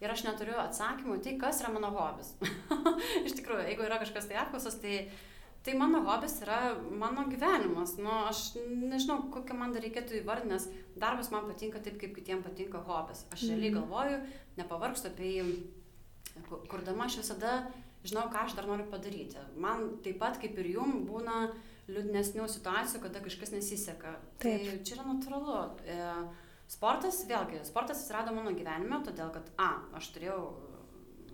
ir 0.00 0.12
aš 0.12 0.24
neturiu 0.26 0.56
atsakymų, 0.60 1.18
tai 1.24 1.36
kas 1.40 1.60
yra 1.62 1.72
mano 1.74 1.90
hobis. 1.94 2.32
Iš 3.26 3.36
tikrųjų, 3.40 3.66
jeigu 3.68 3.84
yra 3.86 4.00
kažkas 4.00 4.30
tai 4.30 4.38
apklausas, 4.40 4.78
tai, 4.82 5.02
tai 5.66 5.74
mano 5.78 6.00
hobis 6.06 6.38
yra 6.44 6.60
mano 7.02 7.26
gyvenimas. 7.28 7.96
Nu, 8.00 8.12
aš 8.30 8.54
nežinau, 8.56 9.22
kokią 9.34 9.58
man 9.58 9.76
dar 9.76 9.84
reikėtų 9.84 10.22
įvardinti, 10.22 10.56
nes 10.56 10.96
darbas 11.00 11.32
man 11.34 11.50
patinka 11.50 11.82
taip, 11.84 12.00
kaip 12.00 12.16
kitiems 12.16 12.46
patinka 12.46 12.82
hobis. 12.88 13.26
Aš 13.34 13.48
realiai 13.50 13.74
mhm. 13.74 13.82
galvoju, 13.82 14.22
nepavargstu 14.60 15.12
apie 15.12 15.36
jį, 15.36 15.46
kurdama 16.70 17.08
aš 17.08 17.20
visada 17.20 17.58
žinau, 18.06 18.28
ką 18.32 18.46
aš 18.46 18.56
dar 18.56 18.68
noriu 18.68 18.88
padaryti. 18.90 19.40
Man 19.60 19.98
taip 20.04 20.20
pat 20.22 20.40
kaip 20.40 20.56
ir 20.60 20.72
jum 20.74 21.02
būna 21.08 21.50
liūdnesnių 21.90 22.46
situacijų, 22.48 23.02
kada 23.04 23.22
kažkas 23.24 23.52
nesiseka. 23.54 24.14
Tai 24.40 24.54
taip. 24.54 24.68
Tai 24.68 24.78
čia 24.86 24.96
yra 24.96 25.06
natūralu. 25.08 25.56
E, 25.84 25.98
Sportas, 26.70 27.24
vėlgi, 27.26 27.64
sportas 27.66 28.04
atsirado 28.04 28.30
mano 28.30 28.52
gyvenime, 28.54 29.00
todėl 29.02 29.32
kad 29.34 29.48
A, 29.58 29.72
aš 29.98 30.12
turėjau 30.14 30.38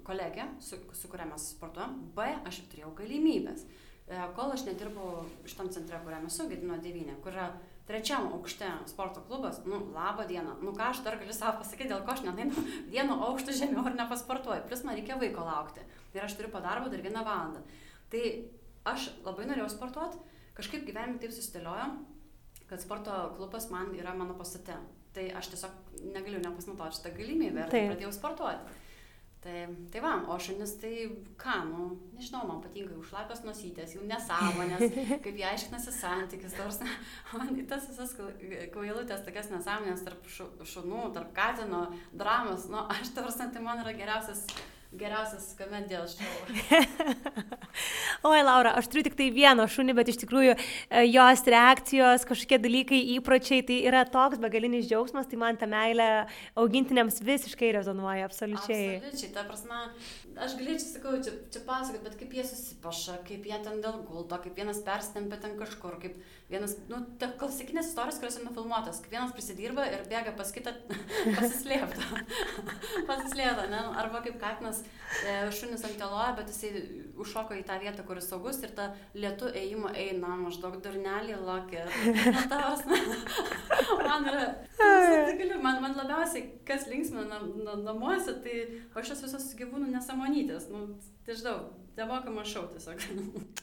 kolegę, 0.07 0.47
su, 0.65 0.79
su 0.97 1.11
kuria 1.13 1.27
mes 1.29 1.51
sportuojam, 1.53 1.99
B, 2.17 2.31
aš 2.49 2.63
turėjau 2.71 2.95
galimybės. 2.97 3.67
E, 4.07 4.17
kol 4.39 4.55
aš 4.55 4.65
nedirbau 4.65 5.27
šitam 5.45 5.69
centre, 5.75 6.01
kuriame 6.07 6.31
esu, 6.33 6.47
Gedino 6.49 6.79
9, 6.81 7.19
kur 7.21 7.37
yra 7.37 7.51
trečiam 7.87 8.31
aukšte 8.33 8.71
sporto 8.89 9.21
klubas, 9.29 9.61
nu, 9.69 9.83
laba 9.93 10.25
diena, 10.31 10.57
nu 10.65 10.73
ką 10.73 10.89
aš 10.95 11.05
dar 11.05 11.21
galiu 11.21 11.37
savo 11.37 11.61
pasakyti, 11.61 11.93
dėl 11.93 12.07
ko 12.07 12.17
aš 12.17 12.25
nenainu 12.25 12.67
vienu 12.95 13.21
aukštu 13.29 13.61
žemiau 13.61 13.85
ir 13.91 14.01
nepasportuoju, 14.01 14.65
plus 14.71 14.89
man 14.89 14.97
reikia 14.97 15.21
vaiko 15.21 15.45
laukti 15.45 15.85
ir 16.17 16.25
aš 16.25 16.39
turiu 16.39 16.55
po 16.55 16.65
darbo 16.65 16.89
dar 16.89 17.05
vieną 17.05 17.27
valandą. 17.27 17.61
Tai 18.09 18.25
aš 18.89 19.11
labai 19.27 19.51
norėjau 19.51 19.69
sportuoti, 19.75 20.23
kažkaip 20.57 20.89
gyvenime 20.89 21.21
taip 21.21 21.37
susidėliojo, 21.37 21.91
kad 22.71 22.83
sporto 22.83 23.27
klubas 23.37 23.69
man 23.75 23.93
yra 23.99 24.17
mano 24.17 24.39
pastate. 24.39 24.81
Tai 25.17 25.29
aš 25.39 25.53
tiesiog 25.55 26.03
negaliu 26.13 26.43
nepasinaudoti 26.43 26.99
šitą 26.99 27.15
galimybę 27.17 27.65
ir 27.65 27.73
tai 27.73 27.87
pradėjau 27.89 28.13
sportuoti. 28.13 28.83
Tai, 29.47 29.61
tai 29.93 30.01
va, 30.03 30.11
o 30.33 30.37
šunis 30.43 30.73
tai 30.81 30.91
ką, 31.39 31.55
nu, 31.69 31.85
nežinau, 32.17 32.41
man 32.49 32.59
patinka 32.65 32.97
jų 32.97 33.05
šlapios 33.07 33.45
nosytės, 33.47 33.93
jų 33.95 34.03
nesąmonės, 34.09 34.97
kaip 35.25 35.39
jie 35.39 35.45
aiškinasi 35.47 35.93
santykis, 35.95 36.57
nors 36.59 36.81
man 37.37 37.61
tas 37.71 37.87
visas 37.87 38.17
kvailutės, 38.75 39.23
tokias 39.29 39.53
nesąmonės 39.53 40.03
tarp 40.09 40.27
šunų, 40.33 41.05
tarp 41.15 41.31
katino, 41.37 41.85
dramos, 42.11 42.67
nu, 42.73 42.83
aš 42.91 43.13
tarsi, 43.15 43.47
tai 43.55 43.63
man 43.63 43.85
yra 43.85 43.95
geriausias 43.95 44.43
geriausias 44.99 45.53
komedijos 45.59 46.17
šou. 46.19 46.35
Oi, 48.31 48.41
Laura, 48.43 48.73
aš 48.79 48.89
turiu 48.91 49.05
tik 49.07 49.17
tai 49.19 49.29
vieną 49.35 49.67
šunį, 49.71 49.95
bet 49.99 50.11
iš 50.13 50.19
tikrųjų 50.23 50.55
e, 50.57 51.03
jos 51.07 51.43
reakcijos, 51.53 52.25
kažkokie 52.29 52.59
dalykai, 52.63 53.01
įpročiai, 53.17 53.65
tai 53.67 53.79
yra 53.89 54.05
toks 54.09 54.41
begalinis 54.43 54.89
džiaugsmas, 54.89 55.29
tai 55.31 55.41
man 55.41 55.61
ta 55.61 55.69
meilė 55.71 56.09
augintiniams 56.59 57.21
visiškai 57.27 57.75
rezonuoja, 57.77 58.27
absoliučiai. 58.31 58.97
Absoliučiai, 58.97 59.33
ta 59.37 59.45
prasme, 59.47 59.83
aš 60.45 60.57
galėčiau, 60.59 60.89
sakau, 60.91 61.13
čia, 61.25 61.33
čia 61.53 61.63
pasakot, 61.67 62.03
bet 62.05 62.17
kaip 62.21 62.35
jie 62.37 62.45
susipaša, 62.47 63.21
kaip 63.27 63.47
jie 63.49 63.59
ten 63.65 63.81
dėl 63.85 64.03
gulto, 64.09 64.39
kaip 64.43 64.59
vienas 64.59 64.83
persitempia 64.85 65.39
ten 65.43 65.57
kažkur, 65.59 65.97
kaip 66.03 66.19
vienas, 66.51 66.77
nu, 66.91 67.01
ta 67.21 67.31
klasikinės 67.41 67.91
istorijos, 67.91 68.21
kurios 68.21 68.37
yra 68.39 68.49
nufilmuotas, 68.49 69.01
kaip 69.03 69.17
vienas 69.17 69.33
prisidirba 69.35 69.87
ir 69.91 70.05
bėga 70.11 70.35
pas 70.39 70.53
kitą 70.55 70.75
pasislėpta. 71.39 72.23
pasislėpta, 73.11 73.67
ne? 73.73 73.83
Arba 73.99 74.23
kaip 74.25 74.39
katinas 74.43 74.83
e, 75.25 75.39
šunis 75.57 75.85
ant 75.89 75.99
teloja, 75.99 76.35
bet 76.39 76.53
jisai 76.53 76.85
užšoko 77.17 77.57
į 77.57 77.65
tą 77.67 77.81
vietą, 77.83 78.05
kur 78.07 78.21
jis 78.21 78.29
saugus 78.31 78.61
ir 78.63 78.75
tą 78.77 78.91
lietų 79.17 79.51
ėjimą 79.57 79.95
eina 79.99 80.37
maždaug 80.45 80.79
durnelį 80.85 81.41
lokė. 81.47 81.87
man 84.07 84.29
yra, 84.31 84.45
man, 85.63 85.81
man 85.83 85.97
labiausiai, 85.99 86.45
kas 86.69 86.87
linksmina 86.91 87.27
nam, 87.31 87.51
nam, 87.65 87.83
namuose, 87.87 88.37
tai 88.45 88.57
o 88.95 89.05
šios 89.05 89.25
visos 89.27 89.49
gyvūnų 89.59 89.91
nesąmonytės. 90.27 90.71
Nu, 90.71 90.87
tai 91.27 91.37
žinau, 91.37 91.59
Nemokama 91.97 92.43
šau 92.45 92.67
tiesiog. 92.69 92.99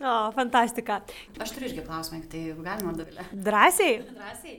O, 0.01 0.13
fantastika. 0.33 0.95
Aš 1.37 1.51
turiu 1.53 1.67
irgi 1.69 1.83
klausimą, 1.85 2.23
tai 2.31 2.39
galima 2.65 2.93
dovilę. 2.97 3.25
Drąsiai? 3.33 3.99
Drąsiai. 4.07 4.55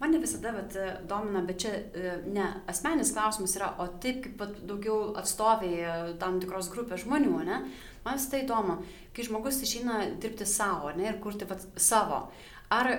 Mane 0.00 0.20
visada 0.22 0.52
bet, 0.56 0.78
domina, 1.10 1.42
bet 1.44 1.60
čia 1.60 1.74
e, 1.76 2.14
ne 2.32 2.46
asmenis 2.72 3.12
klausimas 3.12 3.52
yra, 3.58 3.74
o 3.76 3.90
taip 4.00 4.22
kaip 4.24 4.38
pat 4.40 4.56
daugiau 4.70 5.12
atstoviai 5.20 5.82
e, 5.84 5.98
tam 6.22 6.40
tikros 6.40 6.70
grupės 6.72 7.04
žmonių, 7.04 7.34
ne? 7.44 7.60
Man 8.06 8.16
visada 8.16 8.40
įdomu, 8.40 8.78
kai 9.12 9.28
žmogus 9.28 9.60
išeina 9.66 10.00
dirbti 10.16 10.48
savo, 10.48 10.94
ne, 10.96 11.10
ir 11.10 11.20
kurti 11.20 11.44
pat 11.52 11.68
savo. 11.76 12.30
Ar 12.72 12.94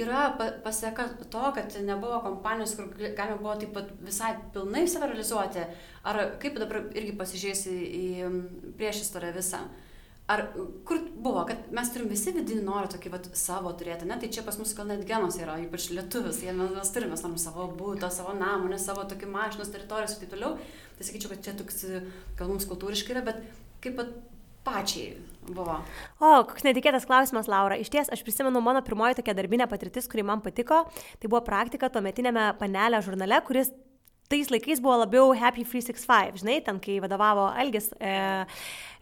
yra 0.00 0.32
pasieka 0.64 1.08
to, 1.30 1.44
kad 1.54 1.76
nebuvo 1.84 2.20
kompanijos, 2.24 2.74
kur 2.78 2.90
galima 3.16 3.38
buvo 3.40 3.54
taip 3.60 3.72
pat 3.76 3.92
visai 4.00 4.34
pilnai 4.54 4.86
save 4.88 5.10
realizuoti, 5.10 5.64
ar 6.08 6.20
kaip 6.42 6.58
dabar 6.60 6.84
irgi 6.92 7.16
pasižiūrėsi 7.18 7.78
į 8.02 8.04
prieš 8.78 9.06
istoriją 9.06 9.36
visą. 9.38 9.62
Ar 10.30 10.44
kur 10.86 11.00
buvo, 11.18 11.42
kad 11.48 11.66
mes 11.74 11.90
turim 11.92 12.08
visi 12.08 12.32
vidinį 12.32 12.62
norą 12.64 12.86
tokį 12.92 13.10
vat, 13.12 13.26
savo 13.36 13.72
turėti, 13.76 14.06
ne? 14.08 14.16
Tai 14.22 14.30
čia 14.32 14.44
pas 14.46 14.56
mus 14.60 14.70
gal 14.78 14.86
net 14.88 15.02
genos 15.08 15.36
yra, 15.40 15.58
ypač 15.60 15.88
lietuvis, 15.92 16.38
jie 16.46 16.54
mes, 16.56 16.70
mes 16.76 16.92
turime, 16.94 17.18
norim 17.18 17.40
savo 17.42 17.66
būtą, 17.76 18.08
savo 18.14 18.32
namonę, 18.38 18.78
savo 18.80 19.02
tokį 19.10 19.28
mašinos 19.34 19.74
teritorijos 19.74 20.14
ir 20.14 20.22
taip 20.22 20.36
toliau. 20.36 20.54
Tai 20.96 21.08
sakyčiau, 21.08 21.34
kad 21.34 21.42
čia 21.44 21.56
toks 21.58 21.84
gal 22.38 22.52
mums 22.52 22.68
kultūriškai 22.70 23.16
yra, 23.16 23.26
bet 23.26 23.42
kaip 23.82 23.98
pat 23.98 24.14
pačiai 24.64 25.18
buvo? 25.50 25.78
O, 26.20 26.32
koks 26.48 26.66
netikėtas 26.66 27.06
klausimas, 27.08 27.48
Laura. 27.50 27.78
Iš 27.80 27.90
ties, 27.92 28.10
aš 28.12 28.22
prisimenu 28.26 28.62
mano 28.64 28.82
pirmoji 28.84 29.18
tokia 29.20 29.34
darbinė 29.38 29.68
patirtis, 29.70 30.08
kuri 30.10 30.24
man 30.26 30.42
patiko. 30.44 30.84
Tai 31.18 31.30
buvo 31.30 31.42
praktika 31.46 31.90
tuometinėme 31.92 32.52
panelė 32.60 33.02
žurnale, 33.04 33.40
kuris 33.46 33.72
tais 34.32 34.48
laikais 34.52 34.80
buvo 34.80 34.96
labiau 35.02 35.34
Happy 35.36 35.64
365, 35.64 36.40
žinai, 36.40 36.60
ten 36.64 36.78
kai 36.80 36.96
vadovavo 37.04 37.50
Algis. 37.50 37.90
E, 38.00 38.12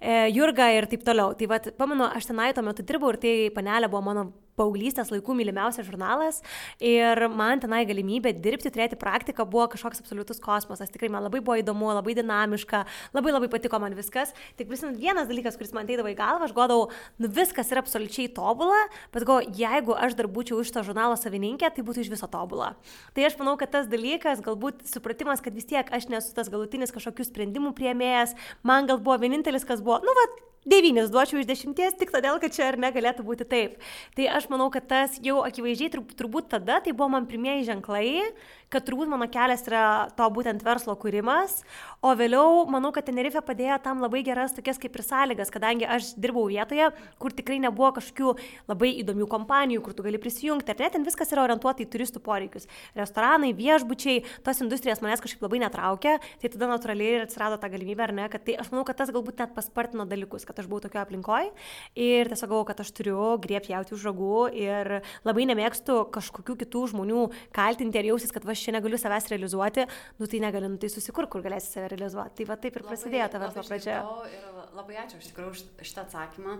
e, 0.01 0.15
Jurga 0.35 0.71
ir 0.75 0.89
taip 0.91 1.05
toliau. 1.07 1.37
Tai 1.39 1.51
vad, 1.53 1.71
pamenu, 1.79 2.09
aš 2.09 2.31
tenai 2.31 2.51
tuo 2.57 2.65
metu 2.67 2.87
dirbau 2.87 3.13
ir 3.15 3.21
tai 3.23 3.35
panelė 3.55 3.91
buvo 3.93 4.03
mano 4.09 4.31
paauglystės 4.61 5.11
laikų 5.15 5.37
mylimiausias 5.41 5.89
žurnalas 5.89 6.41
ir 6.85 7.25
man 7.33 7.63
tenai 7.63 7.83
galimybė 7.89 8.35
dirbti, 8.37 8.73
turėti 8.73 8.99
praktiką 9.01 9.47
buvo 9.49 9.67
kažkoks 9.73 10.03
absoliutus 10.05 10.43
kosmosas. 10.43 10.93
Tikrai 10.93 11.11
man 11.13 11.25
labai 11.27 11.43
buvo 11.45 11.59
įdomu, 11.61 11.91
labai 11.97 12.15
dinamiška, 12.19 12.85
labai 13.17 13.35
labai 13.35 13.51
patiko 13.53 13.81
man 13.83 13.97
viskas. 13.99 14.35
Tik 14.59 14.69
prisimint 14.71 15.01
vienas 15.01 15.29
dalykas, 15.31 15.57
kuris 15.59 15.73
man 15.77 15.89
ateidavo 15.89 16.13
į 16.13 16.19
galvą, 16.19 16.49
aš 16.49 16.55
godavau, 16.57 16.91
nu 17.21 17.31
viskas 17.41 17.73
yra 17.73 17.85
absoliučiai 17.85 18.31
tobula, 18.37 18.79
bet 19.15 19.27
go, 19.29 19.41
jeigu 19.41 19.97
aš 19.97 20.19
dar 20.19 20.29
būčiau 20.31 20.61
iš 20.65 20.75
to 20.75 20.85
žurnalo 20.87 21.17
savininkė, 21.21 21.73
tai 21.75 21.87
būtų 21.87 22.05
iš 22.05 22.13
viso 22.13 22.29
tobula. 22.31 22.75
Tai 23.17 23.27
aš 23.29 23.39
manau, 23.41 23.57
kad 23.61 23.73
tas 23.75 23.89
dalykas, 23.91 24.45
galbūt 24.45 24.85
supratimas, 24.91 25.43
kad 25.45 25.57
vis 25.57 25.69
tiek 25.71 25.89
aš 25.95 26.11
nesu 26.13 26.35
tas 26.37 26.53
galutinis 26.53 26.95
kažkokių 26.95 27.27
sprendimų 27.31 27.75
prieimėjas, 27.79 28.37
man 28.67 28.91
gal 28.91 29.01
buvo 29.03 29.19
vienintelis, 29.23 29.67
kas 29.69 29.83
buvo, 29.85 30.01
nu, 30.05 30.15
va, 30.17 30.29
devynis 30.69 31.11
duočiau 31.13 31.41
iš 31.41 31.49
dešimties, 31.49 31.97
tik 32.01 32.13
todėl, 32.13 32.39
kad 32.43 32.55
čia 32.55 32.69
ar 32.69 32.79
negalėtų 32.81 33.25
būti 33.27 33.47
taip. 33.49 33.79
Tai 34.17 34.29
aš 34.37 34.49
manau, 34.53 34.69
kad 34.73 34.87
tas 34.91 35.17
jau 35.25 35.41
akivaizdžiai 35.47 35.93
turbūt 36.19 36.51
tada 36.53 36.81
tai 36.85 36.93
buvo 36.93 37.11
man 37.17 37.29
pirmieji 37.31 37.69
ženklai, 37.71 38.31
kad 38.71 38.87
turbūt 38.87 39.11
mano 39.11 39.27
kelias 39.31 39.65
yra 39.67 39.85
to 40.17 40.27
būtent 40.31 40.63
verslo 40.63 40.95
kūrimas, 40.99 41.61
o 42.07 42.13
vėliau 42.17 42.65
manau, 42.71 42.93
kad 42.95 43.09
Tenerife 43.09 43.43
padėjo 43.45 43.81
tam 43.83 44.03
labai 44.05 44.23
geras 44.27 44.55
tokias 44.55 44.79
kaip 44.81 44.95
ir 44.95 45.05
sąlygas, 45.05 45.51
kadangi 45.51 45.89
aš 45.91 46.13
dirbau 46.21 46.47
vietoje, 46.49 46.91
kur 47.21 47.35
tikrai 47.35 47.59
nebuvo 47.63 47.91
kažkokių 47.99 48.35
labai 48.71 48.93
įdomių 49.03 49.27
kompanijų, 49.31 49.83
kur 49.85 49.97
tu 49.97 50.07
gali 50.07 50.21
prisijungti, 50.23 50.71
ar 50.71 50.85
net 50.85 50.95
ten 50.95 51.07
viskas 51.07 51.35
yra 51.35 51.45
orientuota 51.49 51.83
į 51.83 51.89
turistų 51.91 52.23
poreikius. 52.23 52.69
Restoranai, 52.99 53.51
viešbučiai, 53.59 54.23
tos 54.47 54.63
industrijas 54.63 55.03
manęs 55.03 55.25
kažkaip 55.25 55.43
labai 55.45 55.63
netraukia, 55.65 56.17
tai 56.41 56.53
tada 56.55 56.71
natūraliai 56.71 57.19
ir 57.19 57.27
atsirado 57.27 57.59
ta 57.59 57.73
galimybė, 57.73 58.07
ar 58.07 58.15
ne, 58.17 58.29
kad 58.31 58.47
tai 58.47 58.57
aš 58.63 58.71
manau, 58.71 58.87
kad 58.87 59.01
tas 59.03 59.11
galbūt 59.11 59.43
net 59.43 59.55
paspartino 59.57 60.07
dalykus, 60.09 60.47
kad 60.47 60.63
aš 60.63 60.71
buvau 60.71 60.85
tokio 60.87 61.03
aplinkoje 61.03 61.51
ir 61.99 62.31
tiesiog 62.31 62.51
galvojau, 62.51 62.71
kad 62.71 62.85
aš 62.85 62.95
turiu 62.95 63.35
griepti 63.43 63.75
jauti 63.75 63.97
už 63.97 64.07
ragų 64.11 64.41
ir 64.55 64.93
labai 65.27 65.47
nemėgstu 65.51 66.01
kažkokių 66.15 66.57
kitų 66.65 66.87
žmonių 66.95 67.27
kaltinti 67.57 68.01
ir 68.01 68.13
jausis, 68.13 68.33
kad 68.35 68.47
va 68.47 68.57
aš 68.61 68.69
čia 68.69 68.77
negaliu 68.77 69.01
savęs 69.01 69.31
realizuoti, 69.33 69.89
nu 70.21 70.29
tai 70.29 70.45
negaliu, 70.45 70.69
nu, 70.75 70.81
tai 70.81 70.93
susikur, 70.93 71.31
kur 71.33 71.45
galėsi 71.45 71.73
save 71.73 71.89
realizuoti. 71.95 72.43
Tai 72.43 72.49
va 72.53 72.61
taip 72.61 72.77
ir 72.77 72.87
prasidėjo 72.87 73.29
ta 73.33 73.43
verslo 73.43 73.65
pradžia. 73.65 74.01
Ir 74.29 74.65
labai 74.77 75.01
ačiū 75.03 75.21
iš 75.21 75.33
tikrųjų 75.33 75.57
už 75.57 75.67
šitą 75.81 76.05
atsakymą. 76.07 76.59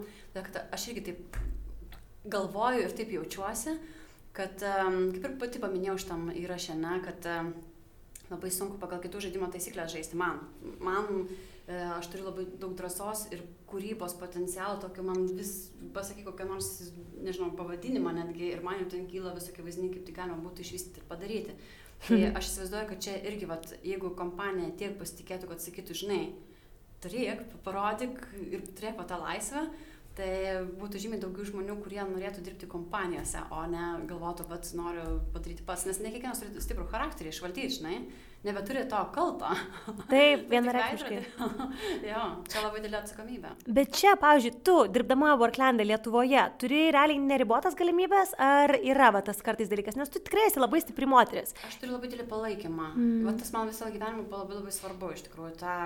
Aš 0.73 0.91
irgi 0.93 1.11
taip 1.11 1.41
galvoju 2.31 2.85
ir 2.85 2.97
taip 2.97 3.13
jaučiuosi, 3.15 3.77
kad, 4.37 4.57
kaip 4.61 5.29
ir 5.29 5.37
pati 5.41 5.63
paminėjau 5.63 5.99
šitam 6.01 6.31
įrašę, 6.33 6.77
ne, 6.81 6.97
kad 7.05 7.29
labai 8.31 8.51
sunku 8.55 8.79
pagal 8.81 9.01
kitų 9.03 9.25
žaidimo 9.27 9.49
taisyklės 9.51 9.91
žaisti 9.95 10.19
man. 10.19 10.39
Man 10.79 11.09
e, 11.25 11.75
aš 11.97 12.11
turiu 12.13 12.29
labai 12.29 12.45
daug 12.63 12.77
drąsos 12.79 13.27
ir 13.35 13.43
kūrybos 13.71 14.15
potencialo, 14.21 14.79
tokio 14.83 15.03
man 15.07 15.25
vis 15.35 15.71
pasakyk 15.95 16.29
kokią 16.29 16.47
nors, 16.47 16.69
nežinau, 17.25 17.51
pavadinimą 17.59 18.15
netgi 18.21 18.53
ir 18.53 18.63
man 18.67 18.79
jau 18.83 18.91
ten 18.95 19.09
kyla 19.11 19.35
visokie 19.35 19.65
vaizdiniai, 19.67 19.95
kaip 19.97 20.07
tai 20.07 20.17
galima 20.21 20.39
būtų 20.45 20.67
išvystyti 20.67 21.03
ir 21.03 21.09
padaryti. 21.11 21.57
Tai 22.07 22.21
aš 22.39 22.49
įsivaizduoju, 22.49 22.89
kad 22.89 23.03
čia 23.05 23.17
irgi, 23.29 23.47
vat, 23.51 23.73
jeigu 23.85 24.15
kompanija 24.17 24.73
tiek 24.81 24.97
pasitikėtų, 24.99 25.51
kad 25.51 25.63
sakytų, 25.63 25.97
žinai, 26.01 26.21
turėk, 27.05 27.43
parodyk 27.67 28.23
ir 28.41 28.65
turėk 28.77 29.03
tą 29.09 29.19
laisvę, 29.21 29.67
tai 30.19 30.31
būtų 30.81 31.01
žymiai 31.05 31.21
daugiau 31.23 31.47
žmonių, 31.49 31.77
kurie 31.85 32.01
norėtų 32.03 32.43
dirbti 32.45 32.69
kompanijose, 32.71 33.45
o 33.55 33.63
ne 33.71 33.85
galvotų, 34.11 34.49
kad 34.51 34.73
noriu 34.77 35.21
padaryti 35.35 35.65
pats, 35.67 35.87
nes 35.89 36.01
ne 36.03 36.13
kiekvienas 36.13 36.43
turi 36.43 36.65
stiprų 36.65 36.89
charakterį 36.91 37.33
išvaldyti, 37.33 37.77
žinai, 37.79 38.01
nebeturi 38.45 38.85
to 38.89 39.01
kalto. 39.15 39.49
Taip, 40.09 40.47
vienareikšmiškai. 40.53 41.19
jo, 42.11 42.23
čia 42.51 42.63
labai 42.65 42.81
didelė 42.81 43.01
atsakomybė. 43.03 43.53
Bet 43.69 43.93
čia, 43.97 44.15
pavyzdžiui, 44.21 44.55
tu, 44.67 44.77
dirbdama 44.93 45.35
Worklandė 45.41 45.87
Lietuvoje, 45.89 46.43
turi 46.61 46.87
realiai 46.95 47.21
neribotas 47.23 47.77
galimybės, 47.79 48.35
ar 48.41 48.75
yra 48.81 49.11
va, 49.17 49.25
tas 49.27 49.43
kartais 49.45 49.71
dalykas, 49.73 49.99
nes 50.01 50.13
tu 50.13 50.23
tikrai 50.23 50.49
esi 50.49 50.63
labai 50.63 50.83
stipri 50.85 51.09
moteris. 51.11 51.53
Aš 51.69 51.81
turiu 51.83 51.97
labai 51.97 52.13
didelį 52.13 52.29
palaikymą. 52.31 52.93
Mm. 52.95 53.19
Va, 53.29 53.37
tas 53.41 53.53
man 53.57 53.69
visą 53.73 53.91
gyvenimą 53.93 54.25
buvo 54.29 54.45
labai 54.45 54.61
labai 54.63 54.77
svarbu, 54.77 55.13
iš 55.17 55.27
tikrųjų, 55.29 55.57
tą 55.61 55.77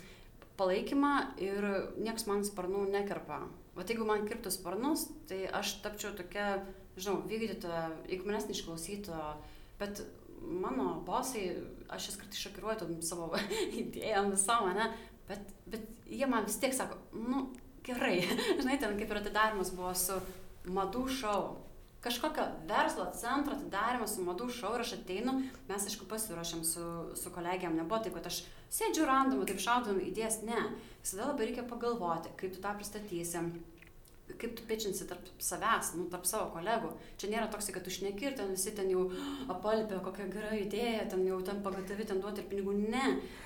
palaikymą 0.60 1.14
ir 1.42 1.66
niekas 2.00 2.28
man 2.30 2.46
sparnų 2.48 2.86
nekerpa. 2.94 3.44
O 3.78 3.84
jeigu 3.86 4.04
man 4.04 4.26
kirptų 4.28 4.50
sparnus, 4.52 5.06
tai 5.28 5.44
aš 5.56 5.78
tapčiau 5.84 6.10
tokia, 6.16 6.58
žinau, 7.00 7.20
vykdytoja, 7.28 7.86
jeigu 8.10 8.26
manęs 8.28 8.48
neišklausytų, 8.50 9.20
bet 9.80 10.02
mano 10.40 10.98
bosai, 11.06 11.46
aš 11.90 12.10
jas 12.10 12.20
kartais 12.20 12.42
šokiruoju 12.44 12.82
tom 12.82 13.00
savo 13.04 13.30
idėjom 13.82 14.30
visam, 14.34 14.68
ne, 14.76 14.90
bet, 15.28 15.56
bet 15.70 15.88
jie 16.10 16.28
man 16.30 16.46
vis 16.48 16.60
tiek 16.62 16.76
sako, 16.76 16.98
nu, 17.16 17.48
gerai, 17.86 18.20
žinai, 18.60 18.78
ten 18.80 18.98
kaip 18.98 19.10
ir 19.10 19.22
atidarimas 19.22 19.74
buvo 19.76 19.94
su 19.98 20.20
madų 20.70 21.06
šou. 21.20 21.42
Kažkokio 22.00 22.46
verslo 22.64 23.10
centro 23.12 23.52
atidarymas 23.58 24.14
su 24.16 24.22
madų 24.24 24.46
šou 24.56 24.70
ir 24.76 24.84
aš 24.86 24.94
ateinu, 24.96 25.34
mes 25.68 25.84
aišku 25.84 26.06
pasiruošėm 26.08 26.62
su, 26.64 26.84
su 27.20 27.32
kolegiam, 27.34 27.76
nebuvo 27.76 27.98
taip, 28.00 28.14
kad 28.16 28.30
aš 28.30 28.38
sėdžiu 28.72 29.04
random, 29.08 29.42
taip 29.48 29.60
šaudom 29.60 30.00
idėjas, 30.00 30.40
ne, 30.48 30.62
visada 31.02 31.28
labai 31.28 31.50
reikia 31.50 31.66
pagalvoti, 31.68 32.32
kaip 32.40 32.54
tu 32.54 32.62
tą 32.64 32.72
pristatysi, 32.78 33.44
kaip 34.40 34.54
tu 34.58 34.64
pičinsi 34.68 35.06
tarp 35.10 35.26
savęs, 35.42 35.92
nu, 35.98 36.06
tarp 36.12 36.26
savo 36.28 36.48
kolegų. 36.54 36.92
Čia 37.20 37.30
nėra 37.32 37.50
toks, 37.52 37.70
kad 37.74 37.84
tu 37.86 37.92
šneki 37.94 38.30
ir 38.30 38.38
ten 38.38 38.50
visi 38.54 38.72
ten 38.76 38.90
jau 38.92 39.06
apalpė, 39.52 40.00
kokia 40.04 40.28
gera 40.32 40.54
idėja, 40.56 41.06
ten 41.12 41.26
jau 41.28 41.40
ten 41.46 41.62
pagatavi, 41.64 42.08
ten 42.08 42.22
duoti 42.24 42.44
ir 42.44 42.48
pinigų. 42.50 42.76
Ne, 42.94 43.04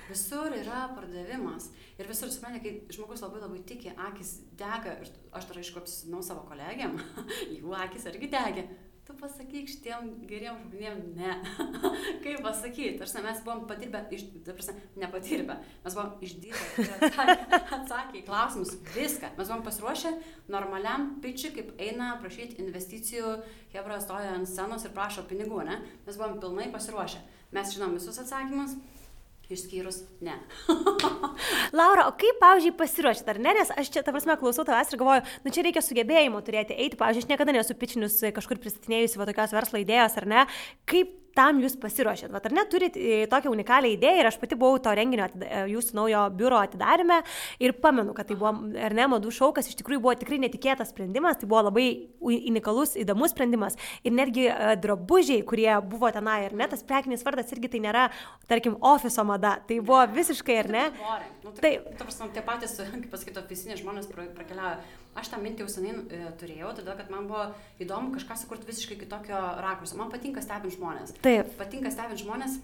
visur 0.09 0.55
yra 0.55 0.85
pardavimas. 0.95 1.69
Ir 1.99 2.09
visur, 2.11 2.31
suprantate, 2.31 2.63
kai 2.65 2.97
žmogus 2.97 3.23
labai 3.25 3.43
labai 3.43 3.61
tiki, 3.67 3.93
akis 4.09 4.37
dega, 4.59 4.97
ir 5.03 5.13
aš 5.35 5.51
dar 5.51 5.61
aišku 5.61 5.83
apsisinau 5.83 6.23
savo 6.25 6.47
kolegiam, 6.49 6.97
jų 7.57 7.75
akis 7.85 8.09
irgi 8.11 8.31
degė 8.31 8.67
tu 9.05 9.13
pasakyk 9.19 9.67
šitiem 9.69 10.07
geriem 10.25 10.57
žmonėm 10.63 11.01
ne. 11.17 11.33
Kaip 12.23 12.41
pasakyti, 12.45 12.95
tarsi 12.97 13.21
mes 13.21 13.41
buvom 13.45 13.65
padirbę, 13.69 14.01
iš, 14.15 14.25
tarsi 14.47 14.73
nepadirbę, 14.97 15.59
mes 15.83 15.97
buvom 15.97 16.23
išdirbę, 16.25 17.11
atsakė 17.77 18.21
į 18.21 18.25
klausimus, 18.25 18.73
viską. 18.95 19.35
Mes 19.37 19.51
buvom 19.51 19.63
pasiruošę 19.67 20.15
normaliam 20.51 21.11
pičiui, 21.21 21.53
kaip 21.59 21.71
eina 21.81 22.15
prašyti 22.23 22.57
investicijų, 22.65 23.37
Hebra 23.75 23.99
stoja 24.01 24.33
ant 24.33 24.49
scenos 24.49 24.87
ir 24.87 24.93
prašo 24.95 25.25
pinigų, 25.29 25.61
ne? 25.67 25.81
Mes 26.07 26.17
buvom 26.17 26.39
pilnai 26.41 26.69
pasiruošę. 26.73 27.21
Mes 27.55 27.73
žinom 27.75 27.93
visus 27.99 28.17
atsakymus, 28.23 28.73
Išskyrus 29.51 29.99
ne. 30.25 30.37
Laura, 31.77 32.07
o 32.09 32.13
kaip, 32.17 32.39
pavyzdžiui, 32.41 32.73
pasiruošti, 32.79 33.27
ar 33.33 33.41
ne? 33.41 33.53
Nes 33.59 33.73
aš 33.75 33.91
čia, 33.93 34.01
ta 34.05 34.13
prasme, 34.15 34.37
klausau 34.41 34.65
tavęs 34.65 34.93
ir 34.93 35.01
galvoju, 35.01 35.25
nu 35.45 35.53
čia 35.53 35.65
reikia 35.67 35.83
sugebėjimo 35.85 36.41
turėti 36.45 36.77
eiti. 36.77 36.97
Pavyzdžiui, 36.99 37.25
aš 37.25 37.29
niekada 37.33 37.53
nesu 37.55 37.77
pičinius 37.77 38.17
kažkur 38.35 38.61
pristatinėjusi 38.63 39.21
va 39.21 39.29
tokios 39.29 39.53
verslo 39.53 39.81
idėjos, 39.83 40.17
ar 40.21 40.29
ne? 40.31 40.47
Kaip 40.89 41.13
tam 41.35 41.59
jūs 41.63 41.75
pasiruošėt? 41.81 42.31
Vat 42.33 42.47
ar 42.47 42.55
neturit 42.55 42.97
e, 42.97 43.25
tokią 43.31 43.51
unikalią 43.51 43.93
idėją 43.95 44.21
ir 44.21 44.29
aš 44.29 44.39
pati 44.41 44.57
buvau 44.59 44.79
to 44.83 44.93
renginio 44.95 45.27
e, 45.27 45.65
jūsų 45.73 45.97
naujo 45.99 46.23
biuro 46.37 46.59
atidarime 46.61 47.21
ir 47.63 47.75
pamenu, 47.83 48.15
kad 48.17 48.29
tai 48.29 48.37
buvo, 48.39 48.53
ar 48.87 48.95
ne, 48.97 49.07
madų 49.11 49.33
šaukas 49.35 49.69
iš 49.69 49.79
tikrųjų 49.81 50.03
buvo 50.03 50.15
tikrai 50.19 50.39
netikėtas 50.45 50.93
sprendimas, 50.93 51.39
tai 51.41 51.49
buvo 51.51 51.65
labai 51.67 51.87
unikalus, 52.25 52.95
įdomus 52.99 53.35
sprendimas 53.35 53.77
ir 54.05 54.15
netgi 54.15 54.47
uh, 54.49 54.73
drabužiai, 54.81 55.43
kurie 55.47 55.69
buvo 55.85 56.09
tenai, 56.15 56.41
ar 56.49 56.57
ne, 56.57 56.69
tas 56.71 56.83
prekinis 56.87 57.25
vardas 57.27 57.51
irgi 57.55 57.71
tai 57.75 57.83
nėra, 57.83 58.05
tarkim, 58.49 58.79
ofiso 58.85 59.25
mada, 59.27 59.57
tai 59.67 59.81
buvo 59.83 60.01
visiškai, 60.15 60.59
ar 60.63 60.71
ne? 60.71 60.85
Nu, 61.43 61.53
tai, 61.59 61.77
ta 61.97 62.07
prasme, 62.07 62.31
tie 62.35 62.45
patys, 62.45 62.77
kaip 62.79 63.09
pasakyti, 63.11 63.41
ofisiniai 63.43 63.81
žmonės 63.81 64.09
prakeliavo 64.11 64.77
aš 65.15 65.31
tą 65.31 65.39
mintį 65.41 65.65
jau 65.65 65.71
seniai 65.71 65.95
e, 65.95 66.21
turėjau, 66.39 66.73
todėl 66.77 66.97
kad 66.99 67.11
man 67.13 67.29
buvo 67.29 67.47
įdomu 67.83 68.13
kažką 68.15 68.37
sukurti 68.41 68.69
visiškai 68.69 68.99
kitokio 69.03 69.41
rakurso. 69.63 69.97
Man 69.99 70.11
patinka 70.13 70.43
stebinti 70.43 70.77
žmonės. 70.77 71.15
Taip. 71.25 71.53
Patinka 71.59 71.91
stebinti 71.93 72.25
žmonės, 72.25 72.59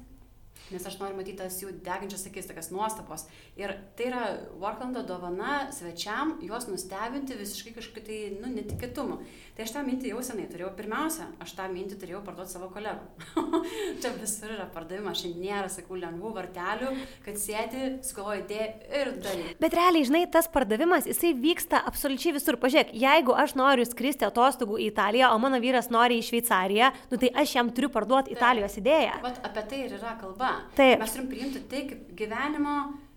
nes 0.74 0.88
aš 0.88 0.98
noriu 1.02 1.18
matyti 1.20 1.40
tas 1.42 1.60
jų 1.62 1.74
degančias 1.86 2.26
akis, 2.30 2.50
tokias 2.50 2.72
nuostabos. 2.74 3.28
Ir 3.60 3.76
tai 3.98 4.10
yra 4.10 4.24
Worklando 4.62 5.04
dovana 5.08 5.68
svečiam, 5.76 6.38
juos 6.46 6.68
nustebinti 6.70 7.38
visiškai 7.40 7.76
kažkokiu 7.78 8.06
tai, 8.08 8.20
nu, 8.40 8.52
netikėtumu. 8.56 9.22
Tai 9.52 9.66
aš 9.66 9.74
tą 9.76 9.82
mintį 9.86 10.14
jau 10.14 10.22
senai 10.24 10.48
turėjau. 10.50 10.72
Pirmiausia, 10.78 11.28
aš 11.44 11.52
tą 11.58 11.66
mintį 11.70 11.98
turėjau 12.02 12.22
parduoti 12.26 12.56
savo 12.56 12.70
kolegų. 12.72 13.28
Čia 14.02 14.14
visur 14.16 14.54
yra 14.56 14.68
pardavimas, 14.72 15.20
šiandien 15.20 15.44
nėra, 15.44 15.68
sakau, 15.72 15.98
lengvų 16.00 16.32
vartelių, 16.38 16.94
kad 17.26 17.38
sėdi, 17.38 17.90
skovoji 18.08 18.46
idėją 18.46 18.68
ir 19.02 19.12
darai. 19.22 19.52
Bet 19.62 19.76
realiai, 19.78 20.08
žinai, 20.08 20.24
tas 20.32 20.48
pardavimas, 20.52 21.10
jisai 21.10 21.34
vyksta 21.38 21.84
absoliučiai 21.92 22.36
visur. 22.40 22.58
Pažiūrėk, 22.62 22.96
jeigu 23.04 23.36
aš 23.44 23.58
noriu 23.60 23.86
skristi 23.90 24.26
atostogų 24.30 24.80
į 24.80 24.90
Italiją, 24.94 25.34
o 25.36 25.42
mano 25.44 25.60
vyras 25.62 25.92
nori 25.92 26.22
į 26.22 26.26
Šveicariją, 26.30 26.92
nu 27.12 27.20
tai 27.22 27.34
aš 27.44 27.58
jam 27.60 27.74
turiu 27.76 27.92
parduoti 27.92 28.34
Italijos 28.34 28.80
idėją. 28.80 29.20
Vat 29.26 29.44
apie 29.46 29.68
tai 29.68 29.84
ir 29.86 29.98
yra 30.00 30.16
kalba. 30.22 30.56
Taip. 30.78 31.00
Mes 31.02 31.16
turim 31.16 31.32
priimti 31.32 31.64
tai 31.72 31.86
kaip 31.90 32.14
gyvenimo 32.18 32.76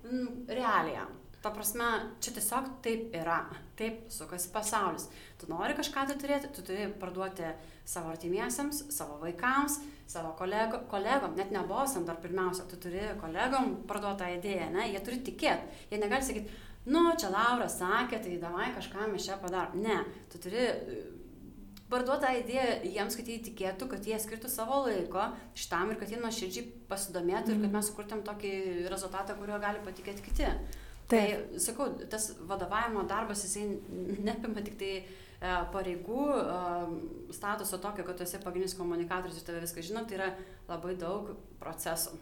m, 0.09 0.25
realija. 0.49 1.07
Ta 1.45 1.51
prasme, 1.53 1.87
čia 2.25 2.33
tiesiog 2.33 2.71
taip 2.85 3.13
yra, 3.19 3.43
taip 3.77 4.07
sukasi 4.13 4.49
pasaulis. 4.53 5.11
Tu 5.37 5.49
nori 5.51 5.77
kažką 5.77 6.07
tai 6.09 6.17
turėti, 6.21 6.49
tu 6.57 6.65
turi 6.65 6.87
parduoti 7.01 7.51
savo 7.85 8.15
artimiesiems, 8.15 8.87
savo 8.95 9.19
vaikams, 9.21 9.77
savo 10.09 10.33
kolego, 10.39 10.81
kolegom, 10.89 11.37
net 11.37 11.53
ne 11.53 11.61
bosam 11.69 12.07
dar 12.09 12.17
pirmiausia, 12.23 12.65
tu 12.71 12.79
turi 12.81 13.11
kolegom 13.21 13.75
parduotą 13.89 14.31
idėją, 14.39 14.71
ne, 14.73 14.89
jie 14.95 15.03
turi 15.05 15.21
tikėti, 15.27 15.85
jie 15.93 16.01
negali 16.01 16.25
sakyti, 16.25 16.57
nu, 16.89 17.05
čia 17.21 17.29
Laura 17.33 17.69
sakė, 17.69 18.23
tai 18.25 18.39
davai 18.41 18.71
kažką 18.77 19.11
mes 19.13 19.29
čia 19.29 19.37
padarom. 19.41 19.85
Ne, 19.85 20.01
tu 20.33 20.41
turi 20.41 20.65
parduot 21.95 22.23
tą 22.25 22.31
idėją 22.41 22.79
jiems, 22.91 23.17
kad 23.19 23.29
jie 23.31 23.39
įtikėtų, 23.41 23.89
kad 23.93 24.07
jie 24.11 24.19
skirtų 24.21 24.51
savo 24.51 24.83
laiko 24.89 25.29
šitam 25.57 25.93
ir 25.95 26.01
kad 26.01 26.11
jie 26.11 26.19
nuoširdžiai 26.21 26.67
pasidomėtų 26.91 27.47
mm. 27.47 27.55
ir 27.55 27.61
kad 27.61 27.69
mhm. 27.71 27.77
mes 27.79 27.91
sukurtum 27.91 28.25
tokį 28.27 28.55
rezultatą, 28.93 29.39
kurio 29.39 29.61
gali 29.63 29.83
patikėti 29.87 30.27
kiti. 30.27 30.51
Tai, 31.05 31.21
tai 31.21 31.61
sakau, 31.61 31.91
tas 32.11 32.31
vadovavimo 32.49 33.05
darbas, 33.09 33.45
jisai 33.45 33.67
neapima 34.25 34.65
tik 34.65 34.79
tai 34.81 34.93
e, 34.97 35.05
pareigų, 35.75 36.29
e, 36.41 37.33
statuso 37.37 37.81
tokio, 37.83 38.07
kad 38.09 38.17
tu 38.17 38.25
esi 38.25 38.41
pagrindinis 38.41 38.77
komunikatorius 38.79 39.43
ir 39.43 39.49
tave 39.49 39.61
viską 39.67 39.85
žino, 39.85 40.07
tai 40.09 40.17
yra 40.21 40.31
labai 40.71 40.97
daug 41.01 41.35
procesų. 41.61 42.17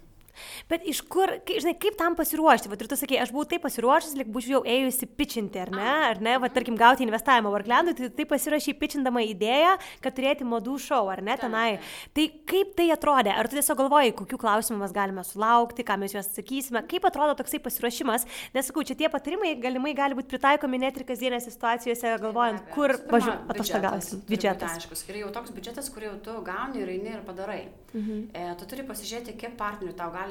Bet 0.71 0.87
iš 0.89 1.03
kur, 1.13 1.31
kai, 1.47 1.59
žinai, 1.63 1.75
kaip 1.81 1.97
tam 2.01 2.17
pasiruošti? 2.19 2.71
Vat 2.73 2.83
ir 2.83 2.91
tu 2.91 2.99
sakai, 2.99 3.19
aš 3.23 3.33
buvau 3.35 3.47
taip 3.49 3.65
pasiruošęs, 3.67 4.17
lyg 4.19 4.31
būčiau 4.33 4.59
jau 4.59 4.63
ėjusi 4.69 5.09
pitchinti, 5.19 5.61
ar 5.63 5.73
ne? 5.75 5.91
Ar 6.13 6.23
ne, 6.25 6.37
va, 6.43 6.51
tarkim, 6.53 6.77
gauti 6.81 7.05
investavimą 7.07 7.53
Worklandui, 7.53 7.95
tai 7.99 8.11
taip 8.17 8.31
pasirašy 8.33 8.75
pitchindama 8.81 9.25
idėją, 9.27 9.77
kad 10.05 10.17
turėti 10.17 10.47
modų 10.49 10.79
šou, 10.87 11.03
ar 11.13 11.23
ne, 11.25 11.37
tenai. 11.41 11.69
Tai 12.17 12.27
kaip 12.49 12.75
tai 12.79 12.89
atrodė? 12.95 13.35
Ar 13.37 13.49
tu 13.51 13.59
tiesiog 13.59 13.81
galvoji, 13.83 14.15
kokių 14.23 14.41
klausimų 14.41 14.81
mes 14.83 14.97
galime 14.97 15.25
sulaukti, 15.27 15.87
ką 15.87 15.99
mes 16.01 16.17
juos 16.17 16.31
atsakysime? 16.31 16.85
Kaip 16.91 17.07
atrodo 17.09 17.37
toksai 17.39 17.61
pasiruošimas? 17.65 18.27
Nesakau, 18.57 18.85
čia 18.87 18.97
tie 18.99 19.11
patarimai 19.13 19.55
galimai 19.63 19.95
gali 19.97 20.17
būti 20.19 20.33
pritaikomi 20.33 20.81
net 20.83 20.99
ir 20.99 21.07
kasdienėse 21.09 21.53
situacijose, 21.53 22.17
galvojant, 22.23 22.65
kur 22.75 22.97
atostogausim. 22.97 24.25
Biudžetas. 24.29 24.79
Aiškus. 24.81 25.05
Ir 25.11 25.23
jau 25.23 25.31
toks 25.35 25.53
biudžetas, 25.55 25.91
kurį 25.93 26.11
jau 26.11 26.17
tu 26.29 26.37
gauni 26.47 26.83
ir 26.83 26.93
eini 26.97 27.17
ir 27.17 27.25
padarai. 27.27 27.63
Mhm. 27.93 28.21
E, 28.33 28.45
tu 28.57 28.69
turi 28.71 28.87
pasižiūrėti, 28.89 29.35
kiek 29.41 29.57
partnerių 29.61 29.93
tau 29.99 30.09
gali 30.15 30.22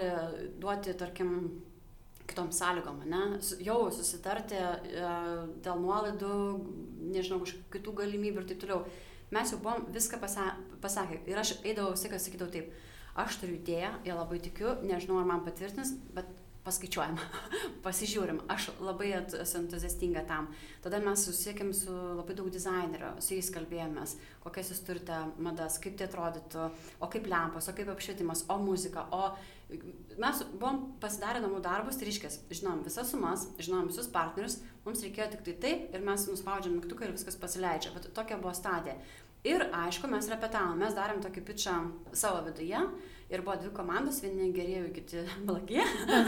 duoti, 0.61 0.93
tarkim, 0.97 1.35
kitom 2.31 2.51
sąlygom, 2.51 3.03
ne? 3.09 3.21
Jau 3.65 3.79
susitarti 3.91 4.55
e, 4.55 5.13
dėl 5.63 5.81
nuolaidų, 5.83 6.35
nežinau, 7.11 7.41
kažkokių 7.43 7.71
kitų 7.75 7.95
galimybių 8.01 8.43
ir 8.43 8.49
taip 8.51 8.61
toliau. 8.63 8.85
Mes 9.31 9.51
jau 9.51 9.59
buvom 9.63 9.87
viską 9.95 10.19
pasakę. 10.21 11.21
Ir 11.29 11.39
aš 11.39 11.55
eidavau, 11.63 11.93
visą 11.95 12.07
laiką 12.07 12.19
sakydavau 12.19 12.51
taip, 12.51 12.71
aš 13.19 13.39
turiu 13.41 13.57
idėją, 13.59 13.93
ją 14.07 14.19
labai 14.19 14.39
tikiu, 14.43 14.75
nežinau, 14.83 15.21
ar 15.21 15.29
man 15.29 15.43
patvirtins, 15.45 15.93
bet 16.15 16.27
paskaičiuojam, 16.65 17.17
pasižiūrim. 17.85 18.43
Aš 18.51 18.69
labai 18.83 19.13
esu 19.17 19.57
entuziastinga 19.61 20.25
tam. 20.29 20.51
Tada 20.83 20.99
mes 21.03 21.23
susiekėm 21.25 21.71
su 21.75 21.95
labai 22.19 22.35
daug 22.37 22.51
dizainerių, 22.53 23.15
su 23.23 23.37
jais 23.37 23.49
kalbėjomės, 23.55 24.17
kokias 24.43 24.73
jūs 24.73 24.83
turite 24.85 25.23
madas, 25.41 25.79
kaip 25.81 25.97
tai 25.97 26.09
atrodytų, 26.09 26.67
o 27.01 27.09
kaip 27.11 27.31
lempos, 27.31 27.71
o 27.71 27.75
kaip 27.77 27.89
apšvietimas, 27.95 28.45
o 28.51 28.59
muzika, 28.61 29.07
o 29.15 29.31
mes 30.21 30.43
buvom 30.51 30.81
pasidarę 31.01 31.41
namų 31.43 31.61
darbus, 31.63 31.97
tai 31.97 32.09
reiškia, 32.09 32.31
žinom 32.51 32.83
visas 32.85 33.11
sumas, 33.13 33.47
žinom 33.61 33.89
visus 33.89 34.09
partnerius, 34.11 34.59
mums 34.85 35.03
reikėjo 35.05 35.31
tik 35.35 35.45
tai 35.47 35.55
taip 35.65 35.95
ir 35.95 36.05
mes 36.05 36.27
nuspaudžiam 36.29 36.77
mygtuką 36.77 37.07
ir 37.07 37.15
viskas 37.15 37.39
pasileidžia. 37.39 37.93
Bet 37.95 38.11
tokia 38.15 38.39
buvo 38.41 38.53
stadija. 38.57 38.97
Ir 39.47 39.63
aišku, 39.73 40.05
mes 40.11 40.27
repetavom, 40.29 40.77
mes 40.77 40.93
darėm 40.93 41.21
tokį 41.23 41.41
pičą 41.47 41.77
savo 42.13 42.43
viduje 42.45 42.77
ir 43.31 43.41
buvo 43.41 43.55
dvi 43.57 43.71
komandos, 43.73 44.19
vieni 44.21 44.51
gerieji, 44.53 44.91
kiti 44.93 45.23
blogi. 45.47 45.79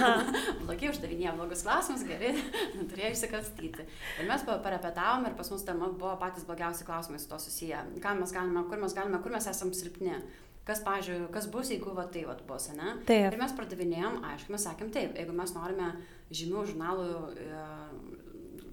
blogi 0.63 0.89
uždavinėjo 0.89 1.35
blogus 1.37 1.61
klausimus, 1.67 2.05
geri, 2.07 2.31
turėjo 2.89 3.11
išsikastyti. 3.13 3.85
Ir 4.21 4.29
mes 4.29 4.47
parepetavom 4.47 5.27
ir 5.29 5.35
pas 5.37 5.51
mus 5.53 5.67
tema 5.67 5.91
buvo 5.91 6.15
patys 6.21 6.47
blogiausi 6.47 6.87
klausimai 6.87 7.21
su 7.21 7.29
to 7.29 7.39
susiję. 7.43 7.83
Ką 8.01 8.15
mes 8.17 8.33
galime, 8.33 8.65
kur 8.71 8.81
mes 8.81 8.97
galime, 8.97 9.21
kur 9.21 9.35
mes 9.35 9.51
esame 9.51 9.77
silpni. 9.77 10.17
Kas, 10.63 10.79
pažiūrėjau, 10.85 11.27
kas 11.33 11.49
bus, 11.51 11.73
jeigu 11.73 11.91
va 11.95 12.05
tai 12.07 12.23
va 12.23 12.37
bus, 12.47 12.69
ne? 12.71 12.95
Taip. 13.07 13.33
Ir 13.33 13.39
mes 13.41 13.55
pardavinėjom, 13.57 14.21
aišku, 14.29 14.53
mes 14.55 14.63
sakėm 14.63 14.93
taip, 14.95 15.17
jeigu 15.19 15.35
mes 15.35 15.51
norime 15.57 15.89
žymių 16.31 16.61
žurnalų 16.69 17.07
e, 17.35 17.63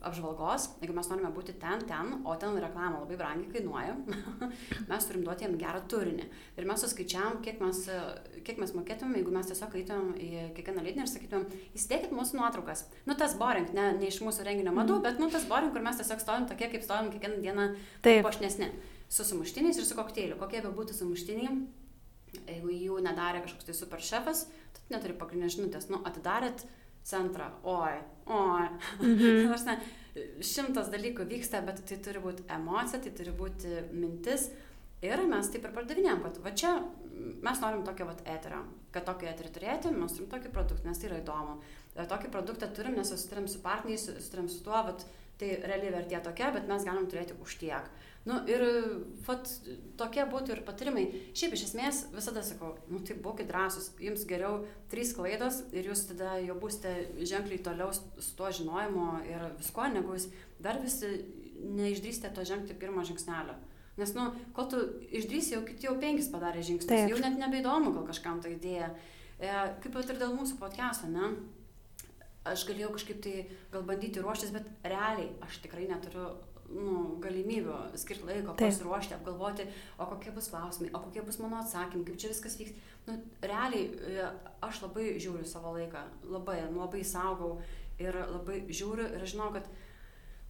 apžvalgos, 0.07 0.67
jeigu 0.81 0.95
mes 0.97 1.09
norime 1.11 1.31
būti 1.35 1.55
ten, 1.61 1.83
ten, 1.89 2.13
o 2.25 2.35
ten 2.41 2.55
reklama 2.63 3.03
labai 3.03 3.19
brangiai 3.21 3.51
kainuoja, 3.53 3.97
mes 4.91 5.09
turim 5.09 5.25
duoti 5.27 5.49
jiem 5.49 5.57
gerą 5.61 5.81
turinį. 5.91 6.29
Ir 6.61 6.69
mes 6.69 6.85
suskaičiavam, 6.85 7.41
kiek 7.45 7.59
mes, 7.65 7.83
kiek 8.47 8.63
mes 8.63 8.75
mokėtumėm, 8.77 9.19
jeigu 9.21 9.35
mes 9.35 9.51
tiesiog 9.51 9.77
eitumėm 9.83 10.15
į 10.15 10.31
kiekvieną 10.57 10.87
leidinį 10.87 11.05
ir 11.05 11.11
sakytumėm, 11.11 11.59
įsidėkit 11.77 12.15
mūsų 12.17 12.39
nuotraukas. 12.41 12.87
Nu, 13.09 13.19
tas 13.19 13.35
boring, 13.41 13.75
ne, 13.77 13.91
ne 13.99 14.09
iš 14.09 14.23
mūsų 14.25 14.47
renginio 14.47 14.73
madų, 14.77 15.01
mm. 15.01 15.09
bet, 15.09 15.21
nu, 15.21 15.29
tas 15.35 15.45
boring, 15.51 15.75
kur 15.75 15.85
mes 15.85 16.01
tiesiog 16.01 16.23
stovim 16.23 16.49
tokie, 16.51 16.71
kaip 16.73 16.87
stovim 16.87 17.13
kiekvieną 17.13 17.43
dieną 17.45 17.69
pošnesni. 18.25 18.71
Su 19.11 19.27
sumuštiniais 19.27 19.79
ir 19.79 19.87
su 19.87 19.97
kokteiliu. 19.99 20.39
Kokie 20.39 20.63
be 20.63 20.71
būtų 20.75 20.95
sumuštiniai, 20.95 21.55
jeigu 22.47 22.75
jų 22.75 23.01
nedarė 23.03 23.43
kažkoks 23.45 23.67
tai 23.67 23.75
super 23.75 24.05
šefas, 24.07 24.45
tu 24.77 24.85
neturi 24.93 25.17
pagrindinės 25.19 25.57
žinutės. 25.57 25.89
Nu, 25.91 25.99
atidarėt 26.07 26.63
centrą, 27.07 27.51
oi, 27.67 27.99
oi. 28.27 28.69
Mhm. 29.03 29.55
Šimtas 30.53 30.91
dalykų 30.91 31.25
vyksta, 31.31 31.61
bet 31.63 31.85
tai 31.87 32.01
turi 32.03 32.23
būti 32.23 32.47
emocija, 32.51 32.99
tai 33.03 33.13
turi 33.15 33.35
būti 33.35 33.77
mintis. 33.95 34.49
Ir 35.07 35.23
mes 35.31 35.49
taip 35.49 35.65
ir 35.65 35.73
pardavinėjom, 35.73 36.19
kad 36.27 36.41
va 36.45 36.51
čia 36.53 36.75
mes 37.45 37.61
norim 37.63 37.85
tokio 37.87 38.07
vat 38.09 38.21
eterio, 38.29 38.65
kad 38.93 39.07
tokį 39.09 39.31
eterį 39.31 39.53
turėti, 39.55 39.93
mes 39.95 40.13
turim 40.17 40.29
tokį 40.33 40.53
produktą, 40.53 40.89
nes 40.89 41.01
tai 41.01 41.09
yra 41.09 41.21
įdomu. 41.23 41.57
Ir 41.95 42.11
tokį 42.11 42.31
produktą 42.35 42.69
turim, 42.77 42.99
nes 42.99 43.09
susitarim 43.13 43.49
su 43.49 43.63
partneriais, 43.65 44.07
susitarim 44.11 44.51
su 44.53 44.61
tuo, 44.67 44.77
vat, 44.91 45.07
tai 45.41 45.55
realiai 45.65 45.95
vertė 45.95 46.21
tokia, 46.25 46.51
bet 46.57 46.69
mes 46.69 46.85
galim 46.85 47.09
turėti 47.09 47.37
už 47.41 47.57
tiek. 47.63 47.89
Nu, 48.29 48.37
ir 48.53 48.61
vat, 49.25 49.49
tokie 49.97 50.27
būtų 50.29 50.53
ir 50.53 50.61
patarimai. 50.67 51.07
Šiaip 51.33 51.55
iš 51.57 51.71
esmės 51.71 52.03
visada 52.13 52.43
sakau, 52.45 52.75
nu 52.93 53.01
tai 53.01 53.17
būkite 53.17 53.49
drąsus, 53.49 53.95
jums 54.03 54.27
geriau 54.29 54.59
trys 54.93 55.15
klaidos 55.17 55.63
ir 55.73 55.89
jūs 55.89 56.05
tada 56.11 56.35
jau 56.45 56.59
būsite 56.61 56.93
ženkliai 57.17 57.63
toliau 57.65 57.89
su 57.97 58.35
tuo 58.37 58.51
žinojimu 58.53 59.07
ir 59.31 59.47
visko, 59.57 59.89
negu 59.95 60.19
jūs 60.19 60.29
dar 60.61 60.83
vis 60.85 60.99
neišdrįsite 61.61 62.33
to 62.37 62.45
žengti 62.45 62.77
pirmo 62.77 63.05
žingsnelio. 63.09 63.57
Nes, 64.01 64.13
nu, 64.17 64.29
kol 64.57 64.69
tu 64.73 64.83
išdrįsi, 65.17 65.55
jau 65.57 65.65
kiti 65.65 65.89
jau 65.89 65.97
penkis 66.01 66.29
padarė 66.33 66.61
žingsnius, 66.65 66.93
Taip. 66.93 67.09
jau 67.13 67.19
net 67.25 67.41
nebeįdomu 67.41 67.95
gal 67.97 68.05
kažkam 68.09 68.39
tą 68.45 68.53
idėją. 68.53 68.93
E, 69.41 69.51
kaip 69.81 69.97
ir 69.97 70.21
dėl 70.21 70.37
mūsų 70.37 70.61
podcast'o, 70.61 71.09
ne? 71.13 71.33
Aš 72.49 72.65
galėjau 72.69 72.95
kažkaip 72.95 73.19
tai 73.25 73.35
gal 73.73 73.85
bandyti 73.89 74.23
ruoštis, 74.23 74.53
bet 74.55 74.69
realiai 74.85 75.29
aš 75.45 75.59
tikrai 75.65 75.89
neturiu 75.91 76.31
nu, 76.71 77.17
galimybių 77.23 77.77
skirti 77.99 78.27
laiko, 78.29 78.55
Taip. 78.55 78.71
pasiruošti, 78.71 79.17
apgalvoti, 79.17 79.67
o 79.99 80.07
kokie 80.11 80.33
bus 80.35 80.51
klausimai, 80.53 80.91
o 80.95 81.03
kokie 81.03 81.25
bus 81.27 81.41
mano 81.43 81.61
atsakymai, 81.61 82.07
kaip 82.07 82.21
čia 82.21 82.31
viskas 82.33 82.57
vyks. 82.61 82.77
Nu, 83.09 83.17
realiai 83.43 83.89
e, 83.91 84.27
aš 84.67 84.83
labai 84.85 85.13
žiūriu 85.23 85.47
savo 85.49 85.75
laiką, 85.77 86.05
labai, 86.31 86.61
nu, 86.71 86.83
labai 86.85 87.03
saugau 87.07 87.57
ir 88.01 88.17
labai 88.21 88.63
žiūriu 88.69 89.09
ir 89.17 89.27
žinau, 89.29 89.51
kad 89.57 89.67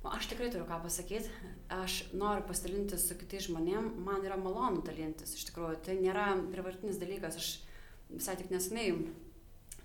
nu, 0.02 0.10
aš 0.12 0.28
tikrai 0.32 0.50
turiu 0.52 0.66
ką 0.68 0.80
pasakyti, 0.84 1.32
aš 1.80 2.02
noriu 2.12 2.44
pasidalinti 2.48 3.00
su 3.00 3.16
kitais 3.20 3.48
žmonėm, 3.48 3.94
man 4.04 4.26
yra 4.26 4.38
malonu 4.40 4.84
dalintis, 4.86 5.34
iš 5.38 5.48
tikrųjų, 5.50 5.80
tai 5.86 5.96
nėra 6.00 6.32
privartinis 6.52 7.00
dalykas, 7.00 7.40
aš 7.40 7.50
visai 8.10 8.36
tik 8.40 8.52
nesenai 8.52 8.90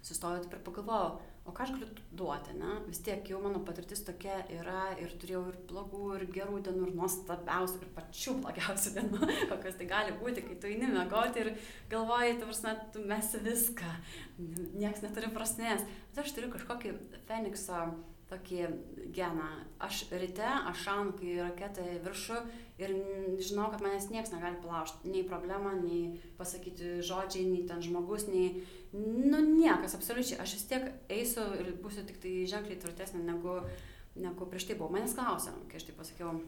sustojau 0.06 0.44
ir 0.44 0.62
pagalvojau, 0.66 1.16
o 1.46 1.54
ką 1.54 1.66
aš 1.66 1.74
galiu 1.76 1.88
duoti, 2.18 2.56
ne? 2.58 2.80
Vis 2.88 3.02
tiek 3.06 3.28
jau 3.30 3.40
mano 3.44 3.62
patirtis 3.68 4.02
tokia 4.08 4.40
yra 4.56 4.88
ir 5.02 5.14
turėjau 5.22 5.44
ir 5.52 5.60
blogų, 5.70 6.08
ir 6.18 6.26
gerų 6.34 6.62
dienų, 6.66 6.88
ir 6.88 6.98
nuostabiausių, 6.98 7.82
ir 7.84 7.92
pačių 7.98 8.36
blogiausių 8.42 8.94
dienų, 8.98 9.22
kokios 9.52 9.78
tai 9.80 9.90
gali 9.92 10.16
būti, 10.22 10.46
kai 10.48 10.58
tu 10.62 10.72
eini 10.72 10.90
mėgoti 10.96 11.44
ir 11.44 11.52
galvoji, 11.92 12.40
tu 12.40 12.50
prasme, 12.50 12.74
tu 12.96 13.06
mesi 13.14 13.42
viską, 13.46 13.94
niekas 14.74 15.06
neturi 15.06 15.30
prasmės. 15.36 15.86
Bet 16.10 16.26
aš 16.26 16.34
turiu 16.38 16.50
kažkokį 16.56 16.98
Fenikso 17.30 17.86
tokį 18.30 18.62
geną. 19.14 19.48
Aš 19.86 20.06
ryte, 20.14 20.46
aš 20.46 20.86
šaunu, 20.88 21.14
kai 21.20 21.36
raketa 21.44 21.84
į 21.86 22.00
viršų 22.06 22.40
ir 22.82 22.96
žinau, 23.38 23.68
kad 23.72 23.84
manęs 23.86 24.10
niekas 24.10 24.34
negali 24.34 24.58
palaužti. 24.64 25.12
Nei 25.12 25.26
problema, 25.28 25.76
nei 25.78 26.18
pasakyti 26.40 27.00
žodžiai, 27.06 27.46
nei 27.52 27.66
ten 27.70 27.84
žmogus, 27.86 28.28
nei... 28.32 28.66
Nu, 28.96 29.42
niekas, 29.44 29.98
absoliučiai. 29.98 30.40
Aš 30.42 30.58
vis 30.58 30.68
tiek 30.72 30.90
eisiu 31.12 31.46
ir 31.60 31.74
būsiu 31.84 32.06
tik 32.08 32.22
tai 32.24 32.36
ženkliai 32.50 32.80
tvirtesnė 32.82 33.22
negu, 33.28 33.60
negu 34.18 34.50
prieš 34.50 34.70
tai 34.70 34.80
buvau. 34.80 34.96
Manęs 34.96 35.18
klausia, 35.18 35.54
kai 35.70 35.82
aš 35.82 35.90
tai 35.90 35.98
pasakiau, 35.98 36.40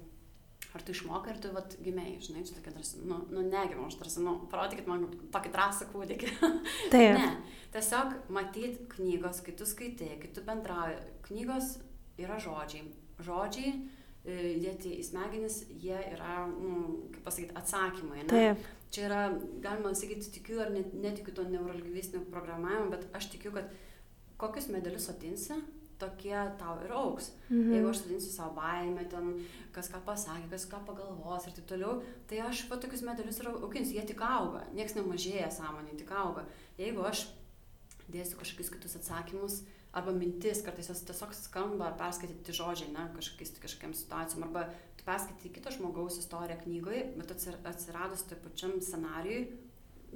ar 0.73 0.83
tu 0.85 0.95
išmokai, 0.95 1.35
ar 1.35 1.41
tu 1.43 1.51
vat, 1.53 1.75
gimėjai, 1.83 2.17
žinai, 2.23 2.45
čia 2.47 2.57
tokia 2.57 2.73
drąsa, 2.75 3.03
nu, 3.07 3.19
nu 3.33 3.43
negimiau, 3.45 3.87
aš 3.87 3.99
tarsi, 3.99 4.23
nu, 4.25 4.33
parodykit 4.51 4.89
man 4.89 5.05
tokį 5.33 5.53
drąsą 5.53 5.87
kūdikį. 5.93 6.31
Taip. 6.93 7.19
ne, 7.19 7.29
tiesiog 7.75 8.17
matyt 8.33 8.81
knygos, 8.95 9.43
kai 9.45 9.55
tu 9.57 9.67
skaitai, 9.67 10.15
kai 10.21 10.31
tu 10.35 10.43
bendrauji, 10.47 10.99
knygos 11.27 11.77
yra 12.21 12.39
žodžiai. 12.41 12.87
Žodžiai 13.23 13.71
e, 13.73 14.57
dėti 14.61 14.95
į 14.97 15.05
smegenis, 15.05 15.63
jie 15.81 15.97
yra, 16.13 16.45
nu, 16.51 17.07
kaip 17.13 17.23
pasakyti, 17.27 17.55
atsakymai. 17.61 18.23
Ne? 18.25 18.29
Taip. 18.33 18.67
Čia 18.93 19.07
yra, 19.09 19.23
galima 19.63 19.91
sakyti, 19.97 20.31
tikiu 20.37 20.61
ar 20.63 20.71
net, 20.71 20.93
netikiu 20.95 21.33
to 21.35 21.43
neurolingvistinio 21.49 22.23
programavimo, 22.31 22.91
bet 22.93 23.09
aš 23.17 23.31
tikiu, 23.33 23.51
kad 23.55 23.73
kokius 24.39 24.69
medalius 24.71 25.09
atinsi, 25.11 25.57
tokie 25.97 26.37
tau 26.59 26.77
ir 26.85 26.93
auks. 26.93 27.31
Mhm. 27.49 27.71
Jeigu 27.73 27.89
aš 27.89 28.03
sudinsiu 28.03 28.31
savo 28.31 28.53
baimę, 28.57 29.05
ten 29.09 29.33
kas 29.73 29.89
ką 29.93 30.01
pasakė, 30.05 30.49
kas 30.51 30.67
ką 30.69 30.83
pagalvos 30.85 31.47
ir 31.47 31.57
taip 31.57 31.67
toliau, 31.71 32.01
tai 32.29 32.41
aš 32.45 32.67
va 32.69 32.77
tokius 32.77 33.03
medalius 33.05 33.41
ir 33.41 33.49
auginsiu, 33.51 33.97
jie 33.97 34.05
tik 34.05 34.21
auga, 34.21 34.63
niekas 34.77 34.95
nemažėja 34.97 35.49
sąmonė, 35.57 35.97
tik 35.97 36.13
auga. 36.13 36.45
Jeigu 36.77 37.05
aš 37.05 37.27
dėsiu 38.13 38.37
kažkokius 38.39 38.71
kitus 38.75 38.95
atsakymus, 39.01 39.61
arba 39.97 40.13
mintis, 40.13 40.61
kartais 40.65 40.89
jos 40.91 41.01
tiesiog 41.07 41.33
skamba, 41.35 41.91
perskaityti 41.99 42.55
žodžiai, 42.55 42.91
ne, 42.93 43.07
kažkokiais, 43.15 43.55
kažkokiam 43.63 43.95
situacijom, 43.97 44.45
arba 44.47 44.67
tu 44.99 45.07
perskaityti 45.07 45.53
kito 45.57 45.73
žmogaus 45.73 46.19
istoriją 46.21 46.59
knygoje, 46.63 47.03
bet 47.17 47.33
atsiradus 47.71 48.25
toj 48.29 48.41
pačiam 48.45 48.77
scenarijui, 48.83 49.47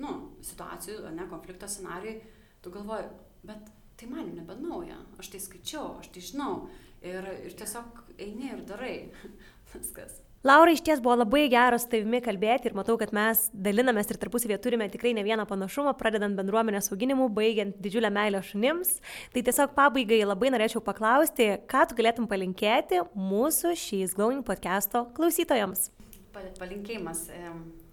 nu, 0.01 0.13
situacijų, 0.45 1.03
ne, 1.17 1.27
konflikto 1.31 1.69
scenarijui, 1.69 2.19
tu 2.61 2.73
galvoji, 2.73 3.09
bet 3.47 3.71
tai 3.99 4.09
man 4.09 4.29
jau 4.29 4.37
nebe 4.37 4.57
nauja, 4.61 4.97
aš 5.21 5.33
tai 5.33 5.41
skaičiau, 5.43 5.95
aš 6.01 6.11
tai 6.13 6.25
žinau 6.25 6.53
ir, 7.01 7.27
ir 7.47 7.55
tiesiog 7.57 8.03
eini 8.17 8.53
ir 8.53 8.65
darai 8.69 8.95
viskas. 9.73 10.21
Laura 10.43 10.71
iš 10.73 10.81
ties 10.81 10.97
buvo 10.97 11.19
labai 11.19 11.43
geras 11.53 11.83
tavimi 11.85 12.17
kalbėti 12.25 12.65
ir 12.65 12.73
matau, 12.73 12.95
kad 12.97 13.11
mes 13.13 13.43
dalinamės 13.53 14.07
ir 14.09 14.17
tarpusavėje 14.23 14.57
turime 14.63 14.87
tikrai 14.89 15.11
ne 15.13 15.21
vieną 15.21 15.45
panašumą, 15.45 15.93
pradedant 15.99 16.33
bendruomenės 16.33 16.89
auginimu, 16.95 17.27
baigiant 17.29 17.75
didžiulę 17.77 18.09
meilę 18.09 18.41
šunims. 18.47 18.95
Tai 19.35 19.43
tiesiog 19.45 19.75
pabaigai 19.77 20.23
labai 20.25 20.49
norėčiau 20.49 20.81
paklausti, 20.81 21.51
ką 21.69 21.83
tu 21.85 21.99
galėtum 22.01 22.25
palinkėti 22.31 23.03
mūsų 23.13 23.75
She's 23.77 24.17
Glowing 24.17 24.41
podcast'o 24.47 25.05
klausytojams. 25.13 25.91
Palinkėjimas. 26.33 27.27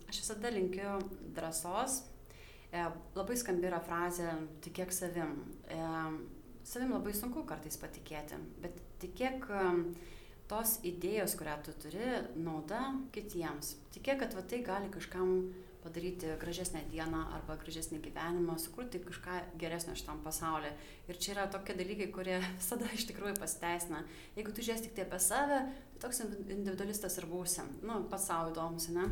Aš 0.08 0.24
visada 0.24 0.48
linkiu 0.56 0.96
drąsos. 1.36 2.00
Labai 2.72 3.36
skambi 3.36 3.68
yra 3.68 3.84
frazė 3.84 4.38
tikėk 4.64 4.96
savim. 4.96 5.42
Savim 6.64 6.96
labai 6.96 7.12
sunku 7.12 7.44
kartais 7.44 7.76
patikėti, 7.76 8.40
bet 8.64 8.80
tikėk 9.04 9.52
tos 10.48 10.78
idėjos, 10.86 11.36
kurią 11.38 11.56
tu 11.64 11.74
turi, 11.84 12.10
nauda 12.40 12.82
kitiems. 13.14 13.76
Tikėk, 13.94 14.22
kad 14.24 14.36
va, 14.36 14.44
tai 14.48 14.62
gali 14.66 14.90
kažkam 14.92 15.50
padaryti 15.84 16.32
gražesnę 16.40 16.82
dieną 16.90 17.20
arba 17.36 17.56
gražesnį 17.60 18.00
gyvenimą, 18.04 18.56
sukurti 18.60 19.00
kažką 19.04 19.38
geresnio 19.60 19.94
šitam 19.96 20.20
pasauliu. 20.24 20.72
Ir 21.08 21.20
čia 21.22 21.34
yra 21.36 21.46
tokie 21.52 21.76
dalykai, 21.78 22.10
kurie 22.14 22.38
visada 22.60 22.90
iš 22.94 23.06
tikrųjų 23.10 23.38
pasiteisina. 23.38 24.02
Jeigu 24.36 24.52
tu 24.52 24.64
žiūrėsi 24.64 24.88
tik 24.88 24.96
tai 24.98 25.06
apie 25.06 25.20
save, 25.22 25.64
tai 25.94 26.04
toks 26.06 26.24
individualistas 26.24 27.20
ir 27.20 27.28
būsi. 27.30 27.66
Nu, 27.84 28.02
pats 28.10 28.28
savo 28.32 28.52
įdomus, 28.52 28.90
ne? 28.94 29.08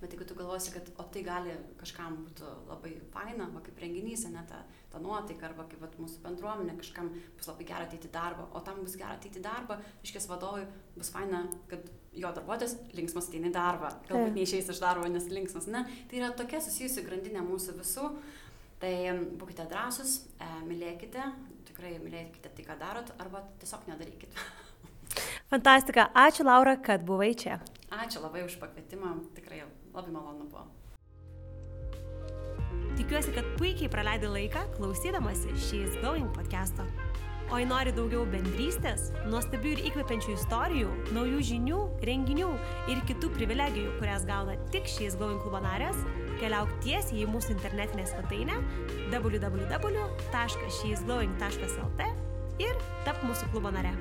bet 0.00 0.14
jeigu 0.14 0.24
tu 0.24 0.34
galvosi, 0.34 0.72
kad 0.72 0.86
o 0.96 1.04
tai 1.12 1.22
gali 1.24 1.52
kažkam 1.80 2.22
būtų 2.24 2.50
labai 2.70 2.94
faina, 3.12 3.50
va 3.52 3.60
kaip 3.64 3.80
renginys, 3.82 4.24
ne 4.32 4.44
ta, 4.48 4.62
ta 4.90 4.98
nuotaika, 5.02 5.48
arba 5.48 5.66
kaip 5.70 5.82
vat, 5.84 5.96
mūsų 6.00 6.20
bendruomenė, 6.24 6.74
kažkam 6.80 7.10
bus 7.38 7.48
labai 7.50 7.66
gera 7.68 7.86
ateiti 7.86 8.08
į 8.10 8.14
darbą, 8.14 8.48
o 8.54 8.62
tam 8.66 8.80
bus 8.84 8.96
gera 8.98 9.14
ateiti 9.14 9.38
į 9.40 9.44
darbą, 9.44 9.78
iškės 10.06 10.26
vadovui 10.30 10.64
bus 10.96 11.12
faina, 11.14 11.44
kad 11.70 11.86
jo 12.16 12.32
darbuotojas 12.36 12.76
linksmas 12.96 13.30
ateina 13.30 13.50
į 13.50 13.54
darbą, 13.54 13.92
galbūt 14.08 14.38
neišeis 14.38 14.72
iš 14.74 14.82
darbo, 14.82 15.06
nes 15.10 15.28
linksmas, 15.30 15.68
ne, 15.70 15.84
tai 16.10 16.22
yra 16.22 16.32
tokia 16.36 16.62
susijusi 16.64 17.06
grandinė 17.06 17.44
mūsų 17.46 17.76
visų, 17.78 18.10
tai 18.82 18.94
būkite 19.38 19.68
drąsus, 19.70 20.16
e, 20.40 20.50
mylėkite, 20.66 21.28
tikrai 21.70 21.94
mylėkite 22.02 22.50
tai, 22.56 22.66
ką 22.66 22.78
darot, 22.80 23.14
arba 23.22 23.44
tiesiog 23.62 23.86
nedarykite. 23.92 24.48
Fantastika, 25.52 26.10
ačiū 26.14 26.46
Laura, 26.46 26.74
kad 26.82 27.06
buvai 27.06 27.32
čia. 27.38 27.60
Ačiū 27.90 28.22
labai 28.22 28.44
už 28.46 28.58
pakvietimą, 28.62 29.16
tikrai 29.38 29.64
labai 29.94 30.12
malonu 30.14 30.50
buvo. 30.50 30.66
Tikiuosi, 33.00 33.32
kad 33.32 33.46
puikiai 33.56 33.88
praleidai 33.88 34.28
laiką 34.28 34.60
klausydamasi 34.74 35.54
She's 35.56 35.94
Going 36.02 36.28
podcast'o. 36.36 36.84
O 37.48 37.56
jei 37.56 37.64
nori 37.64 37.96
daugiau 37.96 38.28
bendrystės, 38.28 39.08
nuostabių 39.24 39.72
ir 39.72 39.80
įkvepiančių 39.88 40.36
istorijų, 40.36 40.92
naujų 41.16 41.40
žinių, 41.48 41.80
renginių 42.04 42.50
ir 42.92 43.00
kitų 43.08 43.32
privilegijų, 43.38 43.96
kurias 43.96 44.28
gauna 44.28 44.60
tik 44.74 44.84
She's 44.84 45.16
Going 45.16 45.40
klubo 45.40 45.64
narės, 45.64 45.96
keliauk 46.42 46.68
tiesiai 46.84 47.24
į 47.24 47.26
mūsų 47.32 47.56
internetinę 47.56 48.04
svetainę 48.12 48.56
www.she'sglowing.lt 49.14 52.00
ir 52.68 52.74
tap 53.08 53.16
mūsų 53.24 53.44
klubo 53.54 53.72
nare. 53.72 53.96